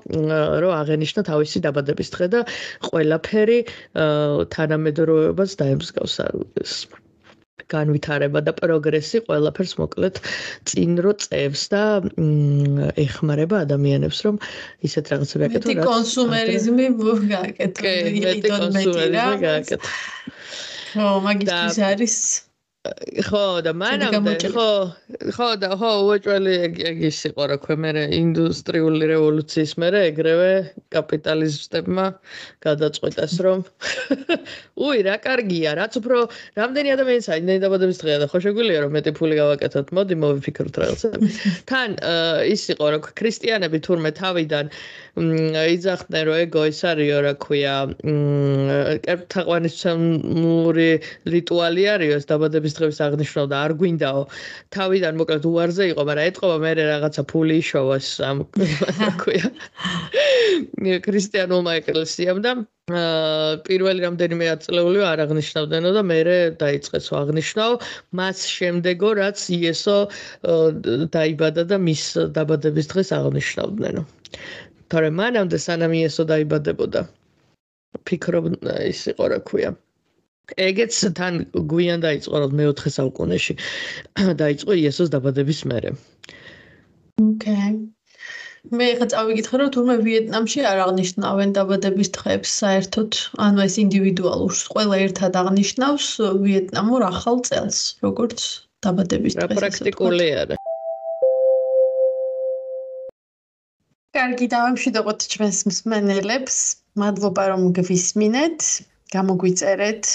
რომ 0.62 0.72
აღენიშნა 0.78 1.22
თავისი 1.26 1.58
დაბადების 1.66 2.08
დღე 2.14 2.26
და 2.34 2.40
ყველაფერი 2.86 3.58
თანამედროვეობას 4.54 5.50
დაემსგავსა 5.62 6.24
ეს 6.62 6.74
განვითარება 7.70 8.40
და 8.42 8.52
პროგრესი 8.58 9.22
ყველაფერს 9.26 9.74
მოკლედ 9.78 10.20
წინ 10.66 10.98
რო 11.04 11.12
წევს 11.22 11.62
და 11.70 11.82
ეხმარება 12.98 13.62
ადამიანებს 13.66 14.18
რომ 14.26 14.38
ისეთ 14.86 15.04
რაღაცები 15.14 15.42
აკეთონ 15.50 15.78
რაც 15.78 15.90
კონსუმერიზმი 15.90 16.86
გააკეთონ 17.30 17.74
კი 17.78 18.22
მეტი 18.26 18.50
კონსუმერიზმი 18.50 19.36
გააკეთონ 19.46 19.90
ხო 20.90 21.11
მაგისტრის 21.26 21.78
არის 21.90 22.16
ხო 22.80 23.60
და 23.60 23.74
მანამდე 23.76 24.48
ხო 24.56 24.68
ხო 25.36 25.48
და 25.60 25.68
ხო 25.76 25.88
უეჭველი 26.00 26.52
ეგ 26.88 27.02
ის 27.10 27.18
იყო 27.28 27.48
რა 27.52 27.58
ქვე 27.60 27.74
მე 27.76 27.90
ინდუსტრიული 28.16 29.04
რევოლუციის 29.10 29.74
მერე 29.82 30.00
ეგრევე 30.08 30.48
კაპიტალისტებმა 30.88 32.06
გადაწყვეტეს 32.64 33.34
რომ 33.44 33.66
უი 34.88 35.04
რა 35.04 35.16
კარგია 35.20 35.76
რაც 35.76 36.00
უფრო 36.00 36.22
რამდენი 36.56 36.94
ადამიანს 36.96 37.28
აიდნენ 37.36 37.60
დაბადების 37.68 38.00
დღეა 38.00 38.18
და 38.24 38.30
ხო 38.32 38.40
შეგვიძლია 38.48 38.80
რომ 38.88 38.96
მეტი 38.96 39.12
ფული 39.20 39.36
გავაკეთოთ 39.42 39.92
მოდი 40.00 40.16
მოვიფიქროთ 40.24 40.80
რაღაცა 40.80 41.08
თან 41.68 42.00
ის 42.48 42.64
იყო 42.72 42.86
რა 42.96 43.04
ქრისტიანები 43.12 43.78
თურმე 43.84 44.16
თავიდან 44.16 44.72
იძახდნენ 45.18 46.22
რომ 46.28 46.36
ეგო 46.44 46.62
ის 46.70 46.80
არისო 46.90 47.18
რა 47.26 47.34
ქვია 47.42 47.74
კერპთაყვანისმცემლური 49.06 50.90
რიტუალი 51.34 51.86
არისო 51.94 52.18
დაბადების 52.30 52.76
დღეების 52.78 53.00
აღნიშნავ 53.06 53.46
და 53.50 53.56
არ 53.64 53.72
გვინდაო. 53.80 54.22
თავიდან 54.70 55.14
მოკლედ 55.20 55.44
უარზე 55.50 55.84
იყო 55.92 56.02
მაგრამ 56.11 56.28
ეთყობა 56.30 56.56
მე 56.64 56.72
რაღაცა 56.80 57.22
ფული 57.30 57.54
იშოვას 57.64 58.08
ამ 58.30 58.38
რა 59.00 59.11
ქვია. 59.22 59.46
ქრისტიანულმა 61.06 61.72
ეკლესიამ 61.80 62.38
და 62.44 62.52
პირველი 63.66 64.00
რამდენიმე 64.06 64.46
აწლეული 64.54 65.02
არ 65.06 65.22
აღნიშნავდნენო 65.26 65.90
და 65.96 66.02
მე 66.11 66.18
დაიწყეს 66.62 67.06
აღნიშნავ 67.20 67.76
მას 68.20 68.38
შემდეგო 68.54 69.11
რაც 69.20 69.38
იესო 69.56 69.98
დაიბადა 71.16 71.66
და 71.70 71.76
მის 71.86 72.04
დაბადების 72.38 72.90
დღეს 72.94 73.12
აღნიშნავდნენო 73.20 74.02
თორემ 74.95 75.16
მანამდე 75.20 75.59
სანამ 75.66 75.95
იესო 76.01 76.26
დაიბადებოდა. 76.32 77.01
ფიქრობ 78.07 78.45
ის 78.91 79.01
იყო 79.12 79.30
რა 79.34 79.38
ქვია. 79.51 79.70
ეგეც 80.66 80.95
თან 81.18 81.34
გვიან 81.72 82.03
დაიწყო 82.07 82.36
რომ 82.43 82.53
მეოთხე 82.61 82.91
საუკუნეში 82.97 83.55
დაიწყო 84.43 84.72
იესოს 84.82 85.12
დაბადების 85.14 85.61
მერე. 85.72 85.91
ოკეი 87.22 87.72
მე 88.78 88.86
ხა 89.01 89.07
წავიკითხე 89.12 89.59
რომ 89.61 89.68
თურმე 89.74 89.95
ვიეტნამში 90.07 90.64
არ 90.70 90.80
აღნიშნავენ 90.86 91.55
დაბადების 91.59 92.11
დღეებს 92.16 92.57
საერთოდ 92.62 93.20
ანუ 93.47 93.64
ეს 93.66 93.76
ინდივიდუალურს 93.84 94.61
ყველა 94.74 94.99
ერთად 95.07 95.38
აღნიშნავს 95.43 96.09
ვიეტნამურ 96.45 97.07
ახალ 97.09 97.41
წელს 97.49 97.80
როგორც 98.07 98.47
დაბადების 98.88 99.38
დღეს 99.41 99.49
რა 99.49 99.61
პრაქტიკული 99.62 100.28
არა 100.43 100.59
კარგი 104.16 104.46
დავამშვიდობთ 104.52 105.26
ჩვენს 105.32 105.58
მსმენელებს. 105.70 106.56
მადლობა 107.00 107.42
რომ 107.50 107.62
გვისმინეთ, 107.78 108.64
გამოგვიწერეთ, 109.14 110.08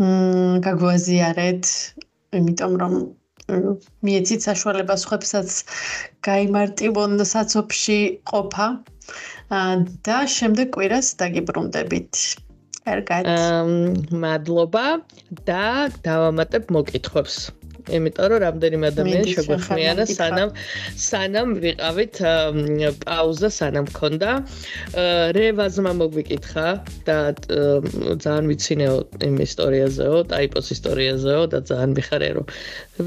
მმ 0.00 0.60
გაგვაზიარეთ, 0.66 1.64
იმიტომ 2.38 2.72
რომ 2.82 2.94
მიეცით 4.06 4.46
საშუალება 4.46 4.94
სხვებსაც 5.02 5.56
გამარტივონ 6.28 7.18
საცოფში 7.32 7.98
ყოფა 8.30 8.68
და 10.06 10.18
შემდეგ 10.36 10.70
კვირას 10.78 11.06
დაგიბრუნდებით. 11.22 12.12
კარგად. 12.86 13.26
მადლობა 14.24 14.86
და 15.50 15.64
დავამატებ 16.06 16.70
მოკითხვებს. 16.78 17.36
იმიტომ 17.96 18.26
რომ 18.32 18.40
რამდენიმე 18.44 18.86
ადამიანი 18.92 19.34
შეგვეხმიანა 19.36 20.04
სანამ 20.10 20.50
სანამ 21.04 21.48
ვიყავით 21.64 22.20
პაუზა 23.04 23.50
სანამ 23.58 23.84
მქონდა 23.90 24.30
რევაზმა 25.38 25.92
მოგვიკითხა 26.00 26.66
და 27.08 27.16
ძალიან 28.24 28.44
ვიცინეო 28.50 28.96
იმ 29.28 29.36
ისტორიაზეო, 29.46 30.16
ტაიპოს 30.32 30.66
ისტორიაზეო 30.76 31.42
და 31.54 31.58
ძალიან 31.70 31.90
მიხარია 31.98 32.32
რომ 32.38 32.46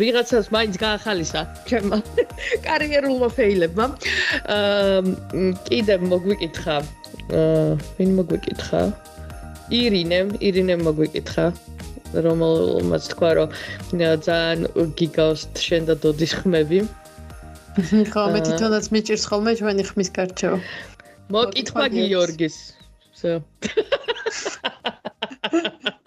ვიღაცას 0.01 0.45
მაინც 0.55 0.76
გაახალისა 0.84 1.41
ჩემმა 1.69 1.97
კარიერულმა 2.67 3.30
ფეილებმა. 3.38 3.86
კიდე 5.67 5.95
მოგვიკითხა 6.09 6.78
ვინ 7.97 8.09
მოგვიკითხა 8.19 8.82
ირინემ 9.80 10.34
ირინემ 10.47 10.82
მოგვიკითხა 10.88 11.45
რომელმაც 12.26 13.03
თქვა 13.12 13.31
რომ 13.39 13.49
ძალიან 14.29 14.59
გიგავს 14.99 15.43
შენ 15.66 15.83
და 15.91 15.95
დოდის 16.03 16.33
ხმები. 16.41 16.81
ხო, 18.12 18.22
მე 18.35 18.39
თვითონაც 18.47 18.85
მიჭირს 18.95 19.24
ხოლმე 19.31 19.53
ჩვენი 19.61 19.83
ხმის 19.89 20.09
გარჩევა. 20.16 20.59
მოკითხვა 21.31 21.85
გიორგის. 21.95 22.57
всё. 23.14 23.33